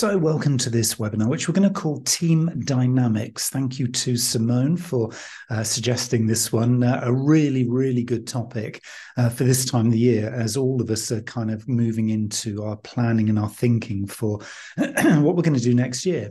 So, 0.00 0.16
welcome 0.16 0.56
to 0.56 0.70
this 0.70 0.94
webinar, 0.94 1.28
which 1.28 1.46
we're 1.46 1.52
going 1.52 1.68
to 1.68 1.78
call 1.78 2.00
Team 2.00 2.62
Dynamics. 2.64 3.50
Thank 3.50 3.78
you 3.78 3.86
to 3.86 4.16
Simone 4.16 4.78
for 4.78 5.10
uh, 5.50 5.62
suggesting 5.62 6.26
this 6.26 6.50
one. 6.50 6.82
Uh, 6.82 7.00
a 7.02 7.12
really, 7.12 7.68
really 7.68 8.02
good 8.02 8.26
topic 8.26 8.82
uh, 9.18 9.28
for 9.28 9.44
this 9.44 9.66
time 9.66 9.84
of 9.88 9.92
the 9.92 9.98
year, 9.98 10.32
as 10.32 10.56
all 10.56 10.80
of 10.80 10.88
us 10.88 11.12
are 11.12 11.20
kind 11.20 11.50
of 11.50 11.68
moving 11.68 12.08
into 12.08 12.64
our 12.64 12.76
planning 12.76 13.28
and 13.28 13.38
our 13.38 13.50
thinking 13.50 14.06
for 14.06 14.38
what 14.78 15.36
we're 15.36 15.42
going 15.42 15.52
to 15.52 15.60
do 15.60 15.74
next 15.74 16.06
year 16.06 16.30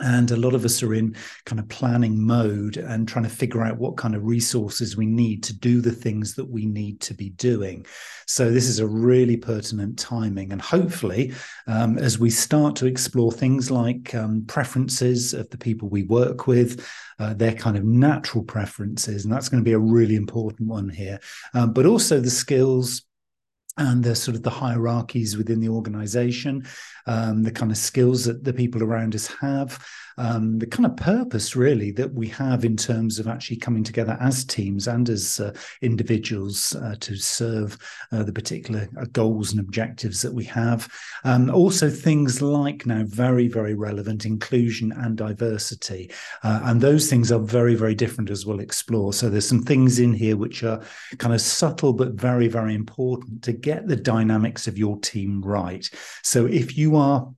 and 0.00 0.30
a 0.30 0.36
lot 0.36 0.54
of 0.54 0.64
us 0.64 0.82
are 0.82 0.94
in 0.94 1.14
kind 1.44 1.58
of 1.58 1.68
planning 1.68 2.20
mode 2.20 2.78
and 2.78 3.06
trying 3.06 3.24
to 3.24 3.30
figure 3.30 3.62
out 3.62 3.78
what 3.78 3.96
kind 3.96 4.14
of 4.14 4.24
resources 4.24 4.96
we 4.96 5.06
need 5.06 5.42
to 5.44 5.54
do 5.54 5.80
the 5.80 5.92
things 5.92 6.34
that 6.34 6.48
we 6.48 6.64
need 6.64 7.00
to 7.00 7.14
be 7.14 7.30
doing. 7.30 7.84
So 8.26 8.50
this 8.50 8.68
is 8.68 8.78
a 8.78 8.86
really 8.86 9.36
pertinent 9.36 9.98
timing. 9.98 10.50
And 10.50 10.62
hopefully 10.62 11.34
um, 11.66 11.98
as 11.98 12.18
we 12.18 12.30
start 12.30 12.74
to 12.76 12.86
explore 12.86 13.32
things 13.32 13.70
like 13.70 14.14
um, 14.14 14.44
preferences 14.46 15.34
of 15.34 15.50
the 15.50 15.58
people 15.58 15.88
we 15.88 16.04
work 16.04 16.46
with 16.46 16.88
uh, 17.18 17.34
their 17.34 17.54
kind 17.54 17.76
of 17.76 17.84
natural 17.84 18.42
preferences 18.42 19.24
and 19.24 19.32
that's 19.32 19.50
going 19.50 19.62
to 19.62 19.68
be 19.68 19.74
a 19.74 19.78
really 19.78 20.16
important 20.16 20.68
one 20.68 20.88
here. 20.88 21.20
Um, 21.52 21.74
but 21.74 21.84
also 21.84 22.18
the 22.18 22.30
skills 22.30 23.02
and 23.78 24.04
the 24.04 24.14
sort 24.14 24.36
of 24.36 24.42
the 24.42 24.50
hierarchies 24.50 25.36
within 25.36 25.60
the 25.60 25.68
organization, 25.68 26.66
um, 27.06 27.42
the 27.42 27.50
kind 27.50 27.70
of 27.70 27.78
skills 27.78 28.24
that 28.24 28.44
the 28.44 28.52
people 28.52 28.82
around 28.82 29.14
us 29.14 29.26
have, 29.40 29.82
um, 30.18 30.58
the 30.58 30.66
kind 30.66 30.86
of 30.86 30.96
purpose 30.96 31.56
really 31.56 31.90
that 31.92 32.12
we 32.12 32.28
have 32.28 32.64
in 32.64 32.76
terms 32.76 33.18
of 33.18 33.26
actually 33.26 33.56
coming 33.56 33.82
together 33.82 34.16
as 34.20 34.44
teams 34.44 34.86
and 34.86 35.08
as 35.08 35.40
uh, 35.40 35.54
individuals 35.80 36.76
uh, 36.76 36.94
to 37.00 37.16
serve 37.16 37.78
uh, 38.12 38.22
the 38.22 38.32
particular 38.32 38.88
uh, 39.00 39.06
goals 39.12 39.52
and 39.52 39.60
objectives 39.60 40.20
that 40.22 40.32
we 40.32 40.44
have. 40.44 40.92
Um, 41.24 41.50
also, 41.50 41.88
things 41.88 42.42
like 42.42 42.86
now 42.86 43.04
very, 43.06 43.48
very 43.48 43.74
relevant 43.74 44.26
inclusion 44.26 44.92
and 44.92 45.16
diversity. 45.16 46.10
Uh, 46.42 46.60
and 46.64 46.80
those 46.80 47.08
things 47.08 47.32
are 47.32 47.40
very, 47.40 47.74
very 47.74 47.94
different 47.94 48.30
as 48.30 48.44
we'll 48.44 48.60
explore. 48.60 49.12
So, 49.12 49.30
there's 49.30 49.48
some 49.48 49.62
things 49.62 49.98
in 49.98 50.12
here 50.12 50.36
which 50.36 50.62
are 50.62 50.82
kind 51.18 51.34
of 51.34 51.40
subtle 51.40 51.92
but 51.92 52.12
very, 52.12 52.48
very 52.48 52.74
important 52.74 53.42
to 53.44 53.52
get 53.62 53.86
the 53.86 53.96
dynamics 53.96 54.66
of 54.66 54.78
your 54.78 54.98
team 55.00 55.42
right. 55.42 55.88
So, 56.22 56.46
if 56.46 56.76
you 56.76 56.96
are 56.96 57.28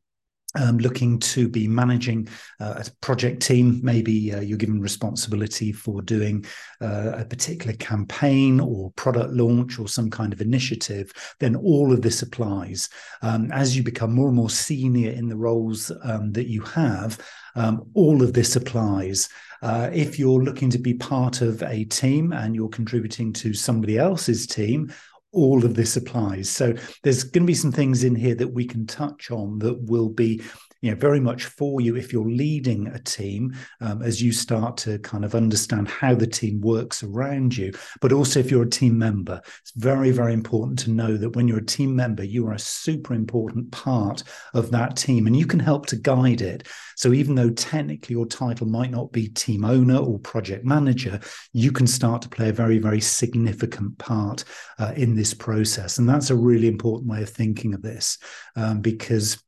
um, 0.55 0.78
looking 0.78 1.19
to 1.19 1.48
be 1.48 1.67
managing 1.67 2.28
uh, 2.61 2.83
a 2.84 2.91
project 3.00 3.42
team. 3.42 3.80
Maybe 3.83 4.33
uh, 4.33 4.41
you're 4.41 4.58
given 4.58 4.80
responsibility 4.80 5.72
for 5.72 6.02
doing 6.02 6.45
uh, 6.80 7.12
a 7.17 7.25
particular 7.25 7.75
campaign 7.77 8.61
or 8.61 8.92
product 8.92 9.33
launch 9.33 9.78
or 9.78 9.89
some 9.89 10.11
kind 10.11 10.33
of 10.33 10.41
initiative, 10.41 11.12
then 11.41 11.56
all 11.56 11.92
of 11.92 12.02
this 12.02 12.22
applies. 12.22 12.89
Um, 13.22 13.50
as 13.52 13.77
you 13.77 13.83
become 13.83 14.12
more 14.12 14.28
and 14.28 14.36
more 14.36 14.50
senior 14.50 15.11
in 15.11 15.28
the 15.28 15.36
roles 15.36 15.91
um, 16.02 16.33
that 16.33 16.47
you 16.47 16.62
have, 16.62 17.19
um, 17.56 17.89
all 17.95 18.22
of 18.22 18.33
this 18.33 18.56
applies. 18.56 19.28
Uh, 19.62 19.89
if 19.92 20.19
you're 20.19 20.42
looking 20.42 20.69
to 20.70 20.78
be 20.78 20.92
part 20.92 21.41
of 21.41 21.62
a 21.62 21.84
team 21.84 22.33
and 22.33 22.55
you're 22.55 22.69
contributing 22.69 23.33
to 23.33 23.55
somebody 23.55 23.97
else's 23.97 24.47
team, 24.47 24.92
all 25.34 25.64
of 25.64 25.74
this 25.74 25.96
applies. 25.96 26.48
So 26.48 26.74
there's 27.02 27.24
going 27.24 27.44
to 27.44 27.50
be 27.50 27.54
some 27.54 27.72
things 27.72 28.04
in 28.04 28.14
here 28.14 28.34
that 28.36 28.52
we 28.52 28.64
can 28.64 28.86
touch 28.86 29.30
on 29.30 29.58
that 29.58 29.82
will 29.82 30.08
be 30.08 30.42
you 30.84 30.90
know 30.90 30.96
very 30.96 31.18
much 31.18 31.46
for 31.46 31.80
you 31.80 31.96
if 31.96 32.12
you're 32.12 32.28
leading 32.28 32.88
a 32.88 32.98
team 32.98 33.54
um, 33.80 34.02
as 34.02 34.20
you 34.20 34.32
start 34.32 34.77
to 34.77 34.98
kind 34.98 35.24
of 35.24 35.34
understand 35.34 35.88
how 35.88 36.14
the 36.14 36.27
team 36.27 36.60
works 36.60 37.02
around 37.02 37.56
you 37.56 37.72
but 38.02 38.12
also 38.12 38.38
if 38.38 38.50
you're 38.50 38.64
a 38.64 38.68
team 38.68 38.98
member. 38.98 39.40
It's 39.62 39.72
very 39.77 40.10
very 40.10 40.34
important 40.34 40.78
to 40.80 40.90
know 40.90 41.16
that 41.16 41.36
when 41.36 41.48
you're 41.48 41.58
a 41.58 41.64
team 41.64 41.96
member 41.96 42.22
you 42.22 42.46
are 42.46 42.52
a 42.52 42.58
super 42.58 43.14
important 43.14 43.72
part 43.72 44.24
of 44.52 44.70
that 44.72 44.94
team 44.94 45.27
and 45.27 45.34
you 45.34 45.46
can 45.46 45.58
help 45.58 45.86
to 45.86 45.96
guide 45.96 46.42
it. 46.42 46.68
So 46.96 47.14
even 47.14 47.34
though 47.34 47.50
technically 47.50 48.14
your 48.14 48.27
title 48.27 48.66
might 48.66 48.90
not 48.90 49.10
be 49.10 49.28
team 49.28 49.64
owner 49.64 49.96
or 49.96 50.18
project 50.18 50.66
manager 50.66 51.18
you 51.55 51.72
can 51.72 51.86
start 51.86 52.20
to 52.22 52.28
play 52.28 52.50
a 52.50 52.52
very 52.52 52.78
very 52.78 53.00
significant 53.00 53.96
part 53.96 54.44
uh, 54.78 54.92
in 54.96 55.14
this 55.14 55.33
process. 55.33 55.96
And 55.96 56.06
that's 56.06 56.28
a 56.28 56.36
really 56.36 56.68
important 56.68 57.11
way 57.11 57.23
of 57.23 57.30
thinking 57.30 57.73
of 57.73 57.80
this 57.80 58.18
um, 58.55 58.83
because 58.83 59.42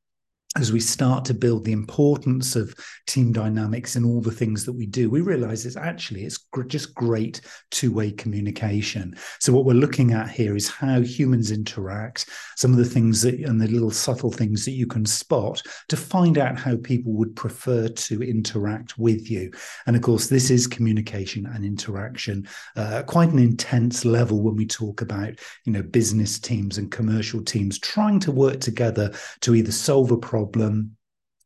as 0.56 0.72
we 0.72 0.80
start 0.80 1.24
to 1.26 1.34
build 1.34 1.64
the 1.64 1.72
importance 1.72 2.56
of 2.56 2.74
team 3.06 3.32
dynamics 3.32 3.96
in 3.96 4.04
all 4.04 4.20
the 4.20 4.30
things 4.30 4.64
that 4.64 4.72
we 4.72 4.86
do 4.86 5.10
we 5.10 5.20
realize 5.20 5.66
it's 5.66 5.76
actually 5.76 6.24
it's 6.24 6.38
gr- 6.38 6.62
just 6.62 6.94
great 6.94 7.40
two-way 7.70 8.10
communication. 8.12 9.16
So 9.40 9.52
what 9.52 9.64
we're 9.64 9.74
looking 9.74 10.12
at 10.12 10.30
here 10.30 10.56
is 10.56 10.68
how 10.68 11.00
humans 11.00 11.50
interact 11.50 12.28
some 12.56 12.72
of 12.72 12.78
the 12.78 12.84
things 12.84 13.22
that 13.22 13.34
and 13.40 13.60
the 13.60 13.68
little 13.68 13.90
subtle 13.90 14.30
things 14.30 14.64
that 14.64 14.72
you 14.72 14.86
can 14.86 15.04
spot 15.04 15.62
to 15.88 15.96
find 15.96 16.38
out 16.38 16.58
how 16.58 16.76
people 16.76 17.12
would 17.12 17.36
prefer 17.36 17.88
to 17.88 18.22
interact 18.22 18.98
with 18.98 19.30
you. 19.30 19.50
And 19.86 19.96
of 19.96 20.02
course 20.02 20.28
this 20.28 20.50
is 20.50 20.66
communication 20.66 21.46
and 21.46 21.64
interaction 21.64 22.48
uh, 22.76 23.02
quite 23.02 23.30
an 23.30 23.38
intense 23.38 24.04
level 24.04 24.40
when 24.40 24.56
we 24.56 24.66
talk 24.66 25.02
about 25.02 25.34
you 25.64 25.72
know 25.72 25.82
business 25.82 26.38
teams 26.38 26.78
and 26.78 26.90
commercial 26.90 27.42
teams 27.42 27.78
trying 27.78 28.20
to 28.20 28.32
work 28.32 28.60
together 28.60 29.12
to 29.40 29.54
either 29.54 29.72
solve 29.72 30.10
a 30.10 30.16
problem 30.16 30.45
problem 30.46 30.96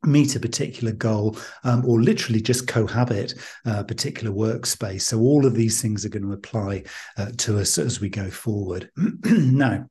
meet 0.02 0.34
a 0.34 0.40
particular 0.40 0.92
goal 0.92 1.36
um, 1.62 1.84
or 1.84 2.00
literally 2.00 2.40
just 2.40 2.66
cohabit 2.66 3.34
a 3.66 3.84
particular 3.84 4.32
workspace 4.32 5.02
so 5.02 5.20
all 5.20 5.44
of 5.44 5.54
these 5.54 5.82
things 5.82 6.06
are 6.06 6.08
going 6.08 6.22
to 6.22 6.32
apply 6.32 6.82
uh, 7.18 7.30
to 7.36 7.58
us 7.58 7.76
as 7.76 8.00
we 8.00 8.08
go 8.08 8.30
forward 8.30 8.90
now 9.24 9.86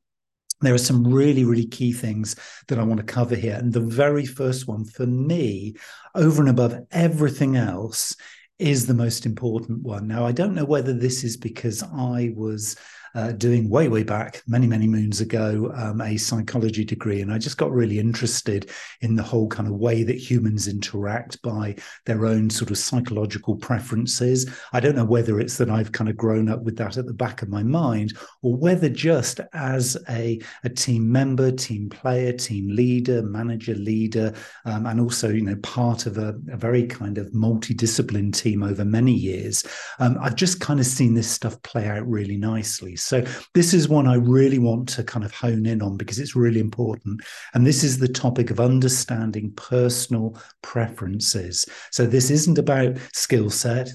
there 0.61 0.73
are 0.73 0.77
some 0.79 1.07
really, 1.07 1.45
really 1.45 1.65
key 1.65 1.93
things 1.93 2.35
that 2.67 2.77
I 2.77 2.83
want 2.83 2.99
to 2.99 3.05
cover 3.05 3.33
here. 3.33 3.55
And 3.55 3.71
the 3.71 3.79
very 3.79 4.25
first 4.25 4.67
one 4.67 4.83
for 4.83 5.05
me, 5.05 5.75
over 6.15 6.41
and 6.41 6.49
above 6.49 6.77
everything 6.91 7.55
else, 7.55 8.13
is 8.57 8.85
the 8.85 8.93
most 8.93 9.25
important 9.25 9.83
one. 9.83 10.07
Now, 10.07 10.25
I 10.25 10.33
don't 10.33 10.53
know 10.53 10.65
whether 10.65 10.91
this 10.93 11.23
is 11.23 11.37
because 11.37 11.81
I 11.81 12.33
was 12.35 12.75
uh, 13.15 13.31
doing 13.31 13.69
way, 13.69 13.87
way 13.87 14.03
back, 14.03 14.41
many, 14.47 14.67
many 14.67 14.87
moons 14.87 15.21
ago, 15.21 15.71
um, 15.75 16.01
a 16.01 16.17
psychology 16.17 16.83
degree. 16.85 17.21
And 17.21 17.31
I 17.31 17.37
just 17.37 17.57
got 17.57 17.71
really 17.71 17.99
interested 17.99 18.69
in 19.01 19.15
the 19.15 19.23
whole 19.23 19.47
kind 19.47 19.67
of 19.67 19.75
way 19.75 20.03
that 20.03 20.17
humans 20.17 20.67
interact 20.67 21.41
by 21.41 21.75
their 22.05 22.25
own 22.25 22.49
sort 22.49 22.71
of 22.71 22.77
psychological 22.77 23.55
preferences. 23.55 24.49
I 24.73 24.79
don't 24.79 24.95
know 24.95 25.05
whether 25.05 25.39
it's 25.39 25.57
that 25.57 25.69
I've 25.69 25.91
kind 25.91 26.09
of 26.09 26.17
grown 26.17 26.49
up 26.49 26.63
with 26.63 26.77
that 26.77 26.97
at 26.97 27.05
the 27.05 27.13
back 27.13 27.41
of 27.41 27.49
my 27.49 27.63
mind 27.63 28.17
or 28.41 28.55
whether 28.55 28.89
just 28.89 29.39
as 29.53 29.97
a, 30.09 30.39
a 30.63 30.69
team 30.69 31.11
member, 31.11 31.51
team 31.51 31.89
player, 31.89 32.33
team 32.33 32.69
leader, 32.69 33.21
manager, 33.21 33.75
leader, 33.75 34.33
um, 34.65 34.85
and 34.85 34.99
also, 34.99 35.29
you 35.29 35.41
know, 35.41 35.55
part 35.57 36.05
of 36.05 36.17
a, 36.17 36.35
a 36.51 36.57
very 36.57 36.85
kind 36.85 37.17
of 37.17 37.27
multidiscipline 37.27 38.33
team 38.33 38.63
over 38.63 38.85
many 38.85 39.13
years, 39.13 39.63
um, 39.99 40.17
I've 40.21 40.35
just 40.35 40.59
kind 40.59 40.79
of 40.79 40.85
seen 40.85 41.13
this 41.13 41.29
stuff 41.29 41.61
play 41.61 41.87
out 41.87 42.07
really 42.07 42.37
nicely. 42.37 42.95
So 43.03 43.23
this 43.53 43.73
is 43.73 43.89
one 43.89 44.07
I 44.07 44.15
really 44.15 44.59
want 44.59 44.89
to 44.89 45.03
kind 45.03 45.25
of 45.25 45.33
hone 45.33 45.65
in 45.65 45.81
on 45.81 45.97
because 45.97 46.19
it's 46.19 46.35
really 46.35 46.59
important. 46.59 47.21
And 47.53 47.65
this 47.65 47.83
is 47.83 47.97
the 47.97 48.07
topic 48.07 48.51
of 48.51 48.59
understanding 48.59 49.51
personal 49.55 50.39
preferences. 50.61 51.65
So 51.91 52.05
this 52.05 52.29
isn't 52.29 52.57
about 52.57 52.97
skill 53.13 53.49
set. 53.49 53.89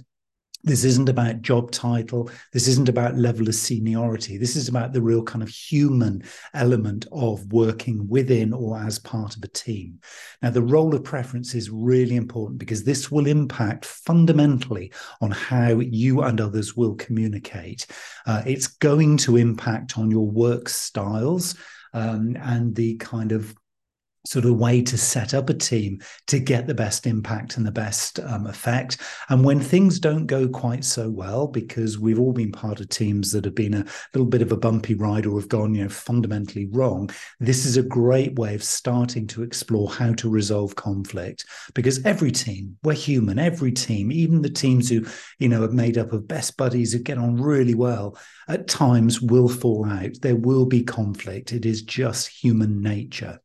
This 0.65 0.85
isn't 0.85 1.11
about 1.11 1.43
job 1.43 1.71
title. 1.73 2.31
This 2.53 2.69
isn't 2.69 2.89
about 2.89 3.19
level 3.19 3.47
of 3.49 3.55
seniority. 3.55 4.39
This 4.39 4.57
is 4.57 4.67
about 4.67 4.95
the 4.95 5.03
real 5.03 5.23
kind 5.23 5.43
of 5.43 5.49
human 5.51 6.23
element 6.55 7.07
of 7.13 7.53
working 7.53 8.09
within 8.09 8.55
or 8.55 8.79
as 8.79 8.99
part 8.99 9.37
of 9.37 9.43
a 9.43 9.49
team. 9.49 10.01
Now, 10.41 10.49
the 10.49 10.63
role 10.63 10.95
of 10.95 11.05
preference 11.05 11.55
is 11.55 11.69
really 11.69 12.17
important 12.17 12.59
because 12.59 12.83
this 12.83 13.11
will 13.11 13.27
impact 13.27 13.85
fundamentally 13.85 14.91
on 15.21 15.31
how 15.33 15.81
you 15.81 16.23
and 16.23 16.41
others 16.41 16.75
will 16.75 16.95
communicate. 16.95 17.87
Uh, 18.27 18.43
it's 18.47 18.67
going 18.67 19.19
to 19.19 19.37
impact 19.37 19.99
on 19.99 20.11
your 20.11 20.27
work 20.27 20.71
styles 20.71 21.57
um, 21.93 22.39
and 22.41 22.75
the 22.75 22.97
kind 22.97 23.33
of 23.33 23.55
sort 24.27 24.45
of 24.47 24.57
way 24.57 24.83
to 24.83 24.97
set 24.97 25.35
up 25.35 25.51
a 25.51 25.55
team 25.55 26.01
to 26.27 26.39
get 26.39 26.67
the 26.67 26.75
best 26.75 27.07
impact 27.07 27.57
and 27.57 27.67
the 27.67 27.71
best 27.73 28.19
um, 28.21 28.47
effect. 28.47 28.99
And 29.29 29.45
when 29.45 29.61
things 29.61 29.99
don't 29.99 30.27
go 30.27 30.49
quite 30.49 30.85
so 30.85 31.11
well, 31.11 31.47
because 31.47 31.99
we've 31.99 32.19
all 32.19 32.33
been 32.33 32.53
part 32.53 32.81
of 32.81 32.89
teams 32.89 33.33
that 33.33 33.45
have 33.45 33.55
been 33.55 33.75
a 33.75 33.85
little 34.15 34.27
bit 34.27 34.43
of 34.43 34.51
a 34.51 34.57
bumpy 34.57 34.95
ride 34.95 35.27
or 35.27 35.39
have 35.39 35.49
gone, 35.49 35.75
you 35.75 35.83
know, 35.83 35.89
fundamentally 35.91 36.67
wrong, 36.67 37.11
this 37.39 37.67
is 37.67 37.77
a 37.77 37.83
great 37.83 38.35
way 38.37 38.55
of 38.55 38.65
starting 38.65 39.27
to 39.27 39.43
explore 39.43 39.91
how 39.91 40.13
to 40.15 40.31
resolve 40.31 40.75
conflict. 40.75 41.45
Because 41.75 42.05
every 42.05 42.33
team, 42.33 42.77
we're 42.83 42.95
human, 42.95 43.39
every 43.39 43.73
team, 43.73 44.11
even 44.11 44.43
the 44.43 44.49
teams 44.49 44.89
who, 44.89 45.05
you 45.39 45.49
know, 45.49 45.65
are 45.65 45.69
made 45.69 45.99
up 45.99 46.13
of 46.13 46.27
best 46.27 46.57
buddies 46.57 46.93
who 46.93 46.99
get 46.99 47.19
on 47.19 47.37
really 47.37 47.75
well, 47.75 48.17
at 48.49 48.69
times 48.69 49.21
will 49.21 49.49
fall 49.49 49.85
out. 49.87 50.13
There 50.23 50.37
will 50.37 50.67
be 50.67 50.83
conflict. 50.83 51.53
It 51.53 51.67
is 51.67 51.83
just 51.83 52.29
human 52.29 52.81
nature. 52.81 53.41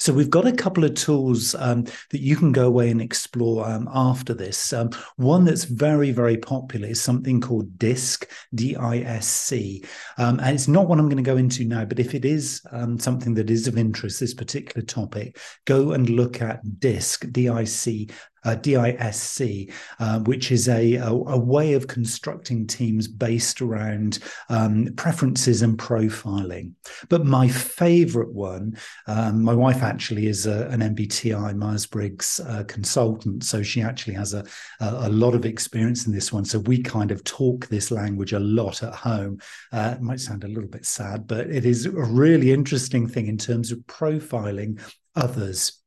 So 0.00 0.12
we've 0.12 0.30
got 0.30 0.46
a 0.46 0.52
couple 0.52 0.84
of 0.84 0.94
tools 0.94 1.54
um, 1.56 1.84
that 2.10 2.20
you 2.20 2.36
can 2.36 2.52
go 2.52 2.66
away 2.66 2.90
and 2.90 3.00
explore 3.00 3.68
um, 3.68 3.88
after 3.92 4.32
this. 4.32 4.72
Um, 4.72 4.90
one 5.16 5.44
that's 5.44 5.64
very, 5.64 6.12
very 6.12 6.36
popular 6.36 6.88
is 6.88 7.00
something 7.00 7.40
called 7.40 7.78
DISC, 7.78 8.30
D-I-S-C. 8.54 9.84
Um, 10.16 10.38
and 10.38 10.54
it's 10.54 10.68
not 10.68 10.86
what 10.88 11.00
I'm 11.00 11.06
going 11.06 11.16
to 11.16 11.22
go 11.22 11.36
into 11.36 11.64
now, 11.64 11.84
but 11.84 11.98
if 11.98 12.14
it 12.14 12.24
is 12.24 12.62
um, 12.70 12.98
something 12.98 13.34
that 13.34 13.50
is 13.50 13.66
of 13.66 13.76
interest, 13.76 14.20
this 14.20 14.34
particular 14.34 14.86
topic, 14.86 15.36
go 15.64 15.92
and 15.92 16.08
look 16.08 16.40
at 16.40 16.78
DISC, 16.78 17.32
D-I-C 17.32 18.08
uh, 18.44 18.54
DISC, 18.54 19.70
uh, 19.98 20.20
which 20.20 20.52
is 20.52 20.68
a, 20.68 20.94
a, 20.94 21.10
a, 21.10 21.38
way 21.38 21.74
of 21.74 21.86
constructing 21.86 22.66
teams 22.66 23.08
based 23.08 23.60
around 23.60 24.18
um, 24.48 24.92
preferences 24.96 25.62
and 25.62 25.78
profiling. 25.78 26.72
But 27.08 27.24
my 27.24 27.48
favorite 27.48 28.32
one, 28.32 28.76
um, 29.06 29.42
my 29.42 29.54
wife 29.54 29.82
actually 29.82 30.26
is 30.26 30.46
a, 30.46 30.68
an 30.68 30.80
MBTI 30.80 31.56
Myers 31.56 31.86
Briggs 31.86 32.40
uh, 32.40 32.64
consultant, 32.64 33.44
so 33.44 33.62
she 33.62 33.82
actually 33.82 34.14
has 34.14 34.34
a, 34.34 34.44
a, 34.80 35.08
lot 35.08 35.34
of 35.34 35.44
experience 35.44 36.06
in 36.06 36.12
this 36.12 36.32
one. 36.32 36.44
So 36.44 36.58
we 36.60 36.82
kind 36.82 37.10
of 37.10 37.24
talk 37.24 37.66
this 37.66 37.90
language 37.90 38.32
a 38.32 38.38
lot 38.38 38.82
at 38.82 38.94
home. 38.94 39.40
Uh, 39.72 39.94
it 39.96 40.02
might 40.02 40.20
sound 40.20 40.44
a 40.44 40.48
little 40.48 40.68
bit 40.68 40.84
sad, 40.84 41.26
but 41.26 41.48
it 41.48 41.64
is 41.64 41.86
a 41.86 41.90
really 41.90 42.52
interesting 42.52 43.08
thing 43.08 43.26
in 43.26 43.38
terms 43.38 43.72
of 43.72 43.78
profiling 43.80 44.80
others 45.16 45.77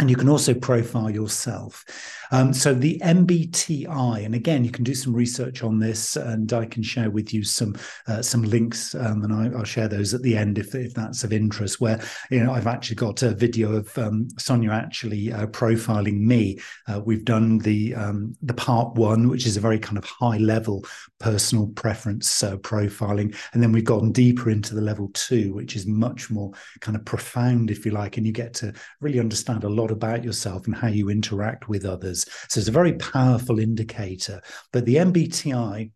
and 0.00 0.10
you 0.10 0.16
can 0.16 0.28
also 0.28 0.52
profile 0.54 1.08
yourself. 1.08 1.84
Um, 2.32 2.52
so 2.52 2.74
the 2.74 2.98
MBTI, 3.04 4.24
and 4.24 4.34
again, 4.34 4.64
you 4.64 4.72
can 4.72 4.82
do 4.82 4.94
some 4.94 5.14
research 5.14 5.62
on 5.62 5.78
this, 5.78 6.16
and 6.16 6.52
I 6.52 6.66
can 6.66 6.82
share 6.82 7.10
with 7.10 7.32
you 7.32 7.44
some 7.44 7.76
uh, 8.08 8.22
some 8.22 8.42
links, 8.42 8.96
um, 8.96 9.22
and 9.22 9.32
I, 9.32 9.56
will 9.56 9.62
share 9.62 9.86
those 9.86 10.14
at 10.14 10.22
the 10.22 10.36
end 10.36 10.58
if 10.58 10.74
if 10.74 10.94
that's 10.94 11.22
of 11.22 11.32
interest. 11.32 11.80
Where 11.80 12.02
you 12.30 12.42
know 12.42 12.52
I've 12.52 12.66
actually 12.66 12.96
got 12.96 13.22
a 13.22 13.30
video 13.30 13.76
of 13.76 13.96
um, 13.96 14.26
Sonia 14.36 14.72
actually 14.72 15.32
uh, 15.32 15.46
profiling 15.46 16.20
me. 16.20 16.58
Uh, 16.88 17.00
we've 17.04 17.24
done 17.24 17.58
the 17.58 17.94
um, 17.94 18.34
the 18.42 18.54
part 18.54 18.96
one, 18.96 19.28
which 19.28 19.46
is 19.46 19.56
a 19.56 19.60
very 19.60 19.78
kind 19.78 19.98
of 19.98 20.04
high 20.04 20.38
level 20.38 20.84
personal 21.20 21.68
preference 21.68 22.42
uh, 22.42 22.56
profiling, 22.56 23.36
and 23.52 23.62
then 23.62 23.70
we've 23.70 23.84
gone 23.84 24.10
deeper 24.10 24.50
into 24.50 24.74
the 24.74 24.80
level 24.80 25.08
two, 25.14 25.54
which 25.54 25.76
is 25.76 25.86
much 25.86 26.30
more 26.30 26.50
kind 26.80 26.96
of 26.96 27.04
profound, 27.04 27.70
if 27.70 27.86
you 27.86 27.92
like, 27.92 28.16
and 28.16 28.26
you 28.26 28.32
get 28.32 28.54
to 28.54 28.72
really 29.00 29.20
understand 29.20 29.62
a 29.62 29.68
lot 29.68 29.83
lot 29.84 29.90
about 29.90 30.24
yourself 30.24 30.66
and 30.66 30.74
how 30.74 30.88
you 30.88 31.10
interact 31.10 31.68
with 31.68 31.84
others. 31.84 32.24
So 32.48 32.58
it's 32.58 32.68
a 32.68 32.72
very 32.72 32.94
powerful 32.94 33.58
indicator. 33.58 34.40
But 34.72 34.86
the 34.86 34.96
MBTI 34.96 35.90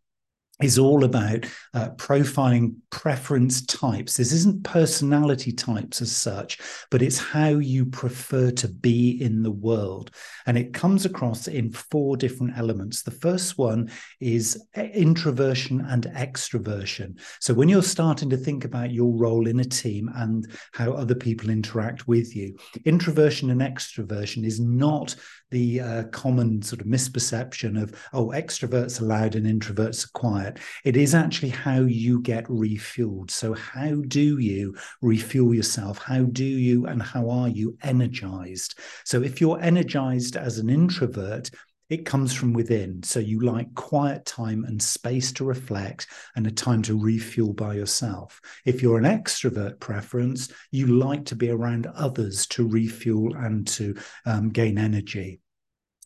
is 0.62 0.78
all 0.78 1.04
about 1.04 1.46
uh, 1.74 1.90
profiling 1.90 2.74
preference 2.90 3.64
types. 3.66 4.16
This 4.16 4.32
isn't 4.32 4.64
personality 4.64 5.52
types 5.52 6.02
as 6.02 6.14
such, 6.14 6.58
but 6.90 7.00
it's 7.00 7.18
how 7.18 7.50
you 7.50 7.86
prefer 7.86 8.50
to 8.52 8.68
be 8.68 9.22
in 9.22 9.42
the 9.42 9.52
world. 9.52 10.10
And 10.46 10.58
it 10.58 10.72
comes 10.72 11.04
across 11.04 11.46
in 11.46 11.70
four 11.70 12.16
different 12.16 12.58
elements. 12.58 13.02
The 13.02 13.12
first 13.12 13.56
one 13.56 13.90
is 14.20 14.60
introversion 14.74 15.80
and 15.82 16.04
extroversion. 16.06 17.20
So 17.40 17.54
when 17.54 17.68
you're 17.68 17.82
starting 17.82 18.30
to 18.30 18.36
think 18.36 18.64
about 18.64 18.90
your 18.90 19.12
role 19.12 19.46
in 19.46 19.60
a 19.60 19.64
team 19.64 20.10
and 20.16 20.50
how 20.72 20.92
other 20.92 21.14
people 21.14 21.50
interact 21.50 22.08
with 22.08 22.34
you, 22.34 22.56
introversion 22.84 23.50
and 23.50 23.60
extroversion 23.60 24.44
is 24.44 24.58
not 24.58 25.14
the 25.50 25.80
uh, 25.80 26.02
common 26.04 26.60
sort 26.62 26.80
of 26.80 26.86
misperception 26.86 27.80
of, 27.80 27.94
oh, 28.12 28.28
extroverts 28.28 29.00
are 29.00 29.06
loud 29.06 29.34
and 29.34 29.46
introverts 29.46 30.04
are 30.04 30.10
quiet. 30.14 30.47
It 30.84 30.96
is 30.96 31.14
actually 31.14 31.50
how 31.50 31.80
you 31.80 32.20
get 32.22 32.44
refueled. 32.46 33.30
So, 33.30 33.54
how 33.54 33.96
do 34.06 34.38
you 34.38 34.76
refuel 35.02 35.54
yourself? 35.54 35.98
How 35.98 36.22
do 36.22 36.44
you 36.44 36.86
and 36.86 37.02
how 37.02 37.28
are 37.30 37.48
you 37.48 37.76
energized? 37.82 38.78
So, 39.04 39.22
if 39.22 39.40
you're 39.40 39.60
energized 39.60 40.36
as 40.36 40.58
an 40.58 40.70
introvert, 40.70 41.50
it 41.88 42.04
comes 42.04 42.34
from 42.34 42.52
within. 42.52 43.02
So 43.02 43.18
you 43.18 43.40
like 43.40 43.74
quiet 43.74 44.26
time 44.26 44.64
and 44.64 44.80
space 44.80 45.32
to 45.32 45.44
reflect 45.44 46.06
and 46.36 46.46
a 46.46 46.50
time 46.50 46.82
to 46.82 46.98
refuel 47.00 47.54
by 47.54 47.74
yourself. 47.74 48.40
If 48.66 48.82
you're 48.82 48.98
an 48.98 49.04
extrovert 49.04 49.80
preference, 49.80 50.52
you 50.70 50.86
like 50.86 51.24
to 51.26 51.36
be 51.36 51.48
around 51.48 51.86
others 51.86 52.46
to 52.48 52.68
refuel 52.68 53.34
and 53.36 53.66
to 53.68 53.96
um, 54.26 54.50
gain 54.50 54.76
energy. 54.76 55.40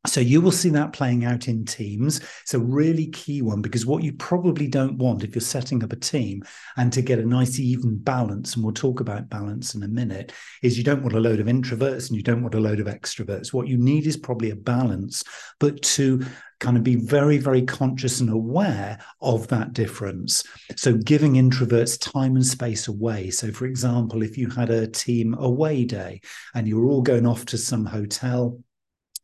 So 0.04 0.20
you 0.20 0.40
will 0.40 0.50
see 0.50 0.70
that 0.70 0.92
playing 0.92 1.24
out 1.24 1.46
in 1.46 1.64
teams. 1.64 2.20
It's 2.42 2.54
a 2.54 2.58
really 2.58 3.06
key 3.06 3.40
one 3.40 3.62
because 3.62 3.86
what 3.86 4.02
you 4.02 4.12
probably 4.12 4.66
don't 4.66 4.98
want 4.98 5.22
if 5.22 5.32
you're 5.32 5.40
setting 5.40 5.84
up 5.84 5.92
a 5.92 5.96
team 5.96 6.42
and 6.76 6.92
to 6.92 7.02
get 7.02 7.20
a 7.20 7.24
nice 7.24 7.60
even 7.60 7.98
balance, 7.98 8.54
and 8.54 8.64
we'll 8.64 8.74
talk 8.74 8.98
about 8.98 9.30
balance 9.30 9.76
in 9.76 9.84
a 9.84 9.88
minute, 9.88 10.32
is 10.60 10.76
you 10.76 10.82
don't 10.82 11.02
want 11.02 11.14
a 11.14 11.20
load 11.20 11.38
of 11.38 11.46
introverts 11.46 12.08
and 12.08 12.16
you 12.16 12.22
don't 12.22 12.42
want 12.42 12.56
a 12.56 12.60
load 12.60 12.80
of 12.80 12.88
extroverts. 12.88 13.52
What 13.52 13.68
you 13.68 13.78
need 13.78 14.08
is 14.08 14.16
probably 14.16 14.50
a 14.50 14.56
balance, 14.56 15.22
but 15.60 15.80
to 15.82 16.24
kind 16.58 16.76
of 16.76 16.82
be 16.82 16.96
very, 16.96 17.38
very 17.38 17.62
conscious 17.62 18.18
and 18.18 18.30
aware 18.30 18.98
of 19.20 19.46
that 19.48 19.72
difference. 19.72 20.42
So, 20.76 20.96
giving 20.96 21.34
introverts 21.34 22.00
time 22.00 22.34
and 22.34 22.46
space 22.46 22.88
away. 22.88 23.30
So, 23.30 23.52
for 23.52 23.66
example, 23.66 24.22
if 24.22 24.36
you 24.36 24.48
had 24.48 24.70
a 24.70 24.88
team 24.88 25.34
away 25.34 25.84
day 25.84 26.22
and 26.54 26.66
you 26.66 26.80
were 26.80 26.88
all 26.88 27.02
going 27.02 27.26
off 27.26 27.46
to 27.46 27.58
some 27.58 27.84
hotel, 27.84 28.58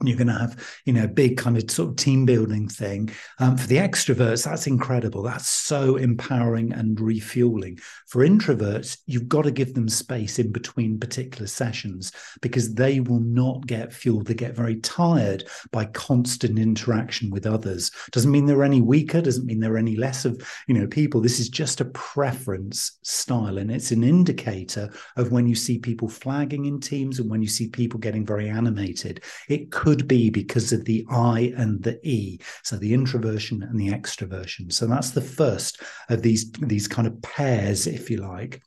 you're 0.04 0.16
going 0.16 0.28
to 0.28 0.32
have 0.32 0.80
you 0.84 0.92
know 0.92 1.04
a 1.04 1.08
big 1.08 1.36
kind 1.36 1.56
of 1.56 1.68
sort 1.70 1.90
of 1.90 1.96
team 1.96 2.24
building 2.24 2.68
thing. 2.68 3.10
Um, 3.38 3.56
for 3.56 3.66
the 3.66 3.76
extroverts 3.76 4.44
that's 4.44 4.66
incredible. 4.66 5.22
That's 5.22 5.48
so 5.48 5.96
empowering 5.96 6.72
and 6.72 7.00
refueling. 7.00 7.78
For 8.06 8.24
introverts 8.24 8.98
you've 9.06 9.28
got 9.28 9.42
to 9.42 9.50
give 9.50 9.74
them 9.74 9.88
space 9.88 10.38
in 10.38 10.52
between 10.52 11.00
particular 11.00 11.48
sessions 11.48 12.12
because 12.42 12.74
they 12.74 13.00
will 13.00 13.20
not 13.20 13.66
get 13.66 13.92
fueled. 13.92 14.26
They 14.26 14.34
get 14.34 14.54
very 14.54 14.76
tired 14.76 15.44
by 15.72 15.86
constant 15.86 16.58
interaction 16.58 17.30
with 17.30 17.46
others. 17.46 17.90
Doesn't 18.12 18.30
mean 18.30 18.46
they're 18.46 18.62
any 18.62 18.80
weaker 18.80 19.20
doesn't 19.20 19.46
mean 19.46 19.58
they're 19.58 19.76
any 19.76 19.96
less 19.96 20.24
of 20.24 20.40
you 20.68 20.74
know 20.74 20.86
people. 20.86 21.20
This 21.20 21.40
is 21.40 21.48
just 21.48 21.80
a 21.80 21.86
preference 21.86 22.98
style 23.02 23.58
and 23.58 23.70
it's 23.70 23.90
an 23.90 24.04
indicator 24.04 24.90
of 25.16 25.32
when 25.32 25.48
you 25.48 25.56
see 25.56 25.78
people 25.78 26.08
flagging 26.08 26.66
in 26.66 26.78
teams 26.78 27.18
and 27.18 27.28
when 27.28 27.42
you 27.42 27.48
see 27.48 27.68
people 27.68 27.98
getting 27.98 28.24
very 28.24 28.48
animated. 28.48 29.24
It 29.48 29.72
could 29.72 29.88
could 29.88 30.06
be 30.06 30.29
because 30.29 30.70
of 30.70 30.85
the 30.85 31.02
I 31.08 31.55
and 31.56 31.82
the 31.82 31.99
E, 32.06 32.38
so 32.62 32.76
the 32.76 32.93
introversion 32.93 33.62
and 33.62 33.81
the 33.81 33.88
extroversion. 33.88 34.70
So 34.70 34.87
that's 34.87 35.12
the 35.12 35.23
first 35.23 35.81
of 36.11 36.20
these, 36.20 36.52
these 36.61 36.87
kind 36.87 37.08
of 37.08 37.23
pairs, 37.23 37.87
if 37.87 38.11
you 38.11 38.19
like. 38.19 38.61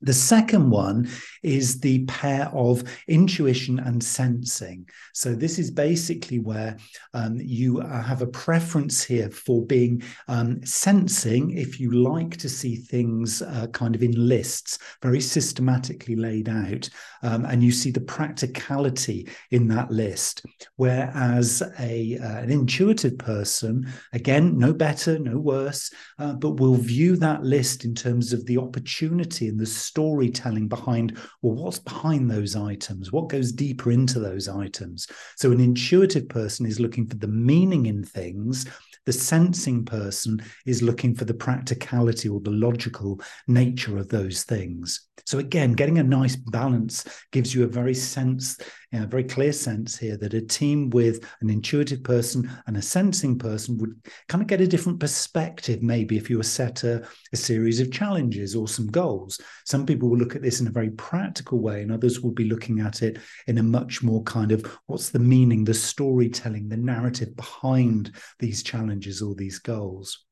The 0.00 0.12
second 0.12 0.70
one 0.70 1.08
is 1.42 1.80
the 1.80 2.04
pair 2.04 2.48
of 2.52 2.84
intuition 3.08 3.78
and 3.78 4.02
sensing. 4.02 4.86
So, 5.12 5.34
this 5.34 5.58
is 5.58 5.70
basically 5.70 6.40
where 6.40 6.76
um, 7.14 7.38
you 7.40 7.80
uh, 7.80 8.02
have 8.02 8.20
a 8.20 8.26
preference 8.26 9.02
here 9.04 9.30
for 9.30 9.64
being 9.64 10.02
um, 10.28 10.64
sensing, 10.64 11.52
if 11.52 11.78
you 11.80 11.92
like 11.92 12.36
to 12.38 12.48
see 12.48 12.76
things 12.76 13.40
uh, 13.40 13.68
kind 13.68 13.94
of 13.94 14.02
in 14.02 14.12
lists, 14.12 14.78
very 15.00 15.20
systematically 15.20 16.16
laid 16.16 16.48
out, 16.48 16.88
um, 17.22 17.44
and 17.44 17.62
you 17.62 17.72
see 17.72 17.90
the 17.90 18.00
practicality 18.00 19.28
in 19.52 19.68
that 19.68 19.90
list. 19.90 20.44
Whereas 20.76 21.62
a, 21.78 22.18
uh, 22.18 22.38
an 22.40 22.50
intuitive 22.50 23.16
person, 23.18 23.86
again, 24.12 24.58
no 24.58 24.72
better, 24.72 25.18
no 25.18 25.38
worse, 25.38 25.90
uh, 26.18 26.34
but 26.34 26.58
will 26.60 26.74
view 26.74 27.16
that 27.16 27.44
list 27.44 27.84
in 27.84 27.94
terms 27.94 28.32
of 28.32 28.44
the 28.46 28.58
opportunity 28.58 29.48
and 29.48 29.58
the 29.58 29.83
storytelling 29.84 30.68
behind, 30.68 31.18
well, 31.42 31.54
what's 31.54 31.78
behind 31.78 32.30
those 32.30 32.56
items? 32.56 33.12
What 33.12 33.28
goes 33.28 33.52
deeper 33.52 33.90
into 33.90 34.18
those 34.18 34.48
items? 34.48 35.06
So, 35.36 35.52
an 35.52 35.60
intuitive 35.60 36.28
person 36.28 36.66
is 36.66 36.80
looking 36.80 37.06
for 37.06 37.16
the 37.16 37.28
meaning 37.28 37.86
in 37.86 38.04
things. 38.04 38.66
The 39.06 39.12
sensing 39.12 39.84
person 39.84 40.42
is 40.64 40.82
looking 40.82 41.14
for 41.14 41.26
the 41.26 41.34
practicality 41.34 42.28
or 42.28 42.40
the 42.40 42.50
logical 42.50 43.20
nature 43.46 43.98
of 43.98 44.08
those 44.08 44.44
things. 44.44 45.08
So 45.26 45.38
again, 45.38 45.72
getting 45.72 45.98
a 45.98 46.02
nice 46.02 46.36
balance 46.36 47.04
gives 47.32 47.54
you 47.54 47.64
a 47.64 47.68
very 47.68 47.94
sense, 47.94 48.58
a 49.02 49.06
very 49.06 49.24
clear 49.24 49.52
sense 49.52 49.98
here 49.98 50.16
that 50.18 50.34
a 50.34 50.40
team 50.40 50.90
with 50.90 51.26
an 51.40 51.50
intuitive 51.50 52.02
person 52.04 52.50
and 52.66 52.76
a 52.76 52.82
sensing 52.82 53.38
person 53.38 53.76
would 53.78 53.94
kind 54.28 54.42
of 54.42 54.48
get 54.48 54.60
a 54.60 54.66
different 54.66 55.00
perspective. 55.00 55.82
Maybe 55.82 56.16
if 56.16 56.30
you 56.30 56.36
were 56.36 56.44
set 56.44 56.84
a, 56.84 57.06
a 57.32 57.36
series 57.36 57.80
of 57.80 57.90
challenges 57.90 58.54
or 58.54 58.68
some 58.68 58.86
goals, 58.86 59.40
some 59.64 59.84
people 59.84 60.08
will 60.08 60.18
look 60.18 60.36
at 60.36 60.42
this 60.42 60.60
in 60.60 60.66
a 60.66 60.70
very 60.70 60.90
practical 60.90 61.60
way, 61.60 61.82
and 61.82 61.92
others 61.92 62.20
will 62.20 62.32
be 62.32 62.44
looking 62.44 62.80
at 62.80 63.02
it 63.02 63.18
in 63.46 63.58
a 63.58 63.62
much 63.62 64.02
more 64.02 64.22
kind 64.22 64.52
of 64.52 64.78
what's 64.86 65.10
the 65.10 65.18
meaning, 65.18 65.64
the 65.64 65.74
storytelling, 65.74 66.68
the 66.68 66.76
narrative 66.76 67.34
behind 67.36 68.14
these 68.38 68.62
challenges 68.62 69.20
or 69.20 69.34
these 69.34 69.58
goals. 69.58 70.23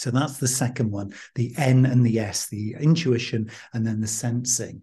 So 0.00 0.10
that's 0.10 0.38
the 0.38 0.48
second 0.48 0.90
one, 0.90 1.12
the 1.34 1.52
N 1.58 1.84
and 1.84 2.04
the 2.04 2.18
S, 2.18 2.48
the 2.48 2.74
intuition 2.80 3.50
and 3.74 3.86
then 3.86 4.00
the 4.00 4.06
sensing. 4.06 4.82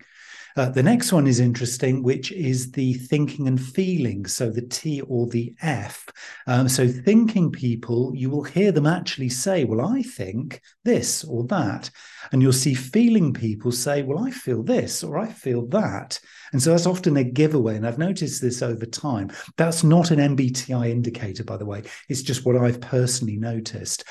Uh, 0.58 0.70
the 0.70 0.82
next 0.82 1.12
one 1.12 1.28
is 1.28 1.40
interesting, 1.40 2.02
which 2.02 2.32
is 2.32 2.72
the 2.72 2.94
thinking 2.94 3.48
and 3.48 3.62
feeling. 3.62 4.26
So 4.26 4.50
the 4.50 4.64
T 4.64 5.02
or 5.02 5.28
the 5.28 5.54
F. 5.62 6.08
Um, 6.48 6.68
so 6.68 6.88
thinking 6.88 7.52
people, 7.52 8.12
you 8.16 8.32
will 8.32 8.44
hear 8.44 8.72
them 8.72 8.88
actually 8.88 9.30
say, 9.30 9.66
Well, 9.66 9.86
I 9.86 10.02
think 10.02 10.62
this 10.84 11.24
or 11.24 11.46
that. 11.46 11.92
And 12.32 12.42
you'll 12.42 12.54
see 12.54 12.74
feeling 12.74 13.34
people 13.34 13.72
say, 13.72 14.02
Well, 14.02 14.26
I 14.26 14.32
feel 14.32 14.64
this 14.64 15.04
or 15.04 15.20
I 15.20 15.28
feel 15.28 15.68
that. 15.68 16.20
And 16.52 16.62
so 16.62 16.72
that's 16.72 16.86
often 16.86 17.18
a 17.18 17.24
giveaway. 17.24 17.76
And 17.76 17.86
I've 17.86 17.98
noticed 17.98 18.42
this 18.42 18.62
over 18.62 18.86
time. 18.86 19.32
That's 19.58 19.84
not 19.84 20.12
an 20.12 20.20
MBTI 20.20 20.90
indicator, 20.90 21.44
by 21.44 21.58
the 21.58 21.66
way. 21.66 21.84
It's 22.10 22.22
just 22.22 22.46
what 22.46 22.56
I've 22.56 22.82
personally 22.82 23.38
noticed. 23.38 24.04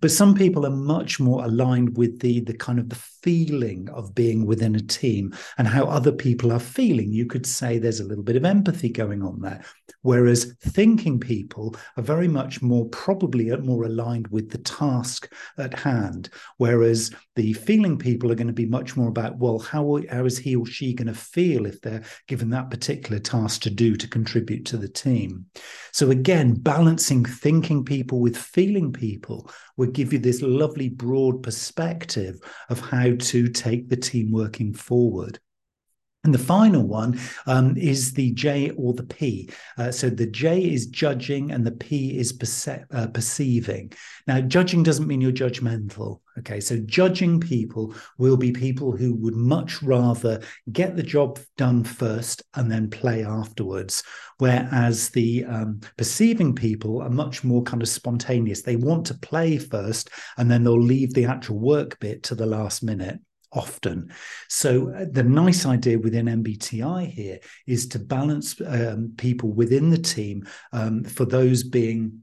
But 0.00 0.10
some 0.10 0.34
people 0.34 0.66
are 0.66 0.70
much 0.70 1.20
more 1.20 1.44
aligned 1.44 1.96
with 1.96 2.20
the, 2.20 2.40
the 2.40 2.54
kind 2.54 2.78
of 2.78 2.88
the 2.88 2.98
feeling 3.22 3.88
of 3.90 4.14
being 4.14 4.46
within 4.46 4.74
a 4.74 4.80
team 4.80 5.34
and 5.58 5.68
how 5.68 5.84
other 5.84 6.12
people 6.12 6.52
are 6.52 6.60
feeling. 6.60 7.12
You 7.12 7.26
could 7.26 7.46
say 7.46 7.78
there's 7.78 8.00
a 8.00 8.04
little 8.04 8.24
bit 8.24 8.36
of 8.36 8.44
empathy 8.44 8.88
going 8.88 9.22
on 9.22 9.40
there. 9.40 9.64
Whereas 10.02 10.54
thinking 10.60 11.20
people 11.20 11.76
are 11.96 12.02
very 12.02 12.28
much 12.28 12.62
more 12.62 12.88
probably 12.88 13.50
uh, 13.50 13.58
more 13.58 13.84
aligned 13.84 14.28
with 14.28 14.50
the 14.50 14.58
task 14.58 15.30
at 15.58 15.74
hand. 15.74 16.30
Whereas 16.56 17.10
the 17.36 17.52
feeling 17.52 17.98
people 17.98 18.32
are 18.32 18.36
going 18.36 18.46
to 18.46 18.52
be 18.52 18.66
much 18.66 18.96
more 18.96 19.08
about, 19.08 19.38
well, 19.38 19.58
how, 19.58 20.00
how 20.10 20.24
is 20.24 20.38
he 20.38 20.56
or 20.56 20.66
she 20.66 20.94
going 20.94 21.08
to 21.08 21.14
feel 21.14 21.66
if 21.66 21.80
they're 21.80 22.02
given 22.28 22.50
that 22.50 22.70
particular 22.70 23.18
task 23.18 23.62
to 23.62 23.70
do 23.70 23.96
to 23.96 24.08
contribute 24.08 24.64
to 24.66 24.76
the 24.76 24.88
team? 24.88 25.46
So 25.92 26.10
again, 26.10 26.54
balancing 26.54 27.24
thinking 27.24 27.84
people 27.84 28.20
with 28.20 28.36
feeling 28.36 28.92
people 28.92 29.50
would 29.76 29.92
give 29.92 30.12
you 30.12 30.18
this 30.18 30.42
lovely 30.42 30.88
broad 30.88 31.42
perspective 31.42 32.38
of 32.68 32.80
how 32.80 33.09
to 33.18 33.48
take 33.48 33.88
the 33.88 33.96
team 33.96 34.30
working 34.30 34.72
forward. 34.72 35.38
And 36.22 36.34
the 36.34 36.38
final 36.38 36.86
one 36.86 37.18
um, 37.46 37.78
is 37.78 38.12
the 38.12 38.32
J 38.32 38.72
or 38.72 38.92
the 38.92 39.04
P. 39.04 39.48
Uh, 39.78 39.90
so 39.90 40.10
the 40.10 40.26
J 40.26 40.70
is 40.70 40.86
judging 40.86 41.50
and 41.50 41.66
the 41.66 41.72
P 41.72 42.18
is 42.18 42.34
perce- 42.34 42.84
uh, 42.92 43.06
perceiving. 43.06 43.90
Now, 44.26 44.42
judging 44.42 44.82
doesn't 44.82 45.06
mean 45.06 45.22
you're 45.22 45.32
judgmental. 45.32 46.20
Okay, 46.38 46.60
so 46.60 46.76
judging 46.84 47.40
people 47.40 47.94
will 48.18 48.36
be 48.36 48.52
people 48.52 48.94
who 48.94 49.14
would 49.14 49.34
much 49.34 49.82
rather 49.82 50.42
get 50.70 50.94
the 50.94 51.02
job 51.02 51.38
done 51.56 51.84
first 51.84 52.42
and 52.54 52.70
then 52.70 52.90
play 52.90 53.24
afterwards. 53.24 54.02
Whereas 54.36 55.08
the 55.08 55.46
um, 55.46 55.80
perceiving 55.96 56.54
people 56.54 57.00
are 57.00 57.10
much 57.10 57.44
more 57.44 57.62
kind 57.62 57.82
of 57.82 57.88
spontaneous. 57.88 58.60
They 58.60 58.76
want 58.76 59.06
to 59.06 59.14
play 59.14 59.56
first 59.56 60.10
and 60.36 60.50
then 60.50 60.64
they'll 60.64 60.80
leave 60.80 61.14
the 61.14 61.24
actual 61.24 61.58
work 61.58 61.98
bit 61.98 62.22
to 62.24 62.34
the 62.34 62.46
last 62.46 62.82
minute 62.82 63.20
often. 63.52 64.12
So, 64.48 64.92
uh, 64.92 65.06
the 65.10 65.22
nice 65.22 65.66
idea 65.66 65.98
within 65.98 66.26
MBTI 66.26 67.10
here 67.10 67.40
is 67.66 67.88
to 67.88 67.98
balance 67.98 68.60
um, 68.66 69.12
people 69.16 69.50
within 69.52 69.90
the 69.90 69.98
team 69.98 70.46
um, 70.72 71.04
for 71.04 71.24
those 71.24 71.62
being 71.62 72.22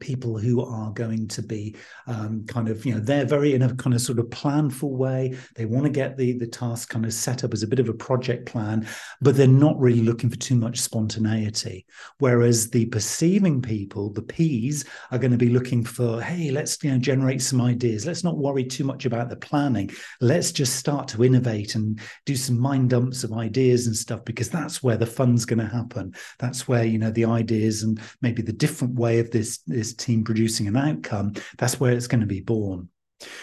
people 0.00 0.38
who 0.38 0.64
are 0.64 0.90
going 0.92 1.28
to 1.28 1.42
be 1.42 1.76
um, 2.06 2.44
kind 2.46 2.68
of 2.68 2.84
you 2.84 2.94
know 2.94 3.00
they're 3.00 3.24
very 3.24 3.54
in 3.54 3.62
a 3.62 3.74
kind 3.76 3.94
of 3.94 4.00
sort 4.00 4.18
of 4.18 4.26
planful 4.26 4.90
way. 4.90 5.36
They 5.54 5.66
want 5.66 5.84
to 5.84 5.90
get 5.90 6.16
the 6.16 6.38
the 6.38 6.46
task 6.46 6.88
kind 6.88 7.04
of 7.04 7.12
set 7.12 7.44
up 7.44 7.52
as 7.52 7.62
a 7.62 7.68
bit 7.68 7.78
of 7.78 7.88
a 7.88 7.94
project 7.94 8.46
plan 8.46 8.86
but 9.20 9.36
they're 9.36 9.46
not 9.46 9.78
really 9.78 10.02
looking 10.02 10.30
for 10.30 10.36
too 10.36 10.56
much 10.56 10.80
spontaneity. 10.80 11.86
Whereas 12.18 12.70
the 12.70 12.86
perceiving 12.86 13.62
people 13.62 14.10
the 14.10 14.22
p's 14.22 14.84
are 15.10 15.18
going 15.18 15.32
to 15.32 15.38
be 15.38 15.48
looking 15.48 15.84
for 15.84 16.20
hey 16.20 16.50
let's 16.50 16.82
you 16.82 16.90
know 16.90 16.98
generate 16.98 17.42
some 17.42 17.60
ideas. 17.60 18.06
Let's 18.06 18.24
not 18.24 18.38
worry 18.38 18.64
too 18.64 18.84
much 18.84 19.06
about 19.06 19.28
the 19.28 19.36
planning. 19.36 19.90
Let's 20.20 20.52
just 20.52 20.76
start 20.76 21.08
to 21.08 21.24
innovate 21.24 21.74
and 21.74 22.00
do 22.26 22.36
some 22.36 22.58
mind 22.58 22.90
dumps 22.90 23.24
of 23.24 23.32
ideas 23.32 23.86
and 23.86 23.96
stuff 23.96 24.24
because 24.24 24.48
that's 24.50 24.82
where 24.82 24.96
the 24.96 25.06
fun's 25.06 25.44
going 25.44 25.58
to 25.58 25.66
happen. 25.66 26.14
That's 26.38 26.66
where 26.68 26.84
you 26.84 26.98
know 26.98 27.10
the 27.10 27.24
ideas 27.26 27.82
and 27.82 28.00
maybe 28.20 28.42
the 28.42 28.52
different 28.52 28.94
way 28.94 29.18
of 29.18 29.30
this, 29.30 29.58
this 29.66 29.83
this 29.84 29.94
team 29.94 30.24
producing 30.24 30.66
an 30.66 30.76
outcome, 30.76 31.34
that's 31.58 31.78
where 31.78 31.92
it's 31.92 32.06
going 32.06 32.20
to 32.20 32.26
be 32.26 32.40
born. 32.40 32.88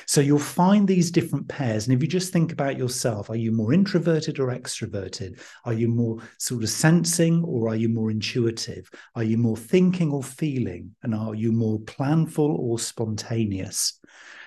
So 0.05 0.21
you'll 0.21 0.39
find 0.39 0.87
these 0.87 1.11
different 1.11 1.47
pairs. 1.47 1.87
And 1.87 1.95
if 1.95 2.01
you 2.01 2.07
just 2.07 2.33
think 2.33 2.51
about 2.51 2.77
yourself, 2.77 3.29
are 3.29 3.35
you 3.35 3.51
more 3.51 3.73
introverted 3.73 4.39
or 4.39 4.47
extroverted? 4.47 5.39
Are 5.65 5.73
you 5.73 5.87
more 5.87 6.17
sort 6.37 6.63
of 6.63 6.69
sensing 6.69 7.43
or 7.43 7.69
are 7.69 7.75
you 7.75 7.89
more 7.89 8.11
intuitive? 8.11 8.89
Are 9.15 9.23
you 9.23 9.37
more 9.37 9.57
thinking 9.57 10.11
or 10.11 10.23
feeling? 10.23 10.95
And 11.03 11.15
are 11.15 11.35
you 11.35 11.51
more 11.51 11.79
planful 11.79 12.49
or 12.49 12.79
spontaneous? 12.79 13.99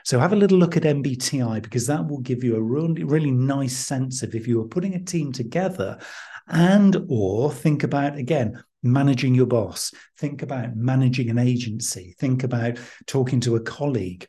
So 0.04 0.18
have 0.18 0.34
a 0.34 0.36
little 0.36 0.58
look 0.58 0.76
at 0.76 0.82
MBTI 0.82 1.62
because 1.62 1.86
that 1.86 2.06
will 2.06 2.20
give 2.20 2.44
you 2.44 2.56
a 2.56 2.62
really, 2.62 3.04
really 3.04 3.30
nice 3.30 3.76
sense 3.76 4.22
of 4.22 4.34
if 4.34 4.46
you 4.46 4.58
were 4.58 4.68
putting 4.68 4.94
a 4.94 5.02
team 5.02 5.32
together 5.32 5.98
and 6.48 6.96
or 7.08 7.52
think 7.52 7.82
about 7.82 8.16
again 8.16 8.62
managing 8.82 9.34
your 9.34 9.46
boss, 9.46 9.92
think 10.18 10.42
about 10.42 10.76
managing 10.76 11.30
an 11.30 11.38
agency, 11.38 12.14
think 12.18 12.44
about 12.44 12.78
talking 13.06 13.40
to 13.40 13.56
a 13.56 13.60
colleague. 13.60 14.28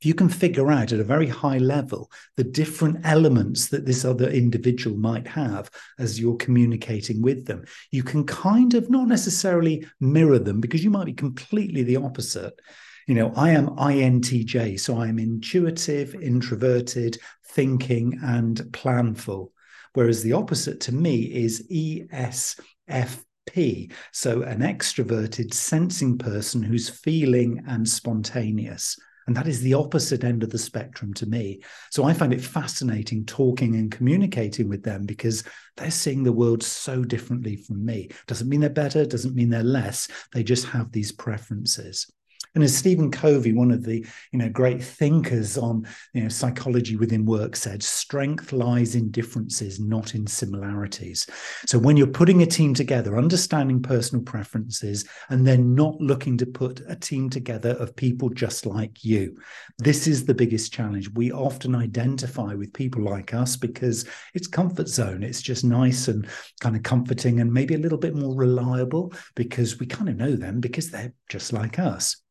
If 0.00 0.06
you 0.06 0.14
can 0.14 0.28
figure 0.28 0.72
out 0.72 0.92
at 0.92 0.98
a 0.98 1.04
very 1.04 1.28
high 1.28 1.58
level 1.58 2.10
the 2.36 2.44
different 2.44 2.98
elements 3.04 3.68
that 3.68 3.86
this 3.86 4.04
other 4.04 4.28
individual 4.28 4.96
might 4.96 5.26
have 5.28 5.70
as 5.98 6.18
you're 6.18 6.36
communicating 6.36 7.22
with 7.22 7.46
them, 7.46 7.64
you 7.92 8.02
can 8.02 8.24
kind 8.24 8.74
of 8.74 8.90
not 8.90 9.06
necessarily 9.06 9.86
mirror 10.00 10.38
them 10.38 10.60
because 10.60 10.82
you 10.82 10.90
might 10.90 11.06
be 11.06 11.12
completely 11.12 11.82
the 11.84 11.96
opposite. 11.96 12.58
You 13.06 13.14
know, 13.14 13.32
I 13.36 13.50
am 13.50 13.68
INTJ, 13.68 14.80
so 14.80 14.98
I'm 14.98 15.18
intuitive, 15.18 16.14
introverted, 16.14 17.18
thinking, 17.50 18.18
and 18.22 18.56
planful. 18.72 19.50
Whereas 19.94 20.22
the 20.22 20.34
opposite 20.34 20.80
to 20.80 20.94
me 20.94 21.22
is 21.22 21.66
ESF 21.70 23.24
P. 23.46 23.90
So, 24.12 24.42
an 24.42 24.60
extroverted, 24.60 25.54
sensing 25.54 26.18
person 26.18 26.62
who's 26.62 26.88
feeling 26.88 27.62
and 27.66 27.88
spontaneous. 27.88 28.98
And 29.26 29.36
that 29.36 29.48
is 29.48 29.60
the 29.60 29.74
opposite 29.74 30.22
end 30.22 30.42
of 30.42 30.50
the 30.50 30.58
spectrum 30.58 31.14
to 31.14 31.26
me. 31.26 31.62
So 31.90 32.04
I 32.04 32.12
find 32.12 32.34
it 32.34 32.42
fascinating 32.42 33.24
talking 33.24 33.76
and 33.76 33.90
communicating 33.90 34.68
with 34.68 34.82
them 34.82 35.06
because 35.06 35.44
they're 35.76 35.90
seeing 35.90 36.22
the 36.22 36.32
world 36.32 36.62
so 36.62 37.04
differently 37.04 37.56
from 37.56 37.84
me. 37.84 38.10
Doesn't 38.26 38.48
mean 38.48 38.60
they're 38.60 38.70
better, 38.70 39.06
doesn't 39.06 39.34
mean 39.34 39.48
they're 39.48 39.62
less. 39.62 40.08
They 40.32 40.42
just 40.42 40.66
have 40.66 40.92
these 40.92 41.10
preferences. 41.10 42.06
And 42.54 42.62
as 42.62 42.76
Stephen 42.76 43.10
Covey, 43.10 43.52
one 43.52 43.72
of 43.72 43.82
the 43.82 44.06
you 44.30 44.38
know 44.38 44.48
great 44.48 44.82
thinkers 44.82 45.58
on 45.58 45.86
you 46.12 46.22
know 46.22 46.28
psychology 46.28 46.96
within 46.96 47.24
work, 47.24 47.56
said, 47.56 47.82
strength 47.82 48.52
lies 48.52 48.94
in 48.94 49.10
differences, 49.10 49.80
not 49.80 50.14
in 50.14 50.26
similarities. 50.26 51.26
So 51.66 51.78
when 51.78 51.96
you're 51.96 52.06
putting 52.06 52.42
a 52.42 52.46
team 52.46 52.72
together, 52.72 53.16
understanding 53.16 53.82
personal 53.82 54.24
preferences, 54.24 55.04
and 55.30 55.46
then 55.46 55.74
not 55.74 56.00
looking 56.00 56.38
to 56.38 56.46
put 56.46 56.80
a 56.88 56.94
team 56.94 57.28
together 57.28 57.70
of 57.70 57.96
people 57.96 58.28
just 58.28 58.66
like 58.66 59.04
you, 59.04 59.36
this 59.78 60.06
is 60.06 60.24
the 60.24 60.34
biggest 60.34 60.72
challenge. 60.72 61.10
We 61.10 61.32
often 61.32 61.74
identify 61.74 62.54
with 62.54 62.72
people 62.72 63.02
like 63.02 63.34
us 63.34 63.56
because 63.56 64.06
it's 64.34 64.46
comfort 64.46 64.88
zone. 64.88 65.24
It's 65.24 65.42
just 65.42 65.64
nice 65.64 66.06
and 66.06 66.28
kind 66.60 66.76
of 66.76 66.84
comforting, 66.84 67.40
and 67.40 67.52
maybe 67.52 67.74
a 67.74 67.78
little 67.78 67.98
bit 67.98 68.14
more 68.14 68.36
reliable 68.36 69.12
because 69.34 69.80
we 69.80 69.86
kind 69.86 70.08
of 70.08 70.16
know 70.16 70.36
them 70.36 70.60
because 70.60 70.90
they're 70.90 71.12
just 71.28 71.52
like 71.52 71.80
us 71.80 72.23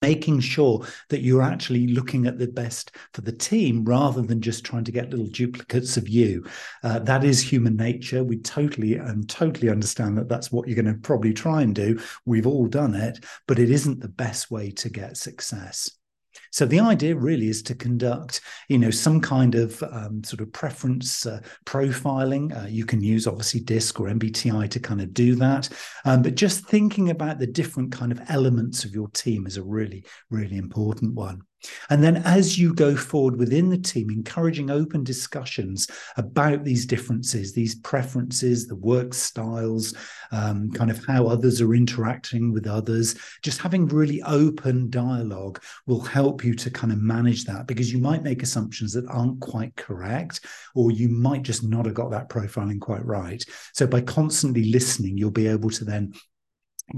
making 0.00 0.40
sure 0.40 0.86
that 1.08 1.20
you're 1.20 1.42
actually 1.42 1.88
looking 1.88 2.26
at 2.26 2.38
the 2.38 2.46
best 2.46 2.92
for 3.12 3.20
the 3.20 3.32
team 3.32 3.84
rather 3.84 4.22
than 4.22 4.40
just 4.40 4.64
trying 4.64 4.84
to 4.84 4.92
get 4.92 5.10
little 5.10 5.26
duplicates 5.26 5.96
of 5.96 6.08
you. 6.08 6.44
Uh, 6.82 6.98
that 7.00 7.24
is 7.24 7.40
human 7.40 7.76
nature. 7.76 8.24
We 8.24 8.38
totally 8.38 8.94
and 8.94 9.28
totally 9.28 9.70
understand 9.70 10.16
that 10.18 10.28
that's 10.28 10.50
what 10.50 10.68
you're 10.68 10.82
going 10.82 10.94
to 10.94 11.00
probably 11.00 11.34
try 11.34 11.62
and 11.62 11.74
do. 11.74 12.00
We've 12.24 12.46
all 12.46 12.66
done 12.66 12.94
it 12.94 13.24
but 13.46 13.58
it 13.58 13.70
isn't 13.70 14.00
the 14.00 14.08
best 14.08 14.50
way 14.50 14.70
to 14.70 14.88
get 14.88 15.16
success 15.16 15.90
so 16.50 16.66
the 16.66 16.80
idea 16.80 17.14
really 17.14 17.48
is 17.48 17.62
to 17.62 17.74
conduct, 17.74 18.40
you 18.68 18.78
know, 18.78 18.90
some 18.90 19.20
kind 19.20 19.54
of 19.54 19.82
um, 19.82 20.22
sort 20.24 20.40
of 20.40 20.52
preference 20.52 21.26
uh, 21.26 21.40
profiling. 21.64 22.56
Uh, 22.56 22.68
you 22.68 22.84
can 22.84 23.00
use 23.00 23.26
obviously 23.26 23.60
DISC 23.60 23.98
or 24.00 24.08
MBTI 24.08 24.70
to 24.70 24.80
kind 24.80 25.00
of 25.00 25.12
do 25.14 25.34
that, 25.36 25.68
um, 26.04 26.22
but 26.22 26.34
just 26.34 26.66
thinking 26.66 27.10
about 27.10 27.38
the 27.38 27.46
different 27.46 27.92
kind 27.92 28.12
of 28.12 28.20
elements 28.28 28.84
of 28.84 28.94
your 28.94 29.08
team 29.08 29.46
is 29.46 29.56
a 29.56 29.62
really, 29.62 30.04
really 30.30 30.56
important 30.56 31.14
one. 31.14 31.42
And 31.90 32.02
then 32.02 32.18
as 32.18 32.58
you 32.58 32.74
go 32.74 32.94
forward 32.94 33.36
within 33.36 33.68
the 33.68 33.78
team, 33.78 34.10
encouraging 34.10 34.70
open 34.70 35.04
discussions 35.04 35.88
about 36.16 36.64
these 36.64 36.86
differences, 36.86 37.52
these 37.52 37.74
preferences, 37.76 38.66
the 38.66 38.76
work 38.76 39.14
styles, 39.14 39.94
um, 40.30 40.70
kind 40.70 40.90
of 40.90 41.04
how 41.04 41.26
others 41.26 41.60
are 41.60 41.74
interacting 41.74 42.52
with 42.52 42.66
others, 42.66 43.16
just 43.42 43.60
having 43.60 43.86
really 43.86 44.22
open 44.22 44.90
dialogue 44.90 45.60
will 45.86 46.00
help 46.00 46.44
you 46.44 46.54
to 46.54 46.70
kind 46.70 46.92
of 46.92 47.00
manage 47.00 47.44
that 47.44 47.66
because 47.66 47.92
you 47.92 47.98
might 47.98 48.22
make 48.22 48.42
assumptions 48.42 48.92
that 48.92 49.06
aren't 49.08 49.40
quite 49.40 49.74
correct, 49.76 50.44
or 50.74 50.90
you 50.90 51.08
might 51.08 51.42
just 51.42 51.64
not 51.64 51.86
have 51.86 51.94
got 51.94 52.10
that 52.10 52.28
profiling 52.28 52.80
quite 52.80 53.04
right. 53.04 53.44
So 53.72 53.86
by 53.86 54.00
constantly 54.02 54.70
listening, 54.70 55.16
you'll 55.16 55.30
be 55.30 55.48
able 55.48 55.70
to 55.70 55.84
then 55.84 56.12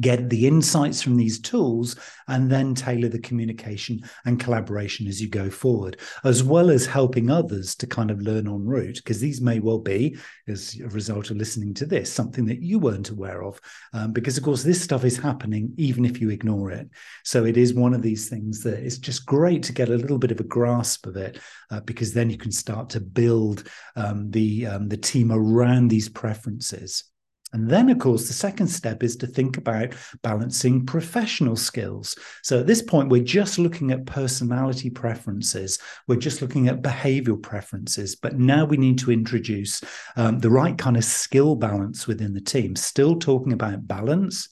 get 0.00 0.30
the 0.30 0.46
insights 0.46 1.02
from 1.02 1.16
these 1.16 1.40
tools 1.40 1.96
and 2.28 2.50
then 2.50 2.74
tailor 2.74 3.08
the 3.08 3.18
communication 3.18 4.00
and 4.24 4.38
collaboration 4.38 5.06
as 5.08 5.20
you 5.20 5.28
go 5.28 5.50
forward 5.50 5.98
as 6.24 6.42
well 6.42 6.70
as 6.70 6.86
helping 6.86 7.30
others 7.30 7.74
to 7.74 7.86
kind 7.86 8.10
of 8.10 8.20
learn 8.20 8.46
en 8.46 8.64
route 8.64 8.96
because 8.96 9.20
these 9.20 9.40
may 9.40 9.58
well 9.58 9.78
be 9.78 10.16
as 10.46 10.78
a 10.80 10.88
result 10.88 11.30
of 11.30 11.36
listening 11.36 11.74
to 11.74 11.86
this 11.86 12.12
something 12.12 12.44
that 12.44 12.62
you 12.62 12.78
weren't 12.78 13.10
aware 13.10 13.42
of. 13.42 13.60
Um, 13.92 14.12
because 14.12 14.36
of 14.38 14.44
course 14.44 14.62
this 14.62 14.80
stuff 14.80 15.04
is 15.04 15.18
happening 15.18 15.72
even 15.76 16.04
if 16.04 16.20
you 16.20 16.30
ignore 16.30 16.70
it. 16.70 16.88
So 17.24 17.44
it 17.44 17.56
is 17.56 17.74
one 17.74 17.94
of 17.94 18.02
these 18.02 18.28
things 18.28 18.62
that 18.62 18.78
it's 18.78 18.98
just 18.98 19.26
great 19.26 19.62
to 19.64 19.72
get 19.72 19.88
a 19.88 19.96
little 19.96 20.18
bit 20.18 20.30
of 20.30 20.40
a 20.40 20.44
grasp 20.44 21.06
of 21.06 21.16
it 21.16 21.38
uh, 21.70 21.80
because 21.80 22.12
then 22.12 22.30
you 22.30 22.36
can 22.36 22.52
start 22.52 22.90
to 22.90 23.00
build 23.00 23.64
um, 23.96 24.30
the 24.30 24.66
um, 24.66 24.88
the 24.88 24.96
team 24.96 25.32
around 25.32 25.88
these 25.88 26.08
preferences 26.08 27.09
and 27.52 27.68
then, 27.68 27.90
of 27.90 27.98
course, 27.98 28.28
the 28.28 28.32
second 28.32 28.68
step 28.68 29.02
is 29.02 29.16
to 29.16 29.26
think 29.26 29.56
about 29.56 29.94
balancing 30.22 30.86
professional 30.86 31.56
skills. 31.56 32.16
So 32.42 32.60
at 32.60 32.66
this 32.66 32.82
point, 32.82 33.08
we're 33.08 33.24
just 33.24 33.58
looking 33.58 33.90
at 33.90 34.06
personality 34.06 34.90
preferences, 34.90 35.78
we're 36.06 36.16
just 36.16 36.42
looking 36.42 36.68
at 36.68 36.82
behavioral 36.82 37.42
preferences. 37.42 38.16
But 38.16 38.38
now 38.38 38.64
we 38.64 38.76
need 38.76 38.98
to 39.00 39.12
introduce 39.12 39.82
um, 40.16 40.38
the 40.38 40.50
right 40.50 40.76
kind 40.78 40.96
of 40.96 41.04
skill 41.04 41.56
balance 41.56 42.06
within 42.06 42.34
the 42.34 42.40
team, 42.40 42.76
still 42.76 43.18
talking 43.18 43.52
about 43.52 43.86
balance. 43.86 44.48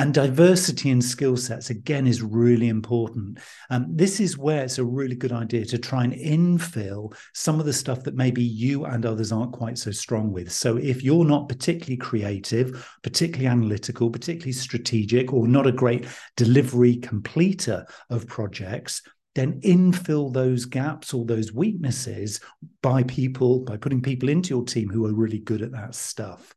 And 0.00 0.14
diversity 0.14 0.88
in 0.88 1.02
skill 1.02 1.36
sets, 1.36 1.68
again, 1.68 2.06
is 2.06 2.22
really 2.22 2.68
important. 2.68 3.38
Um, 3.68 3.84
this 3.90 4.18
is 4.18 4.38
where 4.38 4.64
it's 4.64 4.78
a 4.78 4.84
really 4.84 5.14
good 5.14 5.30
idea 5.30 5.66
to 5.66 5.76
try 5.76 6.04
and 6.04 6.14
infill 6.14 7.14
some 7.34 7.60
of 7.60 7.66
the 7.66 7.74
stuff 7.74 8.02
that 8.04 8.14
maybe 8.14 8.42
you 8.42 8.86
and 8.86 9.04
others 9.04 9.30
aren't 9.30 9.52
quite 9.52 9.76
so 9.76 9.90
strong 9.90 10.32
with. 10.32 10.50
So 10.50 10.78
if 10.78 11.02
you're 11.02 11.26
not 11.26 11.50
particularly 11.50 11.98
creative, 11.98 12.98
particularly 13.02 13.46
analytical, 13.46 14.08
particularly 14.08 14.52
strategic, 14.52 15.34
or 15.34 15.46
not 15.46 15.66
a 15.66 15.72
great 15.72 16.06
delivery 16.34 16.96
completer 16.96 17.84
of 18.08 18.26
projects, 18.26 19.02
then 19.34 19.60
infill 19.60 20.32
those 20.32 20.64
gaps 20.64 21.12
or 21.12 21.26
those 21.26 21.52
weaknesses 21.52 22.40
by 22.80 23.02
people, 23.02 23.60
by 23.60 23.76
putting 23.76 24.00
people 24.00 24.30
into 24.30 24.48
your 24.48 24.64
team 24.64 24.88
who 24.88 25.04
are 25.04 25.12
really 25.12 25.40
good 25.40 25.60
at 25.60 25.72
that 25.72 25.94
stuff. 25.94 26.54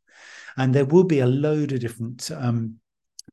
And 0.56 0.74
there 0.74 0.86
will 0.86 1.04
be 1.04 1.18
a 1.18 1.26
load 1.26 1.72
of 1.72 1.80
different 1.80 2.30
um, 2.34 2.76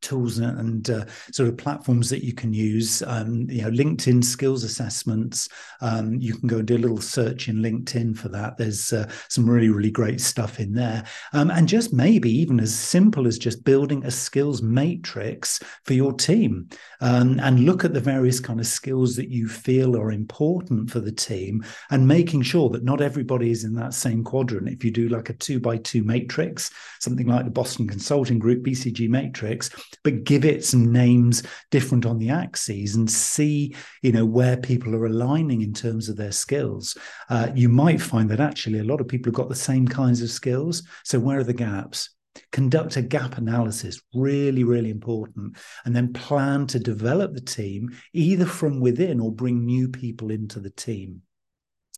tools 0.01 0.39
and 0.39 0.89
uh, 0.89 1.05
sort 1.31 1.49
of 1.49 1.57
platforms 1.57 2.09
that 2.09 2.23
you 2.23 2.33
can 2.33 2.53
use. 2.53 3.01
Um, 3.03 3.47
you 3.49 3.61
know, 3.61 3.69
LinkedIn 3.69 4.23
skills 4.23 4.63
assessments. 4.63 5.47
Um, 5.81 6.15
you 6.15 6.35
can 6.35 6.47
go 6.47 6.57
and 6.57 6.67
do 6.67 6.77
a 6.77 6.79
little 6.79 7.01
search 7.01 7.47
in 7.47 7.57
LinkedIn 7.57 8.17
for 8.17 8.29
that. 8.29 8.57
There's 8.57 8.93
uh, 8.93 9.09
some 9.27 9.49
really, 9.49 9.69
really 9.69 9.91
great 9.91 10.21
stuff 10.21 10.59
in 10.59 10.73
there. 10.73 11.03
Um, 11.33 11.51
and 11.51 11.67
just 11.67 11.93
maybe 11.93 12.31
even 12.31 12.59
as 12.59 12.73
simple 12.73 13.27
as 13.27 13.37
just 13.37 13.63
building 13.63 14.03
a 14.05 14.11
skills 14.11 14.61
matrix 14.61 15.59
for 15.85 15.93
your 15.93 16.13
team 16.13 16.69
um, 16.99 17.39
and 17.39 17.65
look 17.65 17.85
at 17.85 17.93
the 17.93 17.99
various 17.99 18.39
kind 18.39 18.59
of 18.59 18.67
skills 18.67 19.15
that 19.15 19.29
you 19.29 19.47
feel 19.47 19.95
are 19.95 20.11
important 20.11 20.89
for 20.89 20.99
the 20.99 21.11
team 21.11 21.63
and 21.89 22.07
making 22.07 22.41
sure 22.41 22.69
that 22.69 22.83
not 22.83 23.01
everybody 23.01 23.51
is 23.51 23.63
in 23.63 23.73
that 23.75 23.93
same 23.93 24.23
quadrant. 24.23 24.69
If 24.69 24.83
you 24.83 24.91
do 24.91 25.09
like 25.09 25.29
a 25.29 25.33
two 25.33 25.59
by 25.59 25.77
two 25.77 26.03
matrix, 26.03 26.71
something 26.99 27.27
like 27.27 27.45
the 27.45 27.51
Boston 27.51 27.87
Consulting 27.87 28.39
Group 28.39 28.63
BCG 28.63 29.09
matrix, 29.09 29.69
but 30.03 30.23
give 30.23 30.45
it 30.45 30.63
some 30.63 30.91
names 30.91 31.43
different 31.69 32.05
on 32.05 32.17
the 32.17 32.29
axes 32.29 32.95
and 32.95 33.09
see, 33.09 33.75
you 34.01 34.11
know, 34.11 34.25
where 34.25 34.57
people 34.57 34.95
are 34.95 35.05
aligning 35.05 35.61
in 35.61 35.73
terms 35.73 36.09
of 36.09 36.17
their 36.17 36.31
skills. 36.31 36.97
Uh, 37.29 37.49
you 37.55 37.69
might 37.69 38.01
find 38.01 38.29
that 38.29 38.39
actually 38.39 38.79
a 38.79 38.83
lot 38.83 39.01
of 39.01 39.07
people 39.07 39.29
have 39.29 39.35
got 39.35 39.49
the 39.49 39.55
same 39.55 39.87
kinds 39.87 40.21
of 40.21 40.29
skills. 40.29 40.83
So 41.03 41.19
where 41.19 41.39
are 41.39 41.43
the 41.43 41.53
gaps? 41.53 42.09
Conduct 42.51 42.95
a 42.95 43.01
gap 43.01 43.37
analysis, 43.37 44.01
really, 44.13 44.63
really 44.63 44.89
important, 44.89 45.57
and 45.83 45.95
then 45.95 46.13
plan 46.13 46.65
to 46.67 46.79
develop 46.79 47.33
the 47.33 47.41
team 47.41 47.89
either 48.13 48.45
from 48.45 48.79
within 48.79 49.19
or 49.19 49.31
bring 49.31 49.65
new 49.65 49.89
people 49.89 50.31
into 50.31 50.59
the 50.59 50.69
team. 50.69 51.21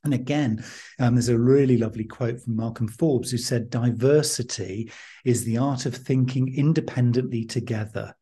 And 0.03 0.13
again, 0.13 0.63
um, 1.00 1.15
there's 1.15 1.29
a 1.29 1.39
really 1.39 1.77
lovely 1.77 2.03
quote 2.03 2.41
from 2.41 2.57
Malcolm 2.57 2.88
Forbes 2.88 3.31
who 3.31 3.38
said, 3.38 3.69
Diversity 3.69 4.91
is 5.24 5.45
the 5.45 5.57
art 5.57 5.86
of 5.86 5.95
thinking 5.95 6.53
independently 6.53 7.45
together. 7.45 8.13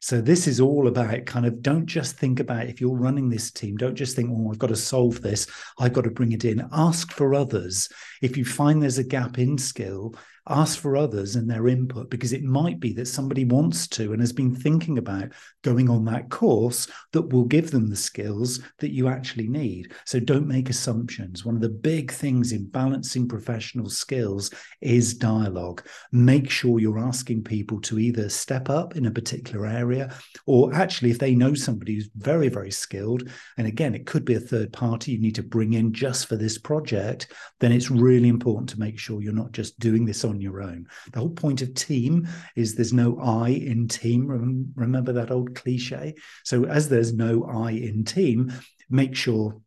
So 0.00 0.20
this 0.20 0.46
is 0.46 0.60
all 0.60 0.88
about 0.88 1.24
kind 1.24 1.46
of 1.46 1.62
don't 1.62 1.86
just 1.86 2.18
think 2.18 2.38
about 2.38 2.66
if 2.66 2.80
you're 2.80 2.96
running 2.96 3.30
this 3.30 3.50
team, 3.50 3.76
don't 3.76 3.94
just 3.94 4.14
think, 4.14 4.30
oh, 4.30 4.50
I've 4.52 4.58
got 4.58 4.68
to 4.68 4.76
solve 4.76 5.22
this, 5.22 5.48
I've 5.78 5.94
got 5.94 6.04
to 6.04 6.10
bring 6.10 6.32
it 6.32 6.44
in. 6.44 6.68
Ask 6.70 7.12
for 7.12 7.34
others. 7.34 7.88
If 8.20 8.36
you 8.36 8.44
find 8.44 8.82
there's 8.82 8.98
a 8.98 9.04
gap 9.04 9.38
in 9.38 9.56
skill, 9.56 10.14
ask 10.48 10.78
for 10.78 10.96
others 10.96 11.36
and 11.36 11.50
their 11.50 11.68
input 11.68 12.10
because 12.10 12.32
it 12.32 12.42
might 12.42 12.80
be 12.80 12.92
that 12.94 13.08
somebody 13.08 13.44
wants 13.44 13.88
to 13.88 14.12
and 14.12 14.20
has 14.20 14.32
been 14.32 14.54
thinking 14.54 14.98
about 14.98 15.32
going 15.62 15.90
on 15.90 16.04
that 16.04 16.30
course 16.30 16.88
that 17.12 17.32
will 17.32 17.44
give 17.44 17.70
them 17.70 17.88
the 17.88 17.96
skills 17.96 18.60
that 18.78 18.92
you 18.92 19.08
actually 19.08 19.48
need. 19.48 19.92
So 20.04 20.20
don't 20.20 20.46
make 20.46 20.70
assumptions. 20.70 21.44
One 21.44 21.56
of 21.56 21.60
the 21.60 21.68
big 21.68 22.12
things 22.12 22.52
in 22.52 22.66
balancing 22.66 23.28
professional 23.28 23.88
skills 23.88 24.50
is 24.80 25.14
dialogue. 25.14 25.84
Make 26.12 26.50
sure 26.50 26.78
you're 26.78 26.98
asking 26.98 27.44
people 27.44 27.80
to 27.82 27.98
either 27.98 28.28
step 28.28 28.70
up 28.70 28.96
in 28.96 29.06
a 29.06 29.10
particular 29.10 29.66
area 29.66 30.14
or 30.46 30.74
actually, 30.74 31.10
if 31.10 31.18
they 31.18 31.34
know 31.34 31.54
somebody 31.54 31.94
who's 31.94 32.10
very, 32.16 32.48
very 32.48 32.70
skilled, 32.70 33.28
and 33.56 33.66
again, 33.66 33.94
it 33.94 34.06
could 34.06 34.24
be 34.24 34.34
a 34.34 34.40
third 34.40 34.72
party 34.72 35.12
you 35.12 35.20
need 35.20 35.34
to 35.36 35.42
bring 35.42 35.72
in 35.72 35.92
just 35.92 36.26
for 36.26 36.36
this 36.36 36.58
project, 36.58 37.32
then 37.60 37.72
it's 37.72 37.90
really 37.90 38.28
important 38.28 38.68
to 38.70 38.80
make 38.80 38.98
sure 38.98 39.22
you're 39.22 39.32
not 39.32 39.52
just 39.52 39.78
doing 39.78 40.04
this 40.04 40.24
on 40.24 40.35
on 40.36 40.42
your 40.42 40.60
own. 40.60 40.86
The 41.12 41.18
whole 41.18 41.30
point 41.30 41.62
of 41.62 41.74
team 41.74 42.28
is 42.54 42.74
there's 42.74 42.92
no 42.92 43.18
I 43.18 43.48
in 43.48 43.88
team. 43.88 44.72
Remember 44.76 45.12
that 45.12 45.30
old 45.30 45.54
cliche? 45.54 46.14
So, 46.44 46.64
as 46.64 46.88
there's 46.88 47.14
no 47.14 47.44
I 47.44 47.70
in 47.70 48.04
team, 48.04 48.52
make 48.90 49.16
sure 49.16 49.60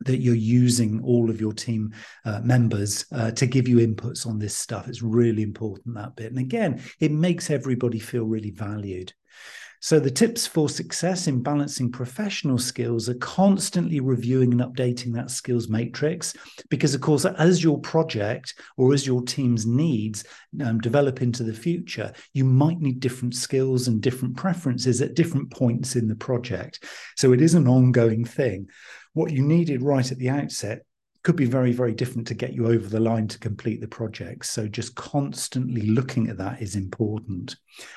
that 0.00 0.18
you're 0.18 0.34
using 0.34 1.02
all 1.02 1.30
of 1.30 1.40
your 1.40 1.52
team 1.52 1.92
uh, 2.24 2.40
members 2.40 3.06
uh, 3.12 3.30
to 3.32 3.46
give 3.46 3.68
you 3.68 3.76
inputs 3.78 4.26
on 4.26 4.38
this 4.38 4.56
stuff. 4.56 4.88
It's 4.88 5.02
really 5.02 5.42
important 5.42 5.94
that 5.94 6.16
bit. 6.16 6.30
And 6.30 6.38
again, 6.38 6.82
it 7.00 7.12
makes 7.12 7.50
everybody 7.50 7.98
feel 7.98 8.24
really 8.24 8.50
valued. 8.50 9.12
So, 9.80 10.00
the 10.00 10.10
tips 10.10 10.46
for 10.46 10.68
success 10.68 11.26
in 11.26 11.42
balancing 11.42 11.92
professional 11.92 12.58
skills 12.58 13.08
are 13.08 13.14
constantly 13.14 14.00
reviewing 14.00 14.52
and 14.52 14.62
updating 14.62 15.12
that 15.14 15.30
skills 15.30 15.68
matrix. 15.68 16.34
Because, 16.70 16.94
of 16.94 17.00
course, 17.00 17.24
as 17.24 17.62
your 17.62 17.78
project 17.80 18.54
or 18.76 18.94
as 18.94 19.06
your 19.06 19.22
team's 19.22 19.66
needs 19.66 20.24
um, 20.64 20.78
develop 20.80 21.20
into 21.20 21.42
the 21.42 21.52
future, 21.52 22.12
you 22.32 22.44
might 22.44 22.80
need 22.80 23.00
different 23.00 23.34
skills 23.34 23.88
and 23.88 24.00
different 24.00 24.36
preferences 24.36 25.02
at 25.02 25.14
different 25.14 25.50
points 25.50 25.96
in 25.96 26.08
the 26.08 26.16
project. 26.16 26.84
So, 27.16 27.32
it 27.32 27.42
is 27.42 27.54
an 27.54 27.68
ongoing 27.68 28.24
thing. 28.24 28.68
What 29.12 29.32
you 29.32 29.42
needed 29.42 29.82
right 29.82 30.10
at 30.10 30.18
the 30.18 30.30
outset 30.30 30.82
could 31.24 31.36
be 31.36 31.46
very, 31.46 31.72
very 31.72 31.92
different 31.92 32.26
to 32.28 32.34
get 32.34 32.52
you 32.52 32.66
over 32.66 32.86
the 32.86 33.00
line 33.00 33.26
to 33.26 33.38
complete 33.38 33.80
the 33.80 33.88
project. 33.88 34.44
So 34.46 34.68
just 34.68 34.94
constantly 34.94 35.82
looking 35.82 36.28
at 36.28 36.36
that 36.36 36.62
is 36.62 36.76
important, 36.76 37.56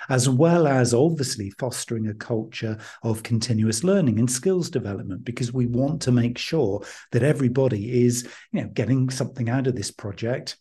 as 0.10 0.28
well 0.28 0.66
as 0.66 0.94
obviously 0.94 1.52
fostering 1.60 2.08
a 2.08 2.14
culture 2.14 2.78
of 3.04 3.24
continuous 3.24 3.84
learning 3.84 4.18
and 4.18 4.32
skills 4.32 4.70
development, 4.70 5.26
because 5.26 5.54
we 5.54 5.66
want 5.68 6.02
to 6.04 6.12
make 6.12 6.38
sure 6.38 6.84
that 7.12 7.22
everybody 7.22 8.06
is, 8.06 8.28
you 8.54 8.62
know, 8.62 8.70
getting 8.70 9.10
something 9.10 9.50
out 9.50 9.68
of 9.68 9.76
this 9.76 9.92
project 9.92 10.58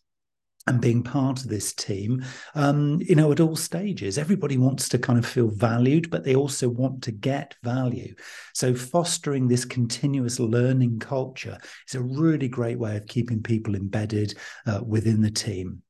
and 0.67 0.81
being 0.81 1.01
part 1.01 1.41
of 1.41 1.47
this 1.47 1.73
team, 1.73 2.23
um, 2.55 2.99
you 3.01 3.15
know, 3.15 3.31
at 3.31 3.39
all 3.39 3.55
stages. 3.55 4.17
Everybody 4.17 4.57
wants 4.57 4.89
to 4.89 4.99
kind 4.99 5.17
of 5.17 5.25
feel 5.25 5.49
valued, 5.49 6.09
but 6.09 6.23
they 6.23 6.35
also 6.35 6.69
want 6.69 7.01
to 7.03 7.11
get 7.11 7.55
value. 7.63 8.13
So, 8.53 8.75
fostering 8.75 9.47
this 9.47 9.65
continuous 9.65 10.39
learning 10.39 10.99
culture 10.99 11.57
is 11.87 11.95
a 11.95 12.01
really 12.01 12.47
great 12.47 12.77
way 12.77 12.97
of 12.97 13.07
keeping 13.07 13.41
people 13.41 13.75
embedded 13.75 14.33
uh, 14.65 14.81
within 14.85 15.21
the 15.21 15.31
team 15.31 15.81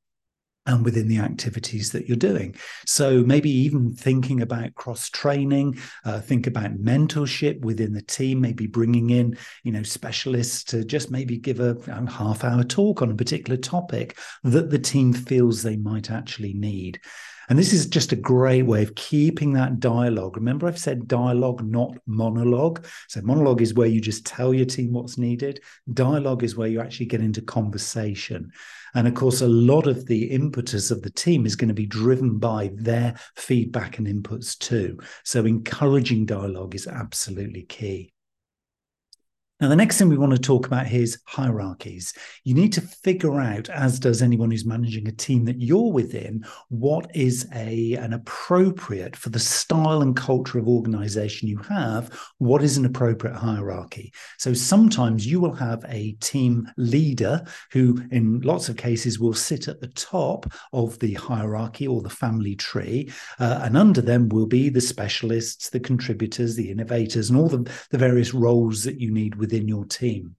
and 0.68 0.86
within 0.86 1.08
the 1.08 1.18
activities 1.18 1.92
that 1.94 2.08
you're 2.08 2.18
doing. 2.18 2.56
So 2.86 3.24
maybe 3.24 3.50
even 3.50 3.96
thinking 3.96 4.42
about 4.42 4.76
cross 4.76 5.10
training, 5.10 5.80
uh, 6.06 6.20
think 6.20 6.46
about 6.46 6.78
mentorship 6.78 7.62
within 7.62 7.94
the 7.94 8.02
team, 8.02 8.42
maybe 8.42 8.68
bringing 8.68 9.10
in, 9.10 9.38
you 9.64 9.72
know, 9.72 9.84
specialists 9.84 10.64
to 10.66 10.84
just 10.84 11.10
maybe 11.10 11.38
give 11.38 11.60
a, 11.60 11.78
a 11.88 12.12
half 12.12 12.44
hour 12.44 12.64
talk 12.64 13.02
on 13.02 13.10
a 13.10 13.16
particular 13.16 13.58
topic 13.58 14.18
that 14.44 14.70
the 14.70 14.80
team 14.80 15.14
feels 15.14 15.64
they 15.64 15.78
might 15.78 16.12
actually 16.12 16.54
need. 16.54 17.00
And 17.50 17.58
this 17.58 17.72
is 17.72 17.88
just 17.88 18.12
a 18.12 18.18
great 18.18 18.64
way 18.64 18.84
of 18.84 18.96
keeping 18.96 19.54
that 19.54 19.80
dialogue. 19.80 20.36
Remember, 20.36 20.68
I've 20.68 20.80
said 20.80 21.08
dialogue, 21.08 21.64
not 21.64 21.98
monologue. 22.06 22.86
So, 23.08 23.22
monologue 23.22 23.62
is 23.62 23.74
where 23.74 23.88
you 23.88 24.02
just 24.02 24.26
tell 24.26 24.54
your 24.54 24.66
team 24.66 24.92
what's 24.92 25.18
needed. 25.18 25.62
Dialogue 25.94 26.44
is 26.44 26.58
where 26.58 26.68
you 26.68 26.82
actually 26.82 27.06
get 27.06 27.22
into 27.22 27.42
conversation. 27.42 28.52
And 28.96 29.08
of 29.08 29.14
course, 29.14 29.42
a 29.42 29.48
lot 29.48 29.88
of 29.88 30.08
the 30.08 30.26
impetus 30.26 30.92
of 30.92 31.02
the 31.02 31.12
team 31.12 31.46
is 31.46 31.56
going 31.56 31.70
to 31.70 31.74
be 31.74 31.86
driven 31.86 32.38
by 32.38 32.72
their 32.74 33.16
feedback 33.36 33.98
and 33.98 34.08
inputs 34.08 34.58
too. 34.58 35.00
So, 35.24 35.46
encouraging 35.46 36.26
dialogue 36.26 36.76
is 36.76 36.88
absolutely 36.88 37.64
key. 37.64 38.12
Now, 39.60 39.70
the 39.70 39.76
next 39.76 39.98
thing 39.98 40.10
we 40.10 40.20
want 40.20 40.34
to 40.34 40.38
talk 40.38 40.68
about 40.68 40.86
here 40.86 41.02
is 41.02 41.20
hierarchies. 41.26 42.14
You 42.44 42.54
need 42.54 42.74
to 42.74 42.82
figure 42.82 43.40
out, 43.40 43.70
as 43.70 44.00
does 44.00 44.22
anyone 44.22 44.52
who's 44.52 44.68
managing 44.68 45.08
a 45.08 45.12
team 45.12 45.46
that 45.46 45.60
you're 45.60 45.92
within, 45.92 46.46
what 46.70 47.10
is 47.16 47.48
a 47.56 47.96
an 47.96 48.14
appropriate 48.14 49.16
for 49.16 49.30
the 49.30 49.40
style 49.40 50.04
and 50.04 50.16
culture 50.16 50.60
of 50.60 50.68
organization 50.68 51.48
you 51.48 51.58
have, 51.58 52.14
what 52.38 52.62
is 52.62 52.78
an 52.78 52.86
appropriate 52.86 53.36
hierarchy. 53.36 54.14
So 54.38 54.54
sometimes 54.54 55.26
you 55.26 55.40
will 55.40 55.56
have 55.56 55.84
a 55.88 56.12
team 56.22 56.70
leader 56.78 57.44
who, 57.72 58.00
in 58.12 58.42
lots 58.42 58.70
of 58.70 58.78
cases, 58.78 59.18
will 59.20 59.34
sit 59.34 59.68
at 59.68 59.82
the 59.82 59.88
top 59.88 60.46
of 60.72 61.00
the 61.00 61.16
hierarchy 61.16 61.88
or 61.88 62.04
the 62.04 62.12
family 62.12 62.56
tree, 62.56 63.12
uh, 63.40 63.62
and 63.64 63.76
under 63.76 64.02
them 64.02 64.30
will 64.30 64.46
be 64.46 64.70
the 64.70 64.82
specialists, 64.82 65.72
the 65.72 65.80
contributors, 65.80 66.56
the 66.56 66.70
innovators, 66.70 67.32
and 67.32 67.40
all 67.40 67.50
the, 67.50 67.68
the 67.90 67.98
various 67.98 68.36
roles 68.36 68.84
that 68.84 69.02
you 69.02 69.10
need 69.10 69.36
within 69.48 69.68
your 69.68 69.86
team. 69.86 70.36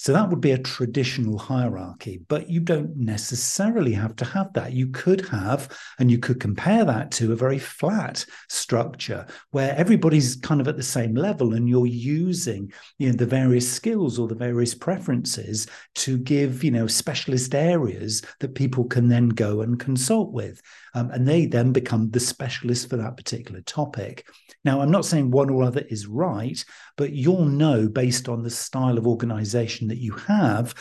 So 0.00 0.12
that 0.12 0.30
would 0.30 0.40
be 0.40 0.52
a 0.52 0.58
traditional 0.58 1.38
hierarchy, 1.38 2.20
but 2.28 2.48
you 2.48 2.60
don't 2.60 2.96
necessarily 2.96 3.92
have 3.94 4.14
to 4.16 4.24
have 4.24 4.52
that. 4.52 4.72
You 4.72 4.86
could 4.90 5.26
have, 5.26 5.76
and 5.98 6.08
you 6.08 6.18
could 6.18 6.38
compare 6.38 6.84
that 6.84 7.10
to 7.12 7.32
a 7.32 7.36
very 7.36 7.58
flat 7.58 8.24
structure 8.48 9.26
where 9.50 9.74
everybody's 9.76 10.36
kind 10.36 10.60
of 10.60 10.68
at 10.68 10.76
the 10.76 10.84
same 10.84 11.14
level 11.14 11.54
and 11.54 11.68
you're 11.68 11.86
using, 11.86 12.72
you 12.98 13.08
know, 13.08 13.16
the 13.16 13.26
various 13.26 13.70
skills 13.70 14.20
or 14.20 14.28
the 14.28 14.36
various 14.36 14.72
preferences 14.72 15.66
to 15.96 16.16
give, 16.16 16.62
you 16.62 16.70
know, 16.70 16.86
specialist 16.86 17.52
areas 17.52 18.22
that 18.38 18.54
people 18.54 18.84
can 18.84 19.08
then 19.08 19.28
go 19.30 19.62
and 19.62 19.80
consult 19.80 20.30
with. 20.32 20.62
Um, 20.94 21.10
and 21.10 21.26
they 21.26 21.46
then 21.46 21.72
become 21.72 22.10
the 22.10 22.20
specialist 22.20 22.88
for 22.88 22.96
that 22.96 23.16
particular 23.16 23.60
topic. 23.62 24.26
Now, 24.64 24.80
I'm 24.80 24.90
not 24.90 25.04
saying 25.04 25.30
one 25.30 25.50
or 25.50 25.62
other 25.62 25.84
is 25.88 26.06
right, 26.06 26.62
but 26.96 27.12
you'll 27.12 27.44
know 27.44 27.88
based 27.88 28.28
on 28.28 28.42
the 28.42 28.50
style 28.50 28.98
of 28.98 29.06
organization 29.06 29.88
that 29.88 29.98
you 29.98 30.12
have 30.12 30.74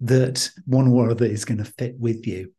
that 0.00 0.50
one 0.66 0.88
or 0.88 1.10
other 1.10 1.26
is 1.26 1.44
going 1.44 1.58
to 1.58 1.64
fit 1.64 1.96
with 1.98 2.26
you. 2.26 2.52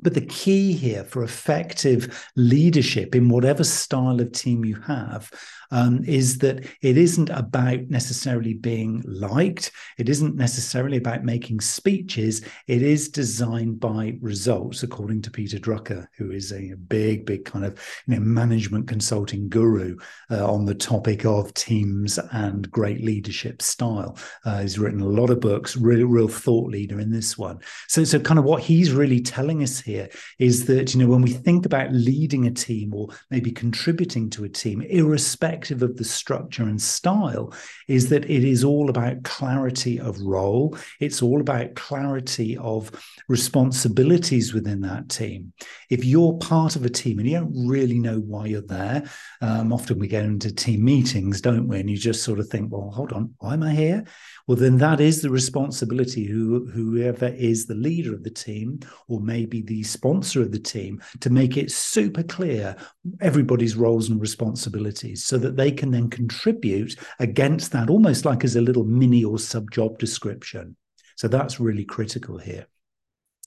But 0.00 0.14
the 0.14 0.26
key 0.26 0.72
here 0.72 1.04
for 1.04 1.24
effective 1.24 2.30
leadership 2.36 3.14
in 3.14 3.28
whatever 3.28 3.64
style 3.64 4.20
of 4.20 4.32
team 4.32 4.64
you 4.64 4.80
have 4.82 5.30
um, 5.70 6.02
is 6.04 6.38
that 6.38 6.64
it 6.80 6.96
isn't 6.96 7.30
about 7.30 7.88
necessarily 7.88 8.54
being 8.54 9.02
liked. 9.06 9.70
It 9.98 10.08
isn't 10.08 10.36
necessarily 10.36 10.96
about 10.96 11.24
making 11.24 11.60
speeches. 11.60 12.42
It 12.66 12.82
is 12.82 13.08
designed 13.08 13.80
by 13.80 14.16
results, 14.20 14.82
according 14.82 15.22
to 15.22 15.30
Peter 15.30 15.58
Drucker, 15.58 16.06
who 16.16 16.30
is 16.30 16.52
a 16.52 16.74
big, 16.74 17.26
big 17.26 17.44
kind 17.44 17.64
of 17.64 17.78
you 18.06 18.14
know, 18.14 18.20
management 18.20 18.88
consulting 18.88 19.48
guru 19.48 19.96
uh, 20.30 20.50
on 20.50 20.64
the 20.64 20.74
topic 20.74 21.24
of 21.24 21.52
teams 21.54 22.18
and 22.32 22.70
great 22.70 23.02
leadership 23.02 23.60
style. 23.60 24.16
Uh, 24.44 24.60
he's 24.60 24.78
written 24.78 25.00
a 25.00 25.06
lot 25.06 25.30
of 25.30 25.40
books, 25.40 25.76
real, 25.76 26.06
real 26.06 26.28
thought 26.28 26.70
leader 26.70 27.00
in 27.00 27.10
this 27.10 27.36
one. 27.36 27.58
So, 27.88 28.04
so 28.04 28.18
kind 28.18 28.38
of 28.38 28.44
what 28.44 28.62
he's 28.62 28.92
really 28.92 29.20
telling 29.20 29.62
us 29.62 29.80
here 29.88 30.08
is 30.38 30.66
that 30.66 30.92
you 30.92 31.00
know 31.00 31.08
when 31.08 31.22
we 31.22 31.32
think 31.32 31.66
about 31.66 31.92
leading 31.92 32.46
a 32.46 32.50
team 32.50 32.94
or 32.94 33.08
maybe 33.30 33.50
contributing 33.50 34.28
to 34.30 34.44
a 34.44 34.48
team, 34.48 34.82
irrespective 34.82 35.82
of 35.82 35.96
the 35.96 36.04
structure 36.04 36.64
and 36.64 36.80
style, 36.80 37.52
is 37.88 38.08
that 38.10 38.24
it 38.30 38.44
is 38.44 38.62
all 38.62 38.90
about 38.90 39.24
clarity 39.24 39.98
of 39.98 40.20
role. 40.20 40.76
It's 41.00 41.22
all 41.22 41.40
about 41.40 41.74
clarity 41.74 42.56
of 42.58 42.90
responsibilities 43.28 44.52
within 44.54 44.80
that 44.82 45.08
team. 45.08 45.52
If 45.88 46.04
you're 46.04 46.34
part 46.34 46.76
of 46.76 46.84
a 46.84 46.90
team 46.90 47.18
and 47.18 47.28
you 47.28 47.38
don't 47.38 47.66
really 47.66 47.98
know 47.98 48.18
why 48.18 48.46
you're 48.46 48.60
there, 48.60 49.04
um, 49.40 49.72
often 49.72 49.98
we 49.98 50.08
get 50.08 50.24
into 50.24 50.54
team 50.54 50.84
meetings, 50.84 51.40
don't 51.40 51.66
we? 51.66 51.80
And 51.80 51.88
you 51.88 51.96
just 51.96 52.22
sort 52.22 52.38
of 52.38 52.48
think, 52.48 52.70
well, 52.70 52.90
hold 52.90 53.12
on, 53.12 53.34
why 53.38 53.54
am 53.54 53.62
I 53.62 53.72
here? 53.72 54.04
Well, 54.48 54.56
then 54.56 54.78
that 54.78 54.98
is 54.98 55.20
the 55.20 55.28
responsibility 55.28 56.24
who, 56.24 56.64
whoever 56.70 57.26
is 57.26 57.66
the 57.66 57.74
leader 57.74 58.14
of 58.14 58.24
the 58.24 58.30
team 58.30 58.80
or 59.06 59.20
maybe 59.20 59.60
the 59.60 59.82
sponsor 59.82 60.40
of 60.40 60.52
the 60.52 60.58
team 60.58 61.02
to 61.20 61.28
make 61.28 61.58
it 61.58 61.70
super 61.70 62.22
clear 62.22 62.74
everybody's 63.20 63.76
roles 63.76 64.08
and 64.08 64.18
responsibilities 64.18 65.22
so 65.22 65.36
that 65.36 65.56
they 65.56 65.70
can 65.70 65.90
then 65.90 66.08
contribute 66.08 66.96
against 67.18 67.72
that 67.72 67.90
almost 67.90 68.24
like 68.24 68.42
as 68.42 68.56
a 68.56 68.62
little 68.62 68.84
mini 68.84 69.22
or 69.22 69.38
sub 69.38 69.70
job 69.70 69.98
description. 69.98 70.74
So 71.16 71.28
that's 71.28 71.60
really 71.60 71.84
critical 71.84 72.38
here. 72.38 72.66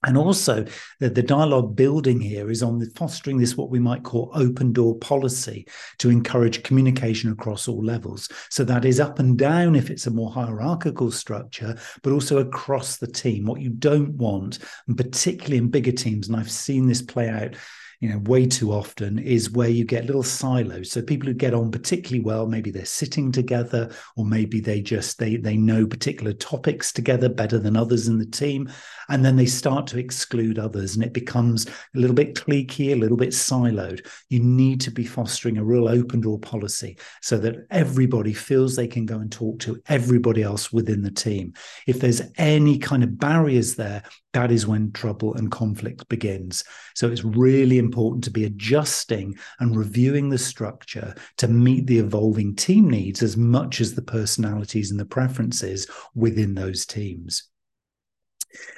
And 0.04 0.18
also, 0.18 0.66
the, 1.00 1.10
the, 1.10 1.22
dialogue 1.22 1.76
building 1.76 2.20
here 2.20 2.50
is 2.50 2.64
on 2.64 2.80
the 2.80 2.90
fostering 2.96 3.38
this, 3.38 3.56
what 3.56 3.70
we 3.70 3.80
might 3.80 4.04
call 4.04 4.32
open 4.34 4.74
door 4.74 4.98
policy 4.98 5.68
to 6.00 6.10
encourage 6.10 6.64
communication 6.64 7.32
across 7.32 7.68
all 7.68 7.84
levels. 7.84 8.28
So 8.50 8.64
that 8.64 8.84
is 8.84 9.00
up 9.00 9.20
and 9.20 9.38
down 9.38 9.76
if 9.76 9.92
it's 9.92 10.08
a 10.08 10.12
more 10.12 10.32
hierarchical 10.32 11.12
structure, 11.12 11.78
but 12.02 12.14
also 12.14 12.40
across 12.40 12.98
the 12.98 13.08
team. 13.08 13.46
What 13.46 13.62
you 13.62 13.70
don't 13.70 14.14
want, 14.16 14.58
and 14.88 14.98
particularly 14.98 15.58
in 15.58 15.70
bigger 15.70 15.92
teams, 15.92 16.28
and 16.28 16.36
I've 16.36 16.52
seen 16.52 16.88
this 16.88 17.04
play 17.04 17.30
out 17.30 17.56
you 18.02 18.10
know 18.10 18.18
way 18.26 18.48
too 18.48 18.72
often 18.72 19.20
is 19.20 19.52
where 19.52 19.70
you 19.70 19.86
get 19.86 20.08
little 20.08 20.24
silos. 20.24 20.92
So 20.92 21.04
people 21.04 21.28
who 21.28 21.36
get 21.36 21.54
on 21.54 21.72
particularly 21.72 22.24
well 22.24 22.48
maybe 22.48 22.72
they're 22.72 22.84
sitting 22.84 23.32
together 23.32 23.94
or 24.18 24.26
maybe 24.26 24.60
they 24.60 24.82
just 24.82 25.20
they 25.20 25.38
they 25.38 25.56
know 25.56 25.86
particular 25.86 26.34
topics 26.34 26.92
together 26.92 27.30
better 27.30 27.60
than 27.60 27.78
others 27.78 28.08
in 28.08 28.18
the 28.18 28.26
team 28.26 28.70
and 29.10 29.24
then 29.24 29.36
they 29.36 29.46
start 29.46 29.86
to 29.88 30.00
exclude 30.00 30.58
others 30.58 30.96
and 30.96 31.04
it 31.04 31.14
becomes 31.14 31.68
a 31.68 31.72
little 31.94 32.16
bit 32.16 32.34
cliquey 32.34 32.92
a 32.92 32.96
little 32.96 33.18
bit 33.18 33.30
siloed. 33.30 34.06
You 34.30 34.40
need 34.40 34.82
to 34.82 34.92
be 34.92 35.06
fostering 35.06 35.58
a 35.58 35.64
real 35.64 35.88
open 35.88 36.22
door 36.22 36.40
policy 36.40 36.98
so 37.22 37.38
that 37.38 37.68
everybody 37.70 38.34
feels 38.34 38.76
they 38.76 38.88
can 38.88 39.06
go 39.06 39.20
and 39.20 39.32
talk 39.32 39.60
to 39.60 39.80
everybody 39.88 40.42
else 40.42 40.74
within 40.74 41.04
the 41.04 41.12
team. 41.12 41.54
If 41.86 42.00
there's 42.00 42.24
any 42.38 42.80
kind 42.80 43.04
of 43.04 43.20
barriers 43.20 43.76
there 43.76 44.02
that 44.34 44.52
is 44.52 44.66
when 44.66 44.92
trouble 44.92 45.34
and 45.36 45.52
conflict 45.52 46.08
begins. 46.08 46.64
So 46.96 47.10
it's 47.10 47.24
really 47.24 47.78
important 47.78 47.91
to 47.92 48.32
be 48.32 48.46
adjusting 48.46 49.38
and 49.60 49.78
reviewing 49.78 50.30
the 50.30 50.38
structure 50.38 51.16
to 51.38 51.48
meet 51.48 51.88
the 51.88 52.00
evolving 52.00 52.56
team 52.56 52.90
needs 52.90 53.22
as 53.22 53.38
much 53.38 53.82
as 53.82 53.94
the 53.94 54.02
personalities 54.02 54.92
and 54.92 55.00
the 55.00 55.06
preferences 55.06 55.88
within 56.16 56.56
those 56.56 56.86
teams. 56.86 57.52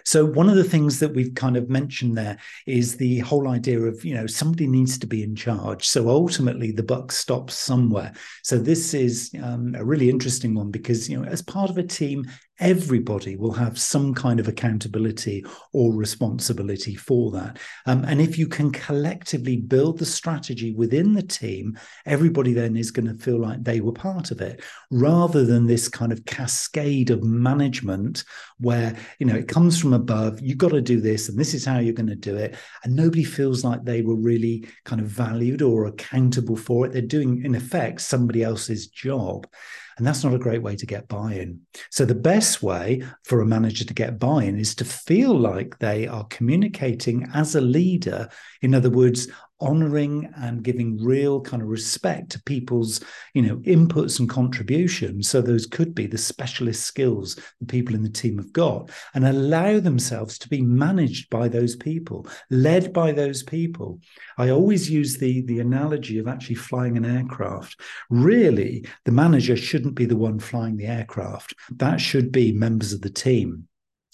So 0.05 0.25
one 0.25 0.49
of 0.49 0.55
the 0.55 0.63
things 0.63 0.99
that 0.99 1.13
we've 1.13 1.33
kind 1.33 1.57
of 1.57 1.69
mentioned 1.69 2.17
there 2.17 2.37
is 2.67 2.95
the 2.95 3.19
whole 3.19 3.47
idea 3.47 3.79
of 3.81 4.03
you 4.05 4.13
know 4.13 4.27
somebody 4.27 4.67
needs 4.67 4.97
to 4.99 5.07
be 5.07 5.23
in 5.23 5.35
charge. 5.35 5.87
So 5.87 6.09
ultimately 6.09 6.71
the 6.71 6.83
buck 6.83 7.11
stops 7.11 7.55
somewhere. 7.55 8.13
So 8.43 8.57
this 8.57 8.93
is 8.93 9.31
um, 9.41 9.75
a 9.75 9.83
really 9.83 10.09
interesting 10.09 10.53
one 10.53 10.71
because 10.71 11.09
you 11.09 11.19
know 11.19 11.27
as 11.27 11.41
part 11.41 11.69
of 11.69 11.77
a 11.77 11.83
team, 11.83 12.25
everybody 12.59 13.35
will 13.35 13.51
have 13.51 13.79
some 13.79 14.13
kind 14.13 14.39
of 14.39 14.47
accountability 14.47 15.43
or 15.71 15.93
responsibility 15.93 16.95
for 16.95 17.31
that. 17.31 17.57
Um, 17.85 18.05
and 18.05 18.21
if 18.21 18.37
you 18.37 18.47
can 18.47 18.71
collectively 18.71 19.57
build 19.57 19.97
the 19.97 20.05
strategy 20.05 20.73
within 20.73 21.13
the 21.13 21.23
team, 21.23 21.77
everybody 22.05 22.53
then 22.53 22.75
is 22.75 22.91
going 22.91 23.07
to 23.07 23.23
feel 23.23 23.39
like 23.39 23.63
they 23.63 23.81
were 23.81 23.91
part 23.91 24.31
of 24.31 24.39
it, 24.39 24.63
rather 24.91 25.45
than 25.45 25.65
this 25.65 25.87
kind 25.87 26.11
of 26.11 26.25
cascade 26.25 27.09
of 27.09 27.23
management 27.23 28.23
where 28.59 28.95
you 29.19 29.25
know 29.25 29.35
it 29.35 29.47
comes 29.47 29.79
from 29.79 29.93
above. 29.93 30.39
You've 30.39 30.57
got 30.57 30.71
to 30.71 30.81
do 30.81 31.01
this, 31.01 31.29
and 31.29 31.37
this 31.37 31.53
is 31.53 31.65
how 31.65 31.79
you're 31.79 31.93
going 31.93 32.07
to 32.07 32.15
do 32.15 32.35
it, 32.35 32.55
and 32.83 32.95
nobody 32.95 33.23
feels 33.23 33.63
like 33.63 33.83
they 33.83 34.01
were 34.01 34.15
really 34.15 34.67
kind 34.85 35.01
of 35.01 35.07
valued 35.07 35.61
or 35.61 35.85
accountable 35.85 36.55
for 36.55 36.85
it. 36.85 36.93
They're 36.93 37.01
doing, 37.01 37.43
in 37.43 37.55
effect, 37.55 38.01
somebody 38.01 38.43
else's 38.43 38.87
job. 38.87 39.47
And 39.97 40.05
that's 40.05 40.23
not 40.23 40.33
a 40.33 40.39
great 40.39 40.61
way 40.61 40.75
to 40.75 40.85
get 40.85 41.07
buy 41.07 41.33
in. 41.33 41.61
So, 41.91 42.05
the 42.05 42.15
best 42.15 42.63
way 42.63 43.03
for 43.23 43.41
a 43.41 43.45
manager 43.45 43.85
to 43.85 43.93
get 43.93 44.19
buy 44.19 44.43
in 44.43 44.59
is 44.59 44.75
to 44.75 44.85
feel 44.85 45.37
like 45.37 45.79
they 45.79 46.07
are 46.07 46.25
communicating 46.25 47.29
as 47.33 47.55
a 47.55 47.61
leader. 47.61 48.29
In 48.61 48.73
other 48.73 48.89
words, 48.89 49.27
honoring 49.63 50.31
and 50.37 50.63
giving 50.63 51.03
real 51.03 51.41
kind 51.41 51.63
of 51.63 51.69
respect 51.69 52.31
to 52.31 52.43
people's 52.43 53.03
you 53.33 53.41
know 53.41 53.57
inputs 53.57 54.19
and 54.19 54.29
contributions. 54.29 55.29
So 55.29 55.41
those 55.41 55.65
could 55.65 55.95
be 55.95 56.05
the 56.05 56.17
specialist 56.17 56.83
skills 56.83 57.39
the 57.59 57.65
people 57.65 57.95
in 57.95 58.03
the 58.03 58.09
team 58.09 58.37
have 58.37 58.53
got 58.53 58.91
and 59.13 59.25
allow 59.25 59.79
themselves 59.79 60.37
to 60.39 60.49
be 60.49 60.61
managed 60.61 61.29
by 61.29 61.47
those 61.47 61.75
people 61.75 62.27
led 62.49 62.93
by 62.93 63.11
those 63.11 63.43
people. 63.43 63.99
I 64.37 64.49
always 64.49 64.89
use 64.89 65.17
the 65.17 65.41
the 65.43 65.59
analogy 65.59 66.19
of 66.19 66.27
actually 66.27 66.55
flying 66.55 66.97
an 66.97 67.05
aircraft. 67.05 67.79
Really 68.09 68.85
the 69.05 69.11
manager 69.11 69.55
shouldn't 69.55 69.95
be 69.95 70.05
the 70.05 70.17
one 70.17 70.39
flying 70.39 70.77
the 70.77 70.87
aircraft. 70.87 71.55
That 71.71 71.99
should 71.99 72.31
be 72.31 72.51
members 72.51 72.93
of 72.93 73.01
the 73.01 73.09
team 73.09 73.67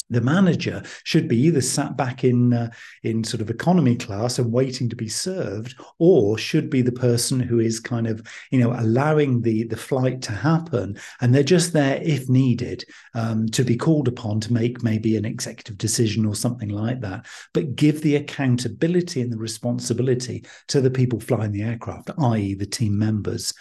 the 0.09 0.21
manager 0.21 0.83
should 1.03 1.27
be 1.27 1.37
either 1.37 1.61
sat 1.61 1.95
back 1.95 2.23
in 2.23 2.53
uh, 2.53 2.69
in 3.03 3.23
sort 3.23 3.41
of 3.41 3.49
economy 3.49 3.95
class 3.95 4.39
and 4.39 4.51
waiting 4.51 4.89
to 4.89 4.95
be 4.95 5.07
served 5.07 5.79
or 5.97 6.37
should 6.37 6.69
be 6.69 6.81
the 6.81 6.91
person 6.91 7.39
who 7.39 7.59
is 7.59 7.79
kind 7.79 8.07
of 8.07 8.25
you 8.51 8.59
know 8.59 8.73
allowing 8.73 9.41
the 9.41 9.63
the 9.63 9.77
flight 9.77 10.21
to 10.23 10.31
happen. 10.31 10.97
And 11.21 11.33
they're 11.33 11.43
just 11.43 11.73
there 11.73 11.99
if 12.01 12.29
needed 12.29 12.85
um, 13.13 13.47
to 13.49 13.63
be 13.63 13.75
called 13.75 14.07
upon 14.07 14.39
to 14.41 14.53
make 14.53 14.83
maybe 14.83 15.17
an 15.17 15.25
executive 15.25 15.77
decision 15.77 16.25
or 16.25 16.35
something 16.35 16.69
like 16.69 17.01
that. 17.01 17.25
But 17.53 17.75
give 17.75 18.01
the 18.01 18.15
accountability 18.15 19.21
and 19.21 19.31
the 19.31 19.37
responsibility 19.37 20.45
to 20.67 20.81
the 20.81 20.91
people 20.91 21.19
flying 21.19 21.51
the 21.51 21.63
aircraft 21.63 22.09
i.e 22.19 22.53
the 22.53 22.65
team 22.65 22.97
members 22.97 23.53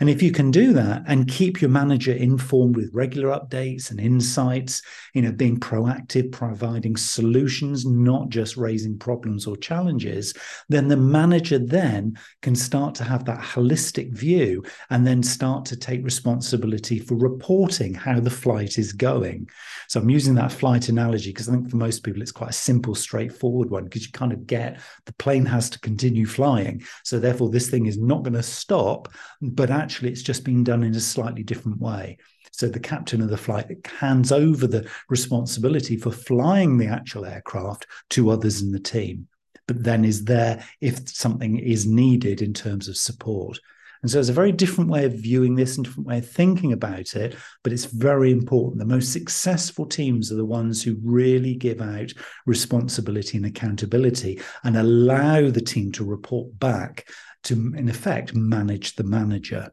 And 0.00 0.10
if 0.10 0.22
you 0.22 0.32
can 0.32 0.50
do 0.50 0.72
that 0.74 1.02
and 1.06 1.28
keep 1.28 1.60
your 1.60 1.70
manager 1.70 2.12
informed 2.12 2.76
with 2.76 2.90
regular 2.92 3.28
updates 3.28 3.90
and 3.90 4.00
insights, 4.00 4.82
you 5.14 5.22
know, 5.22 5.32
being 5.32 5.58
proactive, 5.58 6.32
providing 6.32 6.96
solutions, 6.96 7.86
not 7.86 8.28
just 8.28 8.56
raising 8.56 8.98
problems 8.98 9.46
or 9.46 9.56
challenges, 9.56 10.34
then 10.68 10.88
the 10.88 10.96
manager 10.96 11.58
then 11.58 12.18
can 12.42 12.54
start 12.54 12.94
to 12.96 13.04
have 13.04 13.24
that 13.24 13.40
holistic 13.40 14.12
view 14.12 14.62
and 14.90 15.06
then 15.06 15.22
start 15.22 15.64
to 15.66 15.76
take 15.76 16.04
responsibility 16.04 16.98
for 16.98 17.16
reporting 17.16 17.94
how 17.94 18.20
the 18.20 18.30
flight 18.30 18.78
is 18.78 18.92
going. 18.92 19.48
So 19.88 20.00
I'm 20.00 20.10
using 20.10 20.34
that 20.34 20.52
flight 20.52 20.88
analogy 20.88 21.30
because 21.30 21.48
I 21.48 21.52
think 21.52 21.70
for 21.70 21.76
most 21.76 22.02
people 22.02 22.22
it's 22.22 22.32
quite 22.32 22.50
a 22.50 22.54
simple, 22.54 22.94
straightforward 22.94 23.70
one 23.70 23.84
because 23.84 24.04
you 24.04 24.12
kind 24.12 24.32
of 24.32 24.46
get 24.46 24.80
the 25.06 25.14
plane 25.14 25.46
has 25.46 25.70
to 25.70 25.80
continue 25.80 26.26
flying. 26.26 26.82
So 27.04 27.18
therefore, 27.18 27.50
this 27.50 27.70
thing 27.70 27.86
is 27.86 27.98
not 27.98 28.22
going 28.22 28.34
to 28.34 28.42
stop, 28.42 29.08
but 29.40 29.70
actually 29.70 29.85
it's 30.02 30.22
just 30.22 30.44
being 30.44 30.64
done 30.64 30.82
in 30.82 30.94
a 30.94 31.00
slightly 31.00 31.42
different 31.42 31.80
way. 31.80 32.18
So 32.52 32.68
the 32.68 32.80
captain 32.80 33.20
of 33.20 33.28
the 33.28 33.36
flight 33.36 33.66
hands 33.86 34.32
over 34.32 34.66
the 34.66 34.88
responsibility 35.08 35.96
for 35.96 36.10
flying 36.10 36.78
the 36.78 36.86
actual 36.86 37.26
aircraft 37.26 37.86
to 38.10 38.30
others 38.30 38.62
in 38.62 38.72
the 38.72 38.80
team, 38.80 39.28
but 39.68 39.82
then 39.82 40.04
is 40.04 40.24
there 40.24 40.64
if 40.80 41.08
something 41.08 41.58
is 41.58 41.86
needed 41.86 42.40
in 42.40 42.54
terms 42.54 42.88
of 42.88 42.96
support. 42.96 43.58
And 44.02 44.10
so 44.10 44.20
it's 44.20 44.28
a 44.28 44.34
very 44.34 44.52
different 44.52 44.88
way 44.88 45.04
of 45.04 45.14
viewing 45.14 45.54
this 45.54 45.76
and 45.76 45.84
different 45.84 46.06
way 46.06 46.18
of 46.18 46.30
thinking 46.30 46.72
about 46.72 47.14
it, 47.14 47.34
but 47.62 47.72
it's 47.72 47.86
very 47.86 48.30
important. 48.30 48.78
The 48.78 48.84
most 48.84 49.12
successful 49.12 49.86
teams 49.86 50.30
are 50.30 50.36
the 50.36 50.44
ones 50.44 50.82
who 50.82 50.96
really 51.02 51.54
give 51.54 51.80
out 51.80 52.12
responsibility 52.46 53.36
and 53.36 53.46
accountability 53.46 54.40
and 54.64 54.76
allow 54.76 55.50
the 55.50 55.60
team 55.60 55.92
to 55.92 56.04
report 56.04 56.58
back 56.58 57.08
to, 57.44 57.54
in 57.54 57.88
effect, 57.88 58.34
manage 58.34 58.94
the 58.94 59.04
manager. 59.04 59.72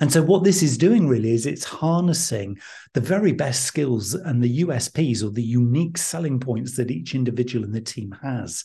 And 0.00 0.12
so, 0.12 0.22
what 0.22 0.44
this 0.44 0.62
is 0.62 0.76
doing 0.78 1.08
really 1.08 1.32
is 1.32 1.46
it's 1.46 1.64
harnessing 1.64 2.58
the 2.92 3.00
very 3.00 3.32
best 3.32 3.64
skills 3.64 4.14
and 4.14 4.42
the 4.42 4.64
USPs 4.64 5.22
or 5.22 5.30
the 5.30 5.42
unique 5.42 5.98
selling 5.98 6.40
points 6.40 6.76
that 6.76 6.90
each 6.90 7.14
individual 7.14 7.64
in 7.64 7.72
the 7.72 7.80
team 7.80 8.16
has. 8.22 8.64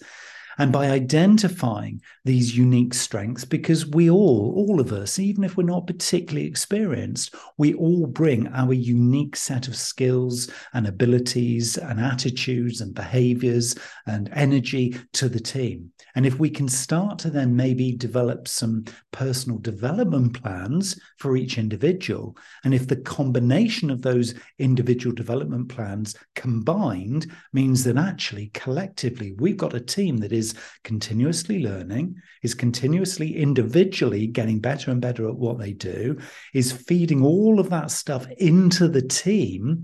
And 0.58 0.72
by 0.72 0.89
identifying 0.89 2.02
these 2.26 2.58
unique 2.58 2.93
strengths, 2.93 3.46
because 3.46 3.86
we 3.86 4.10
all, 4.10 4.54
all 4.56 4.80
of 4.80 4.91
us, 4.91 5.20
even 5.20 5.43
if 5.43 5.56
we're 5.56 5.63
not 5.63 5.88
particularly 5.88 6.48
experienced, 6.48 7.36
we 7.58 7.74
all 7.76 8.08
bring 8.08 8.48
our 8.48 8.74
unique 8.74 9.36
set 9.36 9.67
of 9.67 9.76
skills 9.76 10.50
and 10.74 10.88
abilities 10.88 11.78
and 11.78 12.00
attitudes 12.00 12.82
and 12.82 12.96
behaviors 12.96 13.76
and 14.08 14.30
energy 14.34 14.98
to 15.13 15.30
the 15.30 15.39
team. 15.39 15.91
And 16.15 16.26
if 16.26 16.39
we 16.39 16.50
can 16.50 16.67
start 16.67 17.20
to 17.20 17.30
then 17.30 17.56
maybe 17.56 17.91
develop 17.91 18.48
some 18.48 18.86
personal 19.12 19.60
development 19.60 20.41
plans 20.41 21.00
for 21.20 21.38
each 21.38 21.60
individual, 21.60 22.36
and 22.63 22.74
if 22.74 22.88
the 22.88 22.96
combination 22.96 23.91
of 23.91 24.02
those 24.02 24.34
individual 24.58 25.13
development 25.13 25.70
plans 25.70 26.15
combined 26.36 27.32
means 27.54 27.84
that 27.84 27.98
actually 27.98 28.50
collectively 28.56 29.34
we've 29.38 29.58
got 29.58 29.76
a 29.76 29.80
team 29.80 30.17
that 30.17 30.32
is 30.32 30.46
continuously 30.83 31.60
learning, 31.60 32.15
is 32.43 32.53
continuously 32.53 33.36
individually 33.38 34.27
getting 34.27 34.60
better 34.60 34.91
and 34.91 35.01
better 35.01 35.27
at 35.27 35.36
what 35.36 35.57
they 35.60 35.73
do, 35.73 36.17
is 36.53 36.71
feeding 36.71 37.23
all 37.23 37.60
of 37.60 37.69
that 37.69 37.91
stuff 37.91 38.27
into 38.38 38.88
the 38.88 39.01
team, 39.01 39.83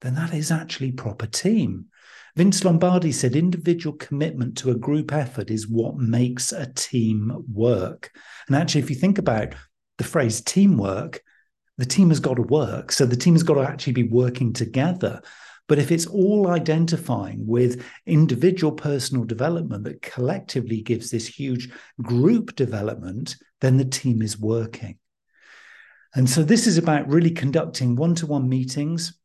then 0.00 0.14
that 0.14 0.34
is 0.34 0.50
actually 0.50 0.92
proper 0.92 1.26
team. 1.26 1.86
Vince 2.36 2.64
Lombardi 2.64 3.12
said 3.12 3.34
individual 3.34 3.96
commitment 3.96 4.58
to 4.58 4.70
a 4.70 4.74
group 4.74 5.12
effort 5.12 5.50
is 5.50 5.66
what 5.66 5.96
makes 5.96 6.52
a 6.52 6.70
team 6.74 7.44
work. 7.50 8.10
And 8.46 8.54
actually, 8.54 8.82
if 8.82 8.90
you 8.90 8.96
think 8.96 9.16
about 9.16 9.54
the 9.96 10.04
phrase 10.04 10.42
teamwork, 10.42 11.22
the 11.78 11.86
team 11.86 12.10
has 12.10 12.20
got 12.20 12.34
to 12.34 12.42
work. 12.42 12.92
So 12.92 13.06
the 13.06 13.16
team 13.16 13.34
has 13.34 13.42
got 13.42 13.54
to 13.54 13.62
actually 13.62 13.94
be 13.94 14.08
working 14.08 14.52
together. 14.52 15.22
But 15.68 15.78
if 15.78 15.90
it's 15.90 16.06
all 16.06 16.48
identifying 16.48 17.46
with 17.46 17.84
individual 18.06 18.72
personal 18.72 19.24
development 19.24 19.84
that 19.84 20.02
collectively 20.02 20.80
gives 20.80 21.10
this 21.10 21.26
huge 21.26 21.70
group 22.00 22.54
development, 22.54 23.36
then 23.60 23.76
the 23.76 23.84
team 23.84 24.22
is 24.22 24.38
working. 24.38 24.98
And 26.14 26.30
so 26.30 26.42
this 26.42 26.66
is 26.66 26.78
about 26.78 27.08
really 27.08 27.30
conducting 27.30 27.96
one 27.96 28.14
to 28.16 28.26
one 28.26 28.48
meetings 28.48 29.18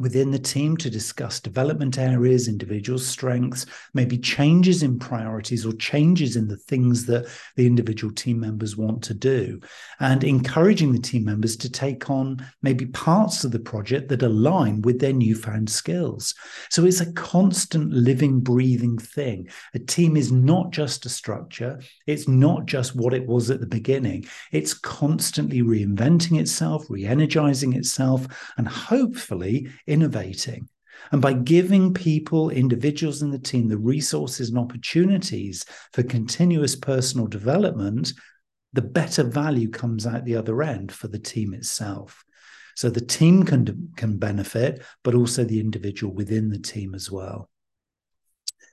within 0.00 0.30
the 0.30 0.38
team 0.38 0.76
to 0.76 0.90
discuss 0.90 1.40
development 1.40 1.98
areas, 1.98 2.48
individual 2.48 2.98
strengths, 2.98 3.66
maybe 3.94 4.18
changes 4.18 4.82
in 4.82 4.98
priorities 4.98 5.66
or 5.66 5.72
changes 5.72 6.36
in 6.36 6.48
the 6.48 6.56
things 6.56 7.06
that 7.06 7.28
the 7.56 7.66
individual 7.66 8.12
team 8.12 8.40
members 8.40 8.76
want 8.76 9.02
to 9.02 9.14
do, 9.14 9.60
and 10.00 10.24
encouraging 10.24 10.92
the 10.92 10.98
team 10.98 11.24
members 11.24 11.56
to 11.56 11.70
take 11.70 12.10
on 12.10 12.44
maybe 12.62 12.86
parts 12.86 13.44
of 13.44 13.52
the 13.52 13.58
project 13.58 14.08
that 14.08 14.22
align 14.22 14.82
with 14.82 15.00
their 15.00 15.12
newfound 15.12 15.68
skills. 15.68 16.34
So 16.70 16.84
it's 16.84 17.00
a 17.00 17.12
constant 17.12 17.92
living, 17.92 18.40
breathing 18.40 18.98
thing. 18.98 19.48
A 19.74 19.78
team 19.78 20.16
is 20.16 20.30
not 20.32 20.70
just 20.70 21.06
a 21.06 21.08
structure, 21.08 21.80
it's 22.06 22.28
not 22.28 22.66
just 22.66 22.94
what 22.94 23.14
it 23.14 23.26
was 23.26 23.50
at 23.50 23.60
the 23.60 23.66
beginning, 23.66 24.26
it's 24.52 24.74
constantly 24.74 25.62
reinventing 25.62 26.38
itself, 26.38 26.84
re 26.88 27.04
energizing 27.04 27.74
itself, 27.74 28.26
and 28.56 28.68
hopefully 28.68 29.68
innovating. 29.88 30.68
And 31.12 31.22
by 31.22 31.32
giving 31.32 31.94
people, 31.94 32.50
individuals 32.50 33.22
in 33.22 33.30
the 33.30 33.38
team, 33.38 33.68
the 33.68 33.78
resources 33.78 34.50
and 34.50 34.58
opportunities 34.58 35.64
for 35.92 36.02
continuous 36.02 36.76
personal 36.76 37.26
development, 37.26 38.12
the 38.72 38.82
better 38.82 39.22
value 39.22 39.70
comes 39.70 40.06
out 40.06 40.24
the 40.24 40.36
other 40.36 40.62
end 40.62 40.92
for 40.92 41.08
the 41.08 41.18
team 41.18 41.54
itself. 41.54 42.24
So 42.76 42.90
the 42.90 43.00
team 43.00 43.42
can, 43.44 43.90
can 43.96 44.18
benefit, 44.18 44.82
but 45.02 45.14
also 45.14 45.44
the 45.44 45.60
individual 45.60 46.12
within 46.12 46.50
the 46.50 46.58
team 46.58 46.94
as 46.94 47.10
well. 47.10 47.48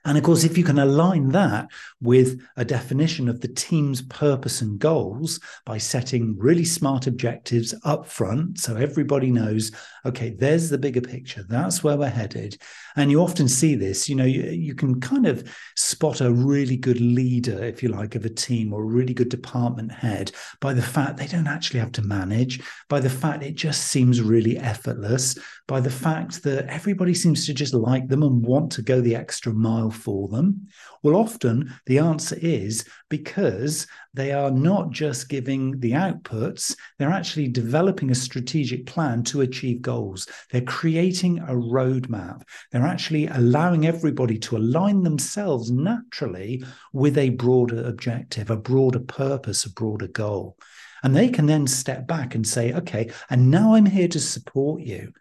And 0.05 0.19
of 0.19 0.23
course, 0.23 0.43
if 0.43 0.55
you 0.55 0.63
can 0.63 0.77
align 0.77 1.29
that 1.29 1.67
with 1.99 2.39
a 2.57 2.63
definition 2.63 3.27
of 3.27 3.41
the 3.41 3.47
team's 3.47 4.03
purpose 4.03 4.61
and 4.61 4.77
goals 4.77 5.39
by 5.65 5.79
setting 5.79 6.37
really 6.37 6.63
smart 6.63 7.07
objectives 7.07 7.73
up 7.83 8.05
front, 8.05 8.59
so 8.59 8.75
everybody 8.75 9.31
knows, 9.31 9.71
okay, 10.05 10.29
there's 10.29 10.69
the 10.69 10.77
bigger 10.77 11.01
picture, 11.01 11.43
that's 11.49 11.83
where 11.83 11.97
we're 11.97 12.07
headed. 12.07 12.55
And 12.95 13.09
you 13.09 13.19
often 13.19 13.47
see 13.47 13.73
this, 13.73 14.07
you 14.07 14.15
know, 14.15 14.25
you, 14.25 14.43
you 14.43 14.75
can 14.75 15.01
kind 15.01 15.25
of 15.25 15.43
spot 15.75 16.21
a 16.21 16.31
really 16.31 16.77
good 16.77 17.01
leader, 17.01 17.63
if 17.63 17.81
you 17.81 17.89
like, 17.89 18.13
of 18.13 18.25
a 18.25 18.29
team 18.29 18.73
or 18.73 18.83
a 18.83 18.85
really 18.85 19.13
good 19.13 19.29
department 19.29 19.91
head 19.91 20.31
by 20.61 20.73
the 20.73 20.83
fact 20.83 21.17
they 21.17 21.27
don't 21.27 21.47
actually 21.47 21.79
have 21.79 21.91
to 21.93 22.03
manage, 22.03 22.61
by 22.89 22.99
the 22.99 23.09
fact 23.09 23.43
it 23.43 23.55
just 23.55 23.87
seems 23.87 24.21
really 24.21 24.57
effortless, 24.57 25.35
by 25.67 25.79
the 25.79 25.89
fact 25.89 26.43
that 26.43 26.67
everybody 26.67 27.13
seems 27.15 27.47
to 27.47 27.53
just 27.55 27.73
like 27.73 28.07
them 28.07 28.21
and 28.21 28.45
want 28.45 28.71
to 28.71 28.83
go 28.83 29.01
the 29.01 29.15
extra 29.15 29.51
mile 29.51 29.89
for 29.95 30.27
them? 30.27 30.67
Well, 31.03 31.15
often 31.15 31.73
the 31.85 31.99
answer 31.99 32.37
is 32.41 32.85
because 33.09 33.87
they 34.13 34.31
are 34.31 34.51
not 34.51 34.91
just 34.91 35.29
giving 35.29 35.79
the 35.79 35.91
outputs, 35.91 36.75
they're 36.97 37.09
actually 37.09 37.47
developing 37.47 38.11
a 38.11 38.15
strategic 38.15 38.85
plan 38.85 39.23
to 39.23 39.41
achieve 39.41 39.81
goals. 39.81 40.27
They're 40.51 40.61
creating 40.61 41.39
a 41.39 41.53
roadmap. 41.53 42.43
They're 42.71 42.83
actually 42.83 43.27
allowing 43.27 43.85
everybody 43.85 44.37
to 44.39 44.57
align 44.57 45.03
themselves 45.03 45.71
naturally 45.71 46.63
with 46.93 47.17
a 47.17 47.29
broader 47.31 47.83
objective, 47.85 48.49
a 48.49 48.57
broader 48.57 48.99
purpose, 48.99 49.65
a 49.65 49.71
broader 49.71 50.07
goal. 50.07 50.57
And 51.03 51.15
they 51.15 51.29
can 51.29 51.45
then 51.45 51.67
step 51.67 52.07
back 52.07 52.33
and 52.33 52.47
say, 52.47 52.73
okay, 52.73 53.11
and 53.29 53.51
now 53.51 53.75
I'm 53.75 53.85
here 53.85 54.07
to 54.07 54.19
support 54.19 54.81
you. 54.81 55.13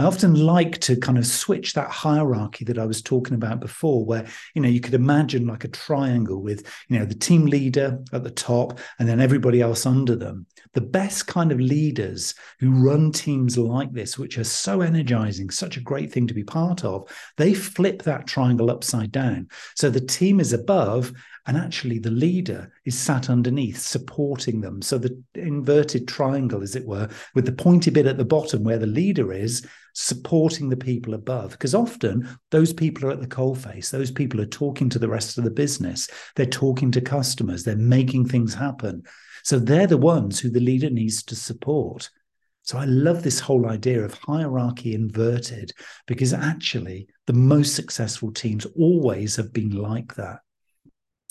I 0.00 0.04
often 0.04 0.32
like 0.32 0.78
to 0.80 0.96
kind 0.96 1.18
of 1.18 1.26
switch 1.26 1.74
that 1.74 1.90
hierarchy 1.90 2.64
that 2.64 2.78
I 2.78 2.86
was 2.86 3.02
talking 3.02 3.34
about 3.34 3.60
before, 3.60 4.02
where 4.02 4.26
you 4.54 4.62
know 4.62 4.68
you 4.68 4.80
could 4.80 4.94
imagine 4.94 5.46
like 5.46 5.64
a 5.64 5.68
triangle 5.68 6.40
with 6.40 6.66
you 6.88 6.98
know 6.98 7.04
the 7.04 7.14
team 7.14 7.44
leader 7.44 7.98
at 8.10 8.24
the 8.24 8.30
top 8.30 8.78
and 8.98 9.06
then 9.06 9.20
everybody 9.20 9.60
else 9.60 9.84
under 9.84 10.16
them. 10.16 10.46
The 10.72 10.80
best 10.80 11.26
kind 11.26 11.52
of 11.52 11.60
leaders 11.60 12.34
who 12.60 12.70
run 12.70 13.12
teams 13.12 13.58
like 13.58 13.92
this, 13.92 14.16
which 14.16 14.38
are 14.38 14.44
so 14.44 14.80
energizing, 14.80 15.50
such 15.50 15.76
a 15.76 15.82
great 15.82 16.10
thing 16.10 16.26
to 16.28 16.34
be 16.34 16.44
part 16.44 16.82
of, 16.82 17.06
they 17.36 17.52
flip 17.52 18.04
that 18.04 18.26
triangle 18.26 18.70
upside 18.70 19.12
down. 19.12 19.48
So 19.76 19.90
the 19.90 20.00
team 20.00 20.40
is 20.40 20.54
above 20.54 21.12
and 21.50 21.58
actually 21.58 21.98
the 21.98 22.12
leader 22.12 22.72
is 22.84 22.96
sat 22.96 23.28
underneath 23.28 23.80
supporting 23.80 24.60
them. 24.60 24.80
So 24.80 24.98
the 24.98 25.20
inverted 25.34 26.06
triangle 26.06 26.62
as 26.62 26.76
it 26.76 26.86
were 26.86 27.08
with 27.34 27.44
the 27.44 27.50
pointy 27.50 27.90
bit 27.90 28.06
at 28.06 28.18
the 28.18 28.24
bottom 28.24 28.62
where 28.62 28.78
the 28.78 28.86
leader 28.86 29.32
is 29.32 29.66
supporting 29.92 30.68
the 30.68 30.76
people 30.76 31.12
above. 31.12 31.50
Because 31.50 31.74
often 31.74 32.28
those 32.52 32.72
people 32.72 33.04
are 33.04 33.10
at 33.10 33.20
the 33.20 33.26
coalface. 33.26 33.90
Those 33.90 34.12
people 34.12 34.40
are 34.40 34.46
talking 34.46 34.88
to 34.90 35.00
the 35.00 35.08
rest 35.08 35.38
of 35.38 35.42
the 35.42 35.50
business. 35.50 36.08
They're 36.36 36.46
talking 36.46 36.92
to 36.92 37.00
customers. 37.00 37.64
They're 37.64 37.74
making 37.74 38.28
things 38.28 38.54
happen. 38.54 39.02
So 39.42 39.58
they're 39.58 39.88
the 39.88 39.96
ones 39.96 40.38
who 40.38 40.50
the 40.50 40.60
leader 40.60 40.88
needs 40.88 41.24
to 41.24 41.34
support. 41.34 42.10
So 42.62 42.78
I 42.78 42.84
love 42.84 43.24
this 43.24 43.40
whole 43.40 43.66
idea 43.66 44.04
of 44.04 44.14
hierarchy 44.14 44.94
inverted 44.94 45.72
because 46.06 46.32
actually 46.32 47.08
the 47.26 47.32
most 47.32 47.74
successful 47.74 48.30
teams 48.30 48.68
always 48.78 49.34
have 49.34 49.52
been 49.52 49.70
like 49.70 50.14
that. 50.14 50.38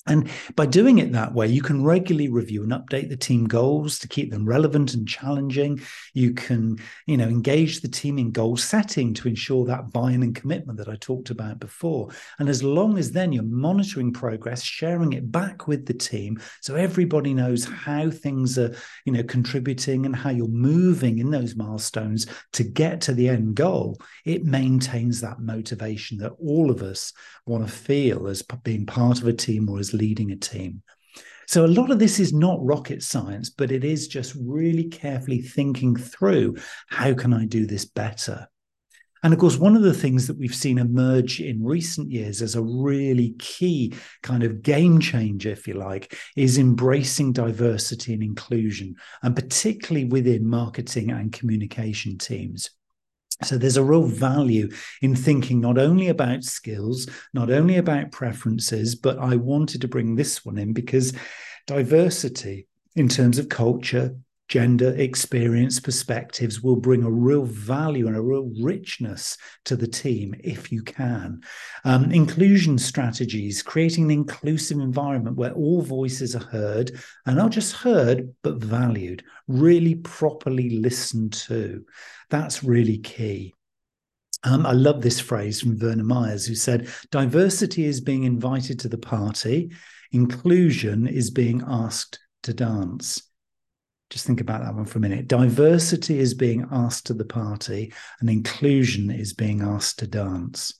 And 0.08 0.30
by 0.56 0.66
doing 0.66 1.00
it 1.00 1.12
that 1.12 1.34
way, 1.34 1.48
you 1.48 1.62
can 1.62 1.84
regularly 1.84 2.30
review 2.30 2.64
and 2.64 2.72
update 2.72 3.10
the 3.10 3.18
team 3.18 3.46
goals 3.48 4.00
to 4.00 4.08
keep 4.08 4.32
them 4.32 4.48
relevant 4.48 4.94
and 4.94 5.08
challenging. 5.08 5.82
You 6.14 6.34
can, 6.34 6.78
you 7.06 7.18
know, 7.18 7.28
engage 7.28 7.82
the 7.82 7.90
team 7.90 8.18
in 8.18 8.32
goal 8.32 8.58
setting 8.58 9.14
to 9.16 9.28
ensure 9.28 9.66
that 9.66 9.92
buy-in 9.92 10.24
and 10.24 10.34
commitment 10.34 10.80
that 10.80 10.88
I 10.88 10.96
talked 10.96 11.30
about 11.30 11.60
before. 11.60 12.10
And 12.40 12.50
as 12.50 12.64
long 12.64 12.98
as 12.98 13.12
then 13.12 13.34
you're 13.34 13.44
monitoring 13.44 14.14
progress, 14.14 14.64
sharing 14.64 15.14
it 15.14 15.32
back 15.32 15.68
with 15.68 15.86
the 15.86 15.94
team, 15.94 16.40
so 16.62 16.76
everybody 16.76 17.34
knows 17.34 17.66
how 17.66 18.10
things 18.10 18.58
are, 18.58 18.76
you 19.06 19.12
know, 19.12 19.24
contributing 19.24 20.06
and 20.06 20.16
how 20.16 20.30
you're 20.30 20.48
moving 20.48 21.20
in 21.20 21.30
those 21.30 21.56
milestones 21.56 22.26
to 22.54 22.64
get 22.64 23.02
to 23.02 23.14
the 23.14 23.30
end 23.30 23.56
goal, 23.56 24.00
it 24.26 24.44
maintains 24.46 25.22
that 25.22 25.40
motivation 25.40 26.18
that 26.20 26.34
all 26.40 26.72
of 26.72 26.82
us 26.82 27.14
want 27.46 27.68
to 27.68 27.72
feel 27.72 28.28
as 28.28 28.44
being 28.64 28.86
part 28.86 29.20
of 29.20 29.28
a 29.28 29.34
team 29.34 29.68
or 29.70 29.80
as 29.80 29.89
leading 29.94 30.32
a 30.32 30.36
team. 30.36 30.82
So, 31.48 31.66
a 31.66 31.68
lot 31.68 31.90
of 31.90 31.98
this 31.98 32.20
is 32.20 32.32
not 32.32 32.64
rocket 32.64 33.02
science, 33.02 33.50
but 33.50 33.72
it 33.72 33.84
is 33.84 34.08
just 34.08 34.36
really 34.40 34.84
carefully 34.84 35.42
thinking 35.42 35.96
through 35.96 36.58
how 36.90 37.14
can 37.14 37.34
I 37.34 37.46
do 37.46 37.66
this 37.66 37.86
better? 37.86 38.48
And 39.24 39.34
of 39.34 39.40
course, 39.40 39.58
one 39.58 39.76
of 39.76 39.82
the 39.82 39.94
things 39.94 40.28
that 40.28 40.38
we've 40.38 40.56
seen 40.56 40.78
emerge 40.78 41.42
in 41.42 41.64
recent 41.64 42.12
years 42.12 42.42
as 42.42 42.56
a 42.56 42.62
really 42.62 43.36
key 43.40 43.94
kind 44.24 44.44
of 44.44 44.62
game 44.62 45.00
changer, 45.00 45.50
if 45.50 45.68
you 45.68 45.74
like, 45.74 46.16
is 46.38 46.58
embracing 46.58 47.34
diversity 47.34 48.14
and 48.14 48.24
inclusion, 48.24 48.96
and 49.22 49.36
particularly 49.36 50.06
within 50.06 50.48
marketing 50.48 51.12
and 51.12 51.34
communication 51.34 52.18
teams. 52.18 52.70
So 53.44 53.58
there's 53.58 53.78
a 53.78 53.84
real 53.84 54.04
value 54.04 54.70
in 55.02 55.16
thinking 55.16 55.62
not 55.62 55.78
only 55.78 56.10
about 56.10 56.44
skills, 56.44 57.08
not 57.34 57.50
only 57.50 57.78
about 57.78 58.12
preferences, 58.12 58.96
but 58.96 59.18
I 59.18 59.38
wanted 59.38 59.82
to 59.82 59.88
bring 59.88 60.16
this 60.16 60.44
one 60.44 60.58
in 60.58 60.74
because 60.74 61.14
diversity 61.66 62.68
in 62.96 63.08
terms 63.08 63.40
of 63.40 63.48
culture, 63.48 64.16
gender, 64.50 64.94
experience, 64.98 65.80
perspectives 65.80 66.62
will 66.62 66.76
bring 66.76 67.04
a 67.04 67.10
real 67.10 67.46
value 67.46 68.08
and 68.08 68.16
a 68.18 68.22
real 68.22 68.52
richness 68.62 69.38
to 69.64 69.76
the 69.76 69.88
team 69.88 70.36
if 70.44 70.72
you 70.72 70.82
can. 70.82 71.40
Um, 71.86 72.12
inclusion 72.12 72.78
strategies, 72.80 73.62
creating 73.62 74.06
an 74.06 74.12
inclusive 74.12 74.80
environment 74.80 75.38
where 75.38 75.54
all 75.54 75.82
voices 75.82 76.36
are 76.36 76.44
heard 76.44 77.00
and 77.28 77.38
not 77.38 77.52
just 77.52 77.74
heard, 77.74 78.34
but 78.42 78.58
valued, 78.58 79.24
really 79.48 79.96
properly 79.96 80.72
listened 80.72 81.34
to. 81.34 81.86
That's 82.30 82.64
really 82.64 82.98
key. 82.98 83.54
Um, 84.44 84.66
I 84.66 84.72
love 84.72 85.02
this 85.02 85.20
phrase 85.20 85.62
from 85.62 85.78
Verna 85.78 86.04
Myers, 86.04 86.46
who 86.46 86.56
said, 86.56 86.90
Diversity 87.12 87.86
is 87.86 88.02
being 88.02 88.24
invited 88.24 88.80
to 88.80 88.90
the 88.90 88.98
party, 88.98 89.72
inclusion 90.12 91.08
is 91.08 91.30
being 91.30 91.62
asked 91.68 92.20
to 92.44 92.54
dance. 92.54 93.29
Just 94.10 94.26
think 94.26 94.42
about 94.42 94.64
that 94.64 94.74
one 94.74 94.86
for 94.86 94.98
a 94.98 95.02
minute. 95.02 95.28
Diversity 95.28 96.20
is 96.20 96.34
being 96.34 96.68
asked 96.72 97.06
to 97.08 97.14
the 97.14 97.26
party, 97.26 97.94
and 98.20 98.30
inclusion 98.30 99.12
is 99.12 99.34
being 99.34 99.62
asked 99.62 100.00
to 100.00 100.08
dance. 100.08 100.74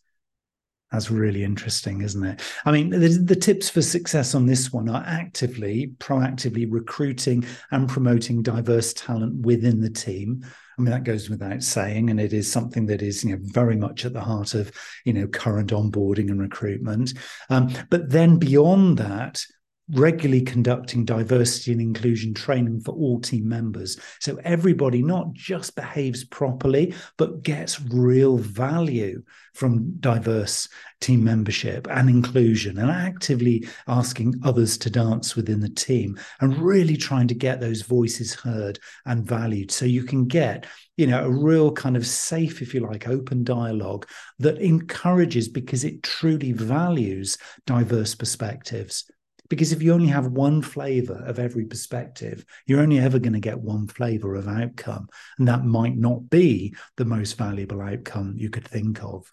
That's 0.92 1.12
really 1.12 1.44
interesting, 1.44 2.02
isn't 2.02 2.26
it? 2.26 2.42
I 2.66 2.72
mean, 2.72 2.90
the, 2.90 3.10
the, 3.10 3.36
tips 3.36 3.70
for 3.70 3.84
success 3.84 4.34
on 4.34 4.48
this 4.48 4.74
one 4.74 4.90
are 4.90 5.04
actively, 5.06 5.94
proactively 6.00 6.66
recruiting 6.68 7.46
and 7.70 7.88
promoting 7.88 8.42
diverse 8.42 8.94
talent 8.94 9.46
within 9.46 9.82
the 9.82 9.92
team. 9.92 10.44
I 10.44 10.82
mean, 10.82 10.92
that 10.92 11.04
goes 11.04 11.30
without 11.30 11.62
saying, 11.62 12.10
and 12.10 12.20
it 12.20 12.34
is 12.34 12.52
something 12.52 12.88
that 12.88 13.04
is, 13.04 13.24
you 13.24 13.36
know, 13.36 13.40
very 13.42 13.76
much 13.76 14.04
at 14.04 14.14
the 14.14 14.22
heart 14.22 14.56
of, 14.56 14.72
you 15.06 15.14
know, 15.14 15.28
current 15.28 15.70
onboarding 15.70 16.32
and 16.32 16.42
recruitment. 16.42 17.14
Um, 17.52 17.70
but 17.92 18.10
then 18.10 18.38
beyond 18.38 18.98
that, 18.98 19.44
regularly 19.92 20.42
conducting 20.42 21.06
diversity 21.06 21.72
and 21.72 21.82
inclusion 21.82 22.34
training 22.34 22.80
for 22.82 22.92
all 22.92 23.20
team 23.20 23.48
members. 23.48 24.00
So 24.20 24.40
everybody 24.44 25.02
not 25.02 25.34
just 25.34 25.76
behaves 25.76 26.24
properly, 26.24 26.94
but 27.18 27.44
gets 27.44 27.82
real 27.82 28.38
value 28.38 29.24
from 29.54 29.92
diverse 30.00 30.70
team 31.02 31.24
membership 31.24 31.88
and 31.90 32.10
inclusion 32.10 32.78
and 32.78 32.92
actively 32.92 33.68
asking 33.88 34.40
others 34.44 34.78
to 34.78 34.90
dance 34.90 35.36
within 35.36 35.60
the 35.60 35.70
team 35.70 36.18
and 36.42 36.58
really 36.58 36.96
trying 36.96 37.28
to 37.28 37.34
get 37.34 37.60
those 37.60 37.82
voices 37.82 38.34
heard 38.34 38.80
and 39.06 39.26
valued 39.26 39.72
so 39.72 39.86
you 39.86 40.04
can 40.04 40.26
get 40.26 40.66
you 40.98 41.08
know 41.08 41.26
a 41.26 41.30
real 41.30 41.72
kind 41.72 41.96
of 41.96 42.06
safe 42.06 42.62
if 42.62 42.74
you 42.74 42.82
like 42.82 43.08
open 43.08 43.44
dialogue 43.44 44.06
that 44.40 44.58
encourages 44.60 45.48
because 45.48 45.84
it 45.84 46.04
truly 46.04 46.52
values 46.52 47.38
diverse 47.66 48.16
perspectives 48.16 49.10
because 49.50 49.72
if 49.72 49.82
you 49.82 49.94
only 49.94 50.08
have 50.08 50.28
one 50.28 50.62
flavor 50.62 51.24
of 51.26 51.40
every 51.40 51.66
perspective, 51.66 52.46
you're 52.66 52.82
only 52.82 53.00
ever 53.00 53.20
going 53.20 53.34
to 53.34 53.40
get 53.40 53.60
one 53.60 53.88
flavor 53.88 54.36
of 54.36 54.48
outcome. 54.48 55.08
And 55.38 55.48
that 55.48 55.66
might 55.66 55.98
not 55.98 56.30
be 56.30 56.76
the 56.98 57.06
most 57.06 57.38
valuable 57.38 57.82
outcome 57.82 58.36
you 58.38 58.50
could 58.50 58.68
think 58.68 59.04
of. 59.04 59.32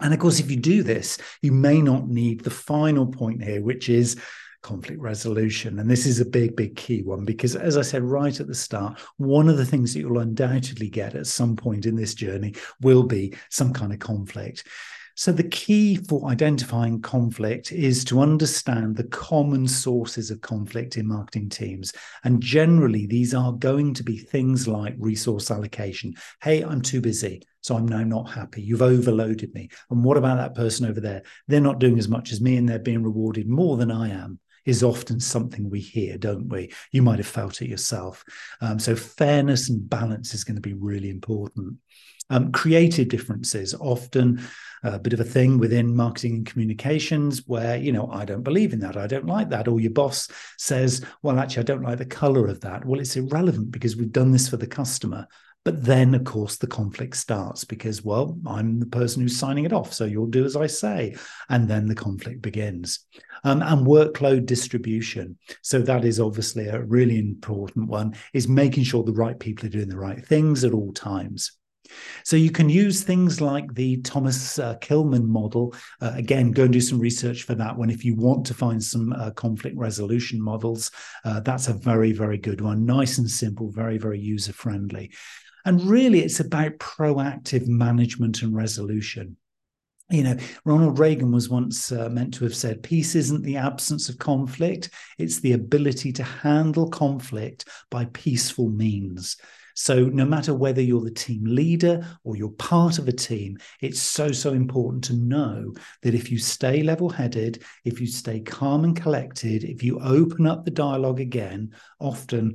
And 0.00 0.12
of 0.12 0.20
course, 0.20 0.40
if 0.40 0.50
you 0.50 0.56
do 0.56 0.82
this, 0.82 1.18
you 1.42 1.52
may 1.52 1.80
not 1.80 2.08
need 2.08 2.40
the 2.40 2.50
final 2.50 3.06
point 3.06 3.42
here, 3.42 3.62
which 3.62 3.88
is 3.88 4.16
conflict 4.62 5.00
resolution. 5.00 5.78
And 5.78 5.90
this 5.90 6.06
is 6.06 6.20
a 6.20 6.24
big, 6.24 6.56
big 6.56 6.76
key 6.76 7.02
one 7.02 7.24
because, 7.24 7.56
as 7.56 7.76
I 7.76 7.82
said 7.82 8.02
right 8.02 8.38
at 8.38 8.46
the 8.46 8.54
start, 8.54 9.00
one 9.16 9.48
of 9.48 9.56
the 9.56 9.66
things 9.66 9.92
that 9.92 10.00
you'll 10.00 10.18
undoubtedly 10.18 10.88
get 10.88 11.14
at 11.14 11.26
some 11.26 11.56
point 11.56 11.84
in 11.84 11.94
this 11.94 12.14
journey 12.14 12.54
will 12.80 13.02
be 13.02 13.34
some 13.50 13.72
kind 13.72 13.92
of 13.92 13.98
conflict. 13.98 14.66
So, 15.14 15.32
the 15.32 15.44
key 15.44 15.96
for 15.96 16.28
identifying 16.28 17.00
conflict 17.02 17.72
is 17.72 18.04
to 18.06 18.20
understand 18.20 18.96
the 18.96 19.04
common 19.04 19.68
sources 19.68 20.30
of 20.30 20.40
conflict 20.40 20.96
in 20.96 21.06
marketing 21.06 21.48
teams. 21.48 21.92
And 22.24 22.40
generally, 22.40 23.06
these 23.06 23.34
are 23.34 23.52
going 23.52 23.94
to 23.94 24.02
be 24.02 24.16
things 24.16 24.66
like 24.66 24.94
resource 24.98 25.50
allocation. 25.50 26.14
Hey, 26.42 26.62
I'm 26.62 26.82
too 26.82 27.00
busy. 27.00 27.42
So 27.60 27.76
I'm 27.76 27.86
now 27.86 28.02
not 28.02 28.30
happy. 28.30 28.60
You've 28.62 28.82
overloaded 28.82 29.54
me. 29.54 29.68
And 29.90 30.02
what 30.02 30.16
about 30.16 30.38
that 30.38 30.54
person 30.54 30.86
over 30.86 31.00
there? 31.00 31.22
They're 31.46 31.60
not 31.60 31.78
doing 31.78 31.98
as 31.98 32.08
much 32.08 32.32
as 32.32 32.40
me 32.40 32.56
and 32.56 32.68
they're 32.68 32.80
being 32.80 33.04
rewarded 33.04 33.48
more 33.48 33.76
than 33.76 33.90
I 33.90 34.08
am 34.08 34.40
is 34.64 34.82
often 34.82 35.18
something 35.18 35.68
we 35.68 35.80
hear, 35.80 36.16
don't 36.18 36.48
we? 36.48 36.72
You 36.92 37.02
might 37.02 37.18
have 37.18 37.26
felt 37.26 37.62
it 37.62 37.68
yourself. 37.68 38.24
Um, 38.60 38.78
so 38.78 38.94
fairness 38.94 39.68
and 39.68 39.88
balance 39.88 40.34
is 40.34 40.44
going 40.44 40.54
to 40.56 40.60
be 40.60 40.74
really 40.74 41.10
important. 41.10 41.78
Um, 42.32 42.50
creative 42.50 43.08
differences 43.08 43.74
often 43.74 44.40
a 44.82 44.98
bit 44.98 45.12
of 45.12 45.20
a 45.20 45.24
thing 45.24 45.58
within 45.58 45.94
marketing 45.94 46.34
and 46.34 46.46
communications 46.46 47.46
where 47.46 47.76
you 47.76 47.92
know 47.92 48.10
i 48.10 48.24
don't 48.24 48.42
believe 48.42 48.72
in 48.72 48.80
that 48.80 48.96
i 48.96 49.06
don't 49.06 49.26
like 49.26 49.50
that 49.50 49.68
or 49.68 49.78
your 49.78 49.92
boss 49.92 50.28
says 50.58 51.04
well 51.22 51.38
actually 51.38 51.60
i 51.60 51.64
don't 51.64 51.82
like 51.82 51.98
the 51.98 52.04
color 52.04 52.48
of 52.48 52.60
that 52.62 52.84
well 52.84 52.98
it's 52.98 53.16
irrelevant 53.16 53.70
because 53.70 53.96
we've 53.96 54.10
done 54.10 54.32
this 54.32 54.48
for 54.48 54.56
the 54.56 54.66
customer 54.66 55.28
but 55.64 55.84
then, 55.84 56.14
of 56.16 56.24
course, 56.24 56.56
the 56.56 56.66
conflict 56.66 57.16
starts 57.16 57.64
because, 57.64 58.02
well, 58.02 58.36
I'm 58.46 58.80
the 58.80 58.86
person 58.86 59.22
who's 59.22 59.36
signing 59.36 59.64
it 59.64 59.72
off. 59.72 59.92
So 59.92 60.04
you'll 60.04 60.26
do 60.26 60.44
as 60.44 60.56
I 60.56 60.66
say. 60.66 61.14
And 61.48 61.68
then 61.68 61.86
the 61.86 61.94
conflict 61.94 62.42
begins. 62.42 63.06
Um, 63.44 63.62
and 63.62 63.86
workload 63.86 64.46
distribution. 64.46 65.38
So 65.62 65.78
that 65.82 66.04
is 66.04 66.18
obviously 66.18 66.66
a 66.66 66.82
really 66.82 67.18
important 67.18 67.88
one, 67.88 68.16
is 68.32 68.48
making 68.48 68.84
sure 68.84 69.04
the 69.04 69.12
right 69.12 69.38
people 69.38 69.66
are 69.66 69.70
doing 69.70 69.88
the 69.88 69.96
right 69.96 70.24
things 70.26 70.64
at 70.64 70.74
all 70.74 70.92
times. 70.92 71.52
So 72.24 72.36
you 72.36 72.50
can 72.50 72.68
use 72.68 73.02
things 73.02 73.40
like 73.40 73.74
the 73.74 73.98
Thomas 74.02 74.58
uh, 74.58 74.76
Kilmann 74.80 75.26
model. 75.26 75.74
Uh, 76.00 76.12
again, 76.14 76.52
go 76.52 76.64
and 76.64 76.72
do 76.72 76.80
some 76.80 76.98
research 76.98 77.42
for 77.42 77.54
that 77.54 77.76
one. 77.76 77.90
If 77.90 78.04
you 78.04 78.14
want 78.14 78.46
to 78.46 78.54
find 78.54 78.82
some 78.82 79.12
uh, 79.12 79.30
conflict 79.32 79.76
resolution 79.76 80.40
models, 80.40 80.90
uh, 81.24 81.40
that's 81.40 81.68
a 81.68 81.74
very, 81.74 82.12
very 82.12 82.38
good 82.38 82.60
one. 82.60 82.84
Nice 82.84 83.18
and 83.18 83.30
simple, 83.30 83.70
very, 83.70 83.98
very 83.98 84.20
user 84.20 84.52
friendly. 84.52 85.12
And 85.64 85.80
really, 85.82 86.20
it's 86.20 86.40
about 86.40 86.78
proactive 86.78 87.66
management 87.66 88.42
and 88.42 88.54
resolution. 88.54 89.36
You 90.10 90.24
know, 90.24 90.36
Ronald 90.64 90.98
Reagan 90.98 91.32
was 91.32 91.48
once 91.48 91.90
uh, 91.90 92.08
meant 92.10 92.34
to 92.34 92.44
have 92.44 92.54
said, 92.54 92.82
Peace 92.82 93.14
isn't 93.14 93.42
the 93.42 93.56
absence 93.56 94.08
of 94.08 94.18
conflict, 94.18 94.90
it's 95.18 95.40
the 95.40 95.52
ability 95.52 96.12
to 96.12 96.22
handle 96.22 96.90
conflict 96.90 97.66
by 97.90 98.04
peaceful 98.06 98.68
means. 98.68 99.38
So, 99.74 100.04
no 100.04 100.24
matter 100.24 100.54
whether 100.54 100.80
you're 100.80 101.04
the 101.04 101.10
team 101.10 101.44
leader 101.44 102.06
or 102.24 102.36
you're 102.36 102.50
part 102.50 102.98
of 102.98 103.08
a 103.08 103.12
team, 103.12 103.58
it's 103.80 104.00
so, 104.00 104.32
so 104.32 104.52
important 104.52 105.04
to 105.04 105.14
know 105.14 105.72
that 106.02 106.14
if 106.14 106.30
you 106.30 106.38
stay 106.38 106.82
level 106.82 107.08
headed, 107.08 107.62
if 107.84 108.00
you 108.00 108.06
stay 108.06 108.40
calm 108.40 108.84
and 108.84 109.00
collected, 109.00 109.64
if 109.64 109.82
you 109.82 109.98
open 110.00 110.46
up 110.46 110.64
the 110.64 110.70
dialogue 110.70 111.20
again, 111.20 111.72
often 112.00 112.54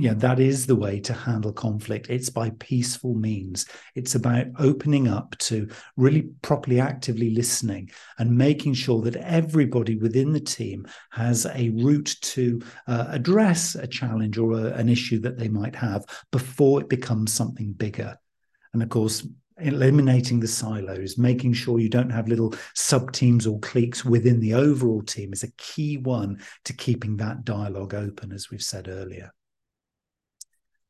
yeah, 0.00 0.14
that 0.14 0.40
is 0.40 0.66
the 0.66 0.76
way 0.76 1.00
to 1.00 1.12
handle 1.12 1.52
conflict. 1.52 2.08
It's 2.08 2.30
by 2.30 2.50
peaceful 2.58 3.14
means. 3.14 3.66
It's 3.94 4.14
about 4.14 4.46
opening 4.58 5.06
up 5.06 5.36
to 5.40 5.68
really 5.96 6.30
properly 6.40 6.80
actively 6.80 7.30
listening 7.30 7.90
and 8.18 8.36
making 8.36 8.74
sure 8.74 9.02
that 9.02 9.16
everybody 9.16 9.96
within 9.96 10.32
the 10.32 10.40
team 10.40 10.86
has 11.10 11.46
a 11.46 11.70
route 11.70 12.16
to 12.22 12.62
uh, 12.86 13.06
address 13.08 13.74
a 13.74 13.86
challenge 13.86 14.38
or 14.38 14.52
a, 14.52 14.72
an 14.72 14.88
issue 14.88 15.18
that 15.20 15.38
they 15.38 15.48
might 15.48 15.76
have 15.76 16.06
before 16.30 16.80
it 16.80 16.88
becomes 16.88 17.32
something 17.32 17.72
bigger. 17.72 18.16
And 18.72 18.82
of 18.82 18.88
course, 18.88 19.26
eliminating 19.58 20.40
the 20.40 20.48
silos, 20.48 21.18
making 21.18 21.52
sure 21.52 21.78
you 21.78 21.90
don't 21.90 22.10
have 22.10 22.28
little 22.28 22.54
sub 22.74 23.12
teams 23.12 23.46
or 23.46 23.60
cliques 23.60 24.04
within 24.04 24.40
the 24.40 24.54
overall 24.54 25.02
team 25.02 25.34
is 25.34 25.42
a 25.42 25.52
key 25.52 25.98
one 25.98 26.40
to 26.64 26.72
keeping 26.72 27.18
that 27.18 27.44
dialogue 27.44 27.92
open, 27.92 28.32
as 28.32 28.50
we've 28.50 28.62
said 28.62 28.88
earlier. 28.88 29.30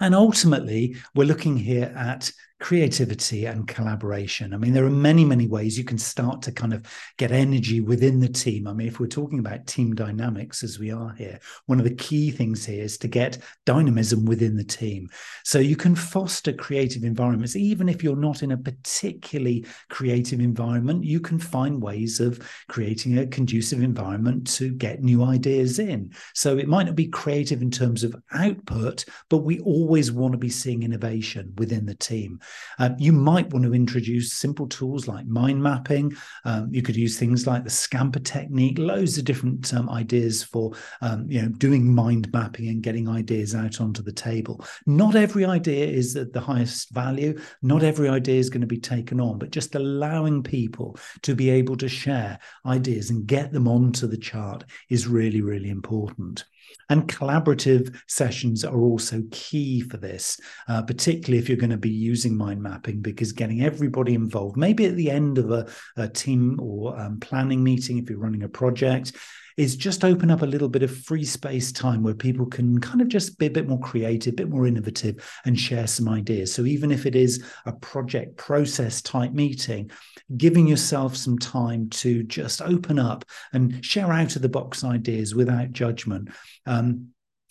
And 0.03 0.17
ultimately, 0.17 0.97
we're 1.15 1.29
looking 1.29 1.57
here 1.57 1.95
at 1.97 2.33
creativity 2.63 3.45
and 3.45 3.67
collaboration. 3.67 4.55
I 4.55 4.57
mean, 4.57 4.73
there 4.73 4.85
are 4.85 4.91
many, 4.91 5.25
many 5.25 5.49
ways 5.49 5.77
you 5.77 5.83
can 5.83 5.99
start 5.99 6.43
to 6.43 6.53
kind 6.53 6.73
of 6.73 6.87
get 7.19 7.33
energy 7.33 7.81
within 7.81 8.21
the 8.21 8.29
team. 8.29 8.69
I 8.69 8.73
mean, 8.73 8.87
if 8.87 9.01
we're 9.01 9.09
talking 9.09 9.41
about 9.41 9.67
team 9.67 9.97
dynamics 9.97 10.63
as 10.63 10.79
we 10.79 10.93
are 10.93 11.13
here, 11.15 11.41
one 11.67 11.81
of 11.81 11.85
the 11.85 11.95
key 11.97 12.31
things 12.31 12.65
here 12.65 12.85
is 12.85 12.99
to 12.99 13.09
get 13.09 13.39
dynamism 13.67 14.25
within 14.27 14.57
the 14.57 14.63
team. 14.63 15.09
So 15.45 15.59
you 15.59 15.75
can 15.75 15.97
foster 15.97 16.53
creative 16.53 17.03
environments, 17.03 17.57
even 17.57 17.89
if 17.89 18.05
you're 18.05 18.15
not 18.15 18.45
in 18.45 18.53
a 18.53 18.57
particularly 18.57 19.67
creative 19.91 20.39
environment, 20.39 21.03
you 21.03 21.19
can 21.19 21.41
find 21.41 21.83
ways 21.83 22.21
of 22.21 22.39
creating 22.69 23.19
a 23.19 23.27
conducive 23.27 23.83
environment 23.83 24.47
to 24.59 24.73
get 24.73 25.03
new 25.03 25.25
ideas 25.25 25.81
in. 25.81 26.13
So 26.33 26.57
it 26.59 26.69
might 26.69 26.87
not 26.87 26.95
be 26.95 27.09
creative 27.09 27.61
in 27.61 27.73
terms 27.73 28.05
of 28.05 28.15
output, 28.33 29.05
but 29.29 29.39
we 29.39 29.59
always 29.61 30.13
want 30.13 30.31
to 30.31 30.39
be 30.39 30.49
seeing 30.49 30.85
innovation 30.85 31.55
within 31.57 31.87
the 31.87 31.97
team. 31.97 32.39
Um, 32.79 32.97
you 32.99 33.13
might 33.13 33.51
want 33.51 33.65
to 33.65 33.75
introduce 33.75 34.33
simple 34.33 34.67
tools 34.67 35.09
like 35.09 35.27
mind 35.27 35.63
mapping. 35.63 36.15
Um, 36.45 36.69
you 36.73 36.83
could 36.83 36.97
use 36.97 37.19
things 37.19 37.47
like 37.47 37.65
the 37.65 37.71
Scamper 37.71 38.21
technique, 38.21 38.79
loads 38.79 39.19
of 39.19 39.25
different 39.25 39.73
um, 39.75 39.89
ideas 39.91 40.43
for 40.43 40.73
um, 41.01 41.27
you 41.29 41.43
know 41.43 41.49
doing 41.49 41.93
mind 41.93 42.33
mapping 42.33 42.69
and 42.69 42.83
getting 42.83 43.09
ideas 43.09 43.55
out 43.55 43.81
onto 43.81 44.03
the 44.03 44.13
table. 44.13 44.65
Not 44.87 45.17
every 45.17 45.45
idea 45.45 45.87
is 45.87 46.17
at 46.17 46.33
the 46.33 46.41
highest 46.41 46.91
value. 46.91 47.39
Not 47.63 47.83
every 47.83 48.09
idea 48.09 48.39
is 48.39 48.51
going 48.51 48.61
to 48.63 48.67
be 48.67 48.79
taken 48.79 49.21
on, 49.21 49.39
but 49.39 49.51
just 49.51 49.75
allowing 49.75 50.43
people 50.43 50.97
to 51.23 51.35
be 51.35 51.51
able 51.51 51.77
to 51.77 51.89
share 51.89 52.39
ideas 52.67 53.11
and 53.11 53.27
get 53.27 53.53
them 53.53 53.69
onto 53.69 54.07
the 54.07 54.17
chart 54.17 54.65
is 54.89 55.07
really, 55.07 55.41
really 55.41 55.71
important. 55.71 56.45
And 56.93 57.09
collaborative 57.09 57.99
sessions 58.07 58.67
are 58.67 58.79
also 58.79 59.23
key 59.31 59.81
for 59.81 59.97
this, 59.97 60.39
uh, 60.69 60.83
particularly 60.83 61.39
if 61.39 61.49
you're 61.49 61.57
going 61.57 61.71
to 61.71 61.79
be 61.79 61.89
using 61.89 62.37
mind 62.37 62.63
mapping, 62.63 63.01
because 63.01 63.33
getting 63.33 63.63
everybody 63.63 64.13
involved, 64.13 64.59
maybe 64.59 64.85
at 64.85 64.97
the 64.97 65.11
end 65.11 65.39
of 65.39 65.51
a, 65.51 65.67
a 65.97 66.07
team 66.07 66.61
or 66.61 67.01
um, 67.01 67.19
planning 67.19 67.65
meeting, 67.65 67.97
if 67.97 68.11
you're 68.11 68.19
running 68.19 68.43
a 68.43 68.49
project, 68.51 69.17
is 69.57 69.77
just 69.77 70.05
open 70.05 70.31
up 70.31 70.43
a 70.43 70.47
little 70.47 70.69
bit 70.69 70.83
of 70.83 70.97
free 71.05 71.25
space 71.25 71.73
time 71.73 72.03
where 72.03 72.15
people 72.15 72.47
can 72.47 72.81
kind 72.81 73.01
of 73.01 73.09
just 73.09 73.39
be 73.39 73.47
a 73.47 73.51
bit 73.51 73.69
more 73.69 73.81
creative, 73.81 74.33
a 74.33 74.37
bit 74.37 74.49
more 74.49 74.67
innovative, 74.67 75.25
and 75.45 75.59
share 75.59 75.87
some 75.87 76.09
ideas. 76.09 76.53
So 76.53 76.65
even 76.65 76.91
if 76.91 77.07
it 77.07 77.15
is 77.15 77.45
a 77.67 77.73
project 77.73 78.37
process 78.37 79.03
type 79.03 79.33
meeting, 79.33 79.91
giving 80.37 80.67
yourself 80.67 81.17
some 81.17 81.39
time 81.39 81.89
to 81.91 82.23
just 82.23 82.63
open 82.63 82.99
up 82.99 83.25
and 83.53 83.85
share 83.85 84.13
out 84.13 84.37
of 84.37 84.43
the 84.43 84.49
box 84.49 84.85
ideas 84.85 85.35
without 85.35 85.73
judgment. 85.73 86.31
Um, 86.67 87.09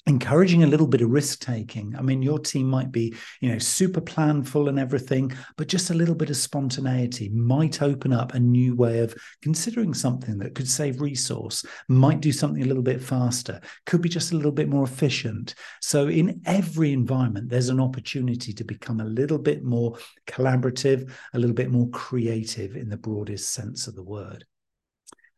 encouraging 0.08 0.64
a 0.64 0.68
little 0.68 0.88
bit 0.88 1.02
of 1.02 1.10
risk 1.10 1.40
taking. 1.40 1.96
I 1.96 2.02
mean 2.02 2.22
your 2.22 2.40
team 2.40 2.68
might 2.68 2.92
be 2.92 3.16
you 3.40 3.52
know 3.52 3.60
super 3.60 4.02
planful 4.02 4.68
and 4.68 4.80
everything 4.80 5.32
but 5.58 5.68
just 5.68 5.90
a 5.90 5.94
little 5.94 6.16
bit 6.16 6.30
of 6.30 6.38
spontaneity 6.38 7.30
might 7.30 7.82
open 7.82 8.12
up 8.12 8.34
a 8.34 8.40
new 8.40 8.76
way 8.76 9.00
of 9.00 9.16
considering 9.42 9.94
something 9.94 10.38
that 10.40 10.56
could 10.56 10.68
save 10.68 11.02
resource 11.02 11.66
might 11.88 12.20
do 12.20 12.32
something 12.32 12.64
a 12.64 12.68
little 12.68 12.84
bit 12.84 13.02
faster 13.02 13.62
could 13.86 14.02
be 14.02 14.10
just 14.10 14.32
a 14.32 14.36
little 14.36 14.52
bit 14.52 14.70
more 14.70 14.84
efficient. 14.84 15.54
So 15.82 16.08
in 16.08 16.42
every 16.46 16.94
environment 16.94 17.50
there's 17.50 17.70
an 17.70 17.80
opportunity 17.80 18.54
to 18.54 18.64
become 18.64 19.00
a 19.00 19.06
little 19.06 19.40
bit 19.40 19.64
more 19.64 19.98
collaborative 20.28 21.12
a 21.34 21.40
little 21.40 21.56
bit 21.56 21.70
more 21.70 21.90
creative 21.90 22.76
in 22.76 22.90
the 22.90 22.98
broadest 22.98 23.52
sense 23.54 23.88
of 23.88 23.96
the 23.96 24.04
word 24.04 24.46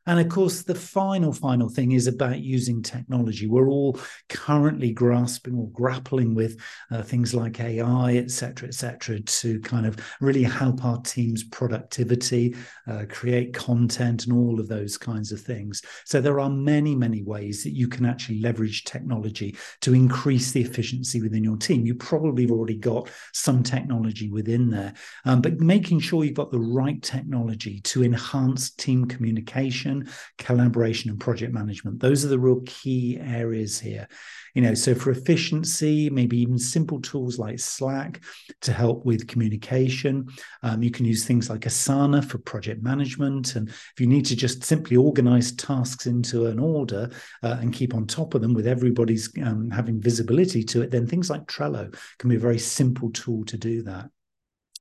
and 0.05 0.19
of 0.19 0.27
course, 0.27 0.63
the 0.63 0.75
final, 0.75 1.31
final 1.31 1.69
thing 1.69 1.93
is 1.93 2.07
about 2.07 2.39
using 2.39 2.81
technology. 2.81 3.47
We're 3.47 3.69
all 3.69 3.97
currently 4.27 4.91
grasping 4.91 5.55
or 5.55 5.69
grappling 5.69 6.35
with 6.35 6.59
uh, 6.91 7.03
things 7.03 7.33
like 7.33 7.61
AI, 7.61 8.15
et 8.15 8.29
cetera, 8.29 8.67
et 8.67 8.73
cetera, 8.73 9.21
to 9.21 9.59
kind 9.61 9.85
of 9.85 9.97
really 10.19 10.43
help 10.43 10.83
our 10.83 11.01
team's 11.01 11.43
productivity, 11.45 12.55
uh, 12.87 13.05
create 13.09 13.53
content, 13.53 14.25
and 14.25 14.33
all 14.33 14.59
of 14.59 14.67
those 14.67 14.97
kinds 14.97 15.31
of 15.31 15.39
things. 15.39 15.81
So 16.05 16.19
there 16.19 16.41
are 16.41 16.49
many, 16.49 16.95
many 16.95 17.23
ways 17.23 17.63
that 17.63 17.73
you 17.73 17.87
can 17.87 18.05
actually 18.05 18.41
leverage 18.41 18.83
technology 18.83 19.55
to 19.81 19.93
increase 19.93 20.51
the 20.51 20.61
efficiency 20.61 21.21
within 21.21 21.43
your 21.43 21.57
team. 21.57 21.85
You 21.85 21.95
probably 21.95 22.43
have 22.43 22.51
already 22.51 22.77
got 22.77 23.09
some 23.31 23.63
technology 23.63 24.29
within 24.29 24.69
there, 24.69 24.93
um, 25.23 25.41
but 25.41 25.61
making 25.61 26.01
sure 26.01 26.25
you've 26.25 26.33
got 26.33 26.51
the 26.51 26.59
right 26.59 27.01
technology 27.01 27.79
to 27.81 28.03
enhance 28.03 28.71
team 28.71 29.05
communication 29.05 29.92
communication, 30.01 30.33
collaboration, 30.63 31.09
and 31.09 31.19
project 31.19 31.53
management. 31.53 31.99
Those 31.99 32.25
are 32.25 32.29
the 32.29 32.39
real 32.39 32.61
key 32.65 33.17
areas 33.19 33.79
here. 33.79 34.07
You 34.53 34.61
know, 34.61 34.75
so 34.75 34.93
for 34.93 35.11
efficiency, 35.11 36.09
maybe 36.09 36.37
even 36.39 36.59
simple 36.59 37.01
tools 37.01 37.39
like 37.39 37.59
Slack 37.59 38.23
to 38.61 38.71
help 38.71 39.03
with 39.05 39.27
communication. 39.27 40.27
Um, 40.61 40.83
you 40.83 40.91
can 40.91 41.05
use 41.05 41.25
things 41.25 41.49
like 41.49 41.61
Asana 41.61 42.23
for 42.23 42.37
project 42.37 42.83
management. 42.83 43.55
And 43.55 43.69
if 43.69 43.93
you 43.97 44.05
need 44.05 44.25
to 44.27 44.35
just 44.35 44.63
simply 44.63 44.95
organize 44.95 45.53
tasks 45.53 46.05
into 46.05 46.45
an 46.45 46.59
order 46.59 47.09
uh, 47.41 47.57
and 47.61 47.73
keep 47.73 47.95
on 47.95 48.05
top 48.05 48.35
of 48.35 48.41
them 48.41 48.53
with 48.53 48.67
everybody's 48.67 49.31
um, 49.43 49.71
having 49.71 49.99
visibility 49.99 50.63
to 50.65 50.83
it, 50.83 50.91
then 50.91 51.07
things 51.07 51.29
like 51.29 51.45
Trello 51.47 51.93
can 52.19 52.29
be 52.29 52.35
a 52.35 52.39
very 52.39 52.59
simple 52.59 53.09
tool 53.09 53.43
to 53.45 53.57
do 53.57 53.81
that. 53.83 54.09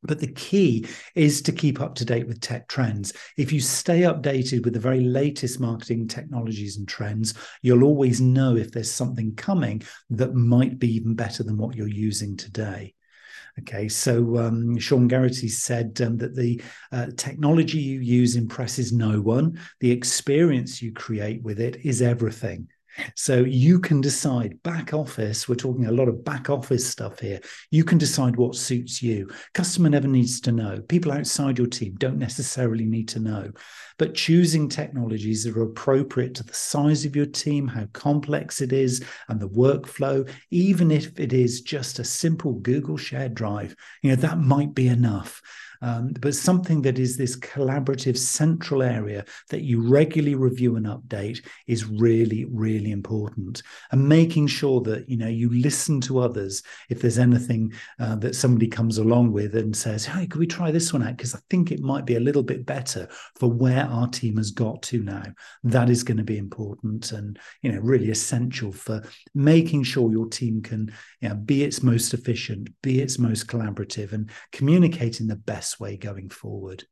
But 0.02 0.18
the 0.18 0.32
key 0.32 0.86
is 1.14 1.42
to 1.42 1.52
keep 1.52 1.80
up 1.80 1.94
to 1.96 2.04
date 2.04 2.26
with 2.26 2.40
tech 2.40 2.66
trends. 2.68 3.12
If 3.36 3.52
you 3.52 3.60
stay 3.60 4.00
updated 4.00 4.64
with 4.64 4.74
the 4.74 4.80
very 4.80 5.00
latest 5.00 5.60
marketing 5.60 6.08
technologies 6.08 6.76
and 6.76 6.88
trends, 6.88 7.34
you'll 7.62 7.84
always 7.84 8.20
know 8.20 8.56
if 8.56 8.72
there's 8.72 8.90
something 8.90 9.34
coming 9.36 9.82
that 10.10 10.34
might 10.34 10.78
be 10.78 10.94
even 10.96 11.14
better 11.14 11.42
than 11.42 11.56
what 11.56 11.76
you're 11.76 11.86
using 11.88 12.36
today. 12.36 12.94
Okay, 13.60 13.86
so 13.88 14.38
um, 14.38 14.78
Sean 14.78 15.08
Gerety 15.08 15.50
said 15.50 16.00
um, 16.00 16.16
that 16.16 16.34
the 16.34 16.60
uh, 16.90 17.08
technology 17.16 17.78
you 17.78 18.00
use 18.00 18.34
impresses 18.34 18.92
no 18.92 19.20
one. 19.20 19.60
The 19.80 19.90
experience 19.90 20.80
you 20.80 20.92
create 20.92 21.42
with 21.42 21.60
it 21.60 21.84
is 21.84 22.00
everything. 22.00 22.68
So 23.16 23.38
you 23.40 23.80
can 23.80 24.00
decide 24.00 24.62
back 24.62 24.92
office, 24.92 25.48
we're 25.48 25.54
talking 25.54 25.86
a 25.86 25.92
lot 25.92 26.08
of 26.08 26.24
back 26.24 26.50
office 26.50 26.88
stuff 26.88 27.20
here. 27.20 27.40
You 27.70 27.84
can 27.84 27.98
decide 27.98 28.36
what 28.36 28.54
suits 28.54 29.02
you. 29.02 29.30
Customer 29.54 29.88
never 29.88 30.08
needs 30.08 30.40
to 30.42 30.52
know. 30.52 30.80
People 30.88 31.12
outside 31.12 31.58
your 31.58 31.66
team 31.66 31.94
don't 31.96 32.18
necessarily 32.18 32.84
need 32.84 33.08
to 33.08 33.20
know. 33.20 33.50
But 33.98 34.14
choosing 34.14 34.68
technologies 34.68 35.44
that 35.44 35.56
are 35.56 35.62
appropriate 35.62 36.34
to 36.36 36.42
the 36.42 36.54
size 36.54 37.04
of 37.04 37.16
your 37.16 37.26
team, 37.26 37.68
how 37.68 37.86
complex 37.92 38.60
it 38.60 38.72
is, 38.72 39.04
and 39.28 39.40
the 39.40 39.48
workflow, 39.48 40.28
even 40.50 40.90
if 40.90 41.18
it 41.18 41.32
is 41.32 41.60
just 41.60 41.98
a 41.98 42.04
simple 42.04 42.54
Google 42.54 42.96
shared 42.96 43.34
drive, 43.34 43.74
you 44.02 44.10
know, 44.10 44.16
that 44.16 44.38
might 44.38 44.74
be 44.74 44.88
enough 44.88 45.40
um, 45.82 46.14
but 46.20 46.34
something 46.34 46.80
that 46.82 46.98
is 46.98 47.16
this 47.16 47.36
collaborative 47.36 48.16
central 48.16 48.82
area 48.82 49.24
that 49.50 49.62
you 49.62 49.86
regularly 49.86 50.36
review 50.36 50.76
and 50.76 50.86
update 50.86 51.44
is 51.66 51.84
really, 51.84 52.46
really 52.46 52.92
important. 52.92 53.62
And 53.90 54.08
making 54.08 54.46
sure 54.46 54.80
that 54.82 55.08
you 55.08 55.16
know 55.16 55.28
you 55.28 55.50
listen 55.50 56.00
to 56.02 56.20
others 56.20 56.62
if 56.88 57.02
there's 57.02 57.18
anything 57.18 57.72
uh, 57.98 58.14
that 58.16 58.36
somebody 58.36 58.68
comes 58.68 58.98
along 58.98 59.32
with 59.32 59.56
and 59.56 59.76
says, 59.76 60.06
"Hey, 60.06 60.26
could 60.26 60.38
we 60.38 60.46
try 60.46 60.70
this 60.70 60.92
one 60.92 61.02
out?" 61.02 61.16
Because 61.16 61.34
I 61.34 61.40
think 61.50 61.70
it 61.70 61.80
might 61.80 62.06
be 62.06 62.14
a 62.14 62.20
little 62.20 62.44
bit 62.44 62.64
better 62.64 63.08
for 63.38 63.50
where 63.50 63.84
our 63.86 64.08
team 64.08 64.36
has 64.36 64.52
got 64.52 64.82
to 64.84 65.02
now. 65.02 65.24
That 65.64 65.90
is 65.90 66.04
going 66.04 66.18
to 66.18 66.24
be 66.24 66.38
important 66.38 67.12
and 67.12 67.38
you 67.60 67.72
know 67.72 67.80
really 67.80 68.10
essential 68.10 68.70
for 68.72 69.02
making 69.34 69.82
sure 69.82 70.12
your 70.12 70.28
team 70.28 70.62
can 70.62 70.92
you 71.20 71.28
know, 71.28 71.34
be 71.34 71.64
its 71.64 71.82
most 71.82 72.14
efficient, 72.14 72.70
be 72.82 73.00
its 73.00 73.18
most 73.18 73.46
collaborative, 73.46 74.12
and 74.12 74.30
communicate 74.52 75.20
in 75.20 75.26
the 75.26 75.36
best 75.36 75.71
best 75.72 75.80
way 75.80 75.96
going 75.96 76.28
forward. 76.28 76.84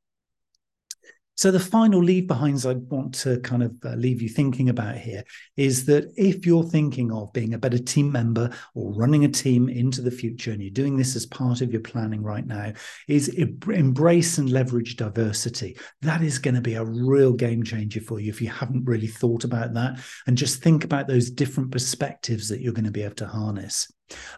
So, 1.36 1.50
the 1.50 1.58
final 1.58 2.02
leave 2.02 2.28
behinds 2.28 2.66
I 2.66 2.74
want 2.74 3.14
to 3.20 3.40
kind 3.40 3.62
of 3.62 3.74
uh, 3.82 3.94
leave 3.94 4.20
you 4.20 4.28
thinking 4.28 4.68
about 4.68 4.96
here 4.96 5.24
is 5.56 5.86
that 5.86 6.12
if 6.16 6.44
you're 6.44 6.64
thinking 6.64 7.10
of 7.10 7.32
being 7.32 7.54
a 7.54 7.58
better 7.58 7.78
team 7.78 8.12
member 8.12 8.50
or 8.74 8.92
running 8.92 9.24
a 9.24 9.28
team 9.28 9.70
into 9.70 10.02
the 10.02 10.10
future, 10.10 10.50
and 10.50 10.60
you're 10.60 10.70
doing 10.70 10.98
this 10.98 11.16
as 11.16 11.24
part 11.24 11.62
of 11.62 11.72
your 11.72 11.80
planning 11.80 12.22
right 12.22 12.46
now, 12.46 12.74
is 13.08 13.28
embrace 13.28 14.36
and 14.36 14.50
leverage 14.50 14.96
diversity. 14.96 15.78
That 16.02 16.20
is 16.20 16.38
going 16.38 16.56
to 16.56 16.60
be 16.60 16.74
a 16.74 16.84
real 16.84 17.32
game 17.32 17.62
changer 17.62 18.02
for 18.02 18.20
you 18.20 18.28
if 18.28 18.42
you 18.42 18.50
haven't 18.50 18.84
really 18.84 19.08
thought 19.08 19.44
about 19.44 19.72
that. 19.74 19.98
And 20.26 20.36
just 20.36 20.62
think 20.62 20.84
about 20.84 21.08
those 21.08 21.30
different 21.30 21.70
perspectives 21.70 22.50
that 22.50 22.60
you're 22.60 22.74
going 22.74 22.84
to 22.84 22.90
be 22.90 23.02
able 23.02 23.14
to 23.14 23.26
harness. 23.26 23.90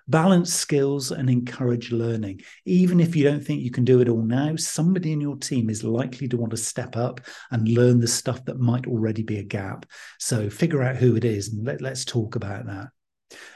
Balance 0.09 0.53
skills 0.53 1.11
and 1.11 1.31
encourage 1.31 1.93
learning. 1.93 2.41
Even 2.65 3.01
if 3.01 3.17
you 3.17 3.25
don't 3.25 3.45
think 3.45 3.63
you 3.63 3.71
can 3.71 3.85
do 3.85 4.01
it 4.01 4.09
all 4.09 4.23
now, 4.23 4.57
somebody 4.57 5.13
in 5.13 5.21
your 5.21 5.37
team 5.37 5.71
is 5.71 5.85
likely 5.85 6.29
to 6.29 6.37
want 6.37 6.51
to 6.51 6.57
step 6.57 6.97
up 6.97 7.21
and 7.51 7.69
learn 7.69 8.01
the 8.01 8.09
stuff 8.09 8.45
that 8.45 8.59
might 8.59 8.87
already 8.87 9.23
be 9.23 9.39
a 9.39 9.45
gap. 9.45 9.87
So 10.19 10.51
figure 10.51 10.83
out 10.83 10.97
who 10.97 11.17
it 11.17 11.25
is 11.25 11.53
and 11.53 11.65
let, 11.65 11.81
let's 11.81 12.05
talk 12.05 12.37
about 12.37 12.67
that. 12.67 12.89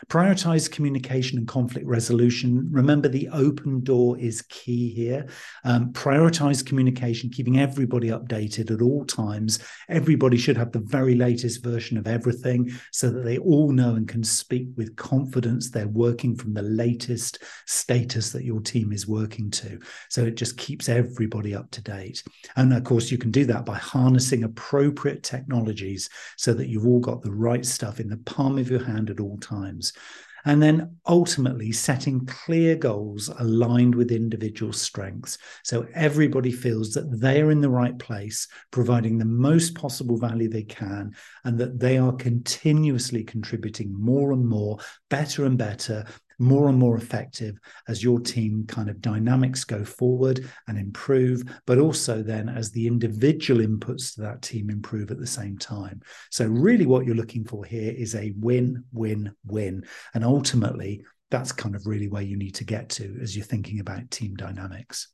Prioritize 0.08 0.70
communication 0.70 1.38
and 1.38 1.48
conflict 1.48 1.86
resolution. 1.86 2.68
Remember, 2.70 3.08
the 3.08 3.28
open 3.32 3.82
door 3.82 4.18
is 4.18 4.42
key 4.42 4.90
here. 4.90 5.26
Um, 5.64 5.92
prioritize 5.92 6.64
communication, 6.64 7.30
keeping 7.30 7.58
everybody 7.58 8.08
updated 8.08 8.70
at 8.70 8.82
all 8.82 9.04
times. 9.04 9.58
Everybody 9.88 10.36
should 10.36 10.56
have 10.56 10.72
the 10.72 10.80
very 10.80 11.14
latest 11.14 11.62
version 11.62 11.98
of 11.98 12.06
everything 12.06 12.70
so 12.92 13.10
that 13.10 13.24
they 13.24 13.38
all 13.38 13.72
know 13.72 13.94
and 13.94 14.08
can 14.08 14.22
speak 14.22 14.68
with 14.76 14.96
confidence 14.96 15.70
they're 15.70 15.88
working 15.88 16.36
from 16.36 16.54
the 16.54 16.62
latest 16.62 17.42
status 17.66 18.30
that 18.30 18.44
your 18.44 18.60
team 18.60 18.92
is 18.92 19.06
working 19.06 19.50
to. 19.50 19.78
So 20.08 20.24
it 20.24 20.36
just 20.36 20.56
keeps 20.56 20.88
everybody 20.88 21.54
up 21.54 21.70
to 21.72 21.82
date. 21.82 22.22
And 22.56 22.72
of 22.72 22.84
course, 22.84 23.10
you 23.10 23.18
can 23.18 23.30
do 23.30 23.44
that 23.46 23.64
by 23.64 23.76
harnessing 23.76 24.44
appropriate 24.44 25.22
technologies 25.22 26.08
so 26.36 26.54
that 26.54 26.68
you've 26.68 26.86
all 26.86 27.00
got 27.00 27.22
the 27.22 27.32
right 27.32 27.64
stuff 27.64 28.00
in 28.00 28.08
the 28.08 28.16
palm 28.18 28.58
of 28.58 28.70
your 28.70 28.84
hand 28.84 29.10
at 29.10 29.20
all 29.20 29.36
times. 29.38 29.65
And 30.44 30.62
then 30.62 30.96
ultimately 31.08 31.72
setting 31.72 32.24
clear 32.24 32.76
goals 32.76 33.28
aligned 33.40 33.96
with 33.96 34.12
individual 34.12 34.72
strengths. 34.72 35.38
So 35.64 35.88
everybody 35.92 36.52
feels 36.52 36.92
that 36.92 37.20
they 37.20 37.42
are 37.42 37.50
in 37.50 37.60
the 37.60 37.68
right 37.68 37.98
place, 37.98 38.46
providing 38.70 39.18
the 39.18 39.24
most 39.24 39.74
possible 39.74 40.18
value 40.18 40.48
they 40.48 40.62
can, 40.62 41.16
and 41.44 41.58
that 41.58 41.80
they 41.80 41.98
are 41.98 42.12
continuously 42.12 43.24
contributing 43.24 43.92
more 43.92 44.30
and 44.30 44.46
more, 44.46 44.78
better 45.10 45.46
and 45.46 45.58
better 45.58 46.04
more 46.39 46.68
and 46.68 46.78
more 46.78 46.97
effective 46.97 47.59
as 47.89 48.03
your 48.03 48.20
team 48.20 48.64
kind 48.66 48.89
of 48.89 49.01
dynamics 49.01 49.64
go 49.64 49.84
forward 49.84 50.49
and 50.68 50.78
improve, 50.78 51.43
but 51.66 51.78
also 51.78 52.22
then 52.22 52.49
as 52.49 52.70
the 52.70 52.87
individual 52.87 53.61
inputs 53.61 54.14
to 54.14 54.20
that 54.22 54.43
team 54.43 54.70
improve 54.70 55.11
at 55.11 55.18
the 55.18 55.26
same 55.26 55.59
time. 55.59 56.01
So, 56.30 56.47
really, 56.47 56.87
what 56.87 57.07
you're 57.07 57.14
looking 57.14 57.45
for 57.45 57.64
here 57.64 57.93
is 57.93 58.14
a 58.14 58.32
win, 58.39 58.84
win, 58.93 59.32
win. 59.45 59.84
And 60.14 60.24
ultimately, 60.24 61.05
that's 61.30 61.53
kind 61.53 61.74
of 61.74 61.87
really 61.87 62.09
where 62.09 62.22
you 62.22 62.37
need 62.37 62.55
to 62.57 62.64
get 62.64 62.89
to 62.91 63.18
as 63.20 63.37
you're 63.37 63.45
thinking 63.45 63.80
about 63.80 64.11
team 64.11 64.34
dynamics. 64.34 65.09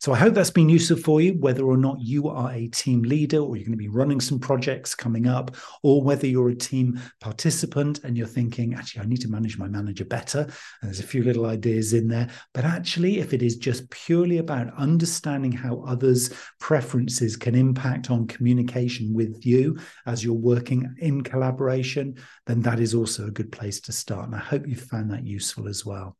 So 0.00 0.12
I 0.12 0.18
hope 0.18 0.34
that's 0.34 0.50
been 0.50 0.68
useful 0.68 0.96
for 0.96 1.20
you, 1.20 1.32
whether 1.34 1.64
or 1.64 1.76
not 1.76 2.00
you 2.00 2.28
are 2.28 2.52
a 2.52 2.68
team 2.68 3.02
leader 3.02 3.38
or 3.38 3.56
you're 3.56 3.66
going 3.66 3.72
to 3.72 3.76
be 3.76 3.88
running 3.88 4.20
some 4.20 4.38
projects 4.38 4.94
coming 4.94 5.26
up, 5.26 5.56
or 5.82 6.02
whether 6.02 6.26
you're 6.26 6.50
a 6.50 6.54
team 6.54 7.00
participant 7.20 8.04
and 8.04 8.16
you're 8.16 8.26
thinking, 8.26 8.74
actually, 8.74 9.02
I 9.02 9.06
need 9.06 9.20
to 9.22 9.28
manage 9.28 9.58
my 9.58 9.66
manager 9.66 10.04
better. 10.04 10.42
And 10.42 10.50
there's 10.82 11.00
a 11.00 11.06
few 11.06 11.24
little 11.24 11.46
ideas 11.46 11.94
in 11.94 12.06
there. 12.06 12.28
But 12.54 12.64
actually, 12.64 13.18
if 13.18 13.32
it 13.32 13.42
is 13.42 13.56
just 13.56 13.90
purely 13.90 14.38
about 14.38 14.72
understanding 14.76 15.52
how 15.52 15.82
others' 15.86 16.32
preferences 16.60 17.36
can 17.36 17.54
impact 17.54 18.10
on 18.10 18.28
communication 18.28 19.12
with 19.12 19.44
you 19.44 19.78
as 20.06 20.22
you're 20.22 20.34
working 20.34 20.94
in 20.98 21.22
collaboration, 21.22 22.16
then 22.46 22.60
that 22.62 22.78
is 22.78 22.94
also 22.94 23.26
a 23.26 23.32
good 23.32 23.50
place 23.50 23.80
to 23.80 23.92
start. 23.92 24.26
And 24.26 24.36
I 24.36 24.38
hope 24.38 24.68
you 24.68 24.76
found 24.76 25.10
that 25.10 25.26
useful 25.26 25.66
as 25.66 25.84
well. 25.84 26.16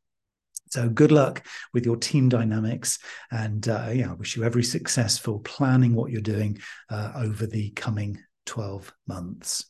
So 0.69 0.87
good 0.87 1.11
luck 1.11 1.45
with 1.73 1.85
your 1.85 1.97
team 1.97 2.29
dynamics, 2.29 2.99
and 3.31 3.67
uh, 3.67 3.89
yeah, 3.91 4.11
I 4.11 4.13
wish 4.13 4.35
you 4.35 4.43
every 4.43 4.63
successful 4.63 5.39
planning 5.39 5.95
what 5.95 6.11
you're 6.11 6.21
doing 6.21 6.59
uh, 6.89 7.11
over 7.15 7.45
the 7.47 7.71
coming 7.71 8.19
12 8.45 8.93
months. 9.07 9.68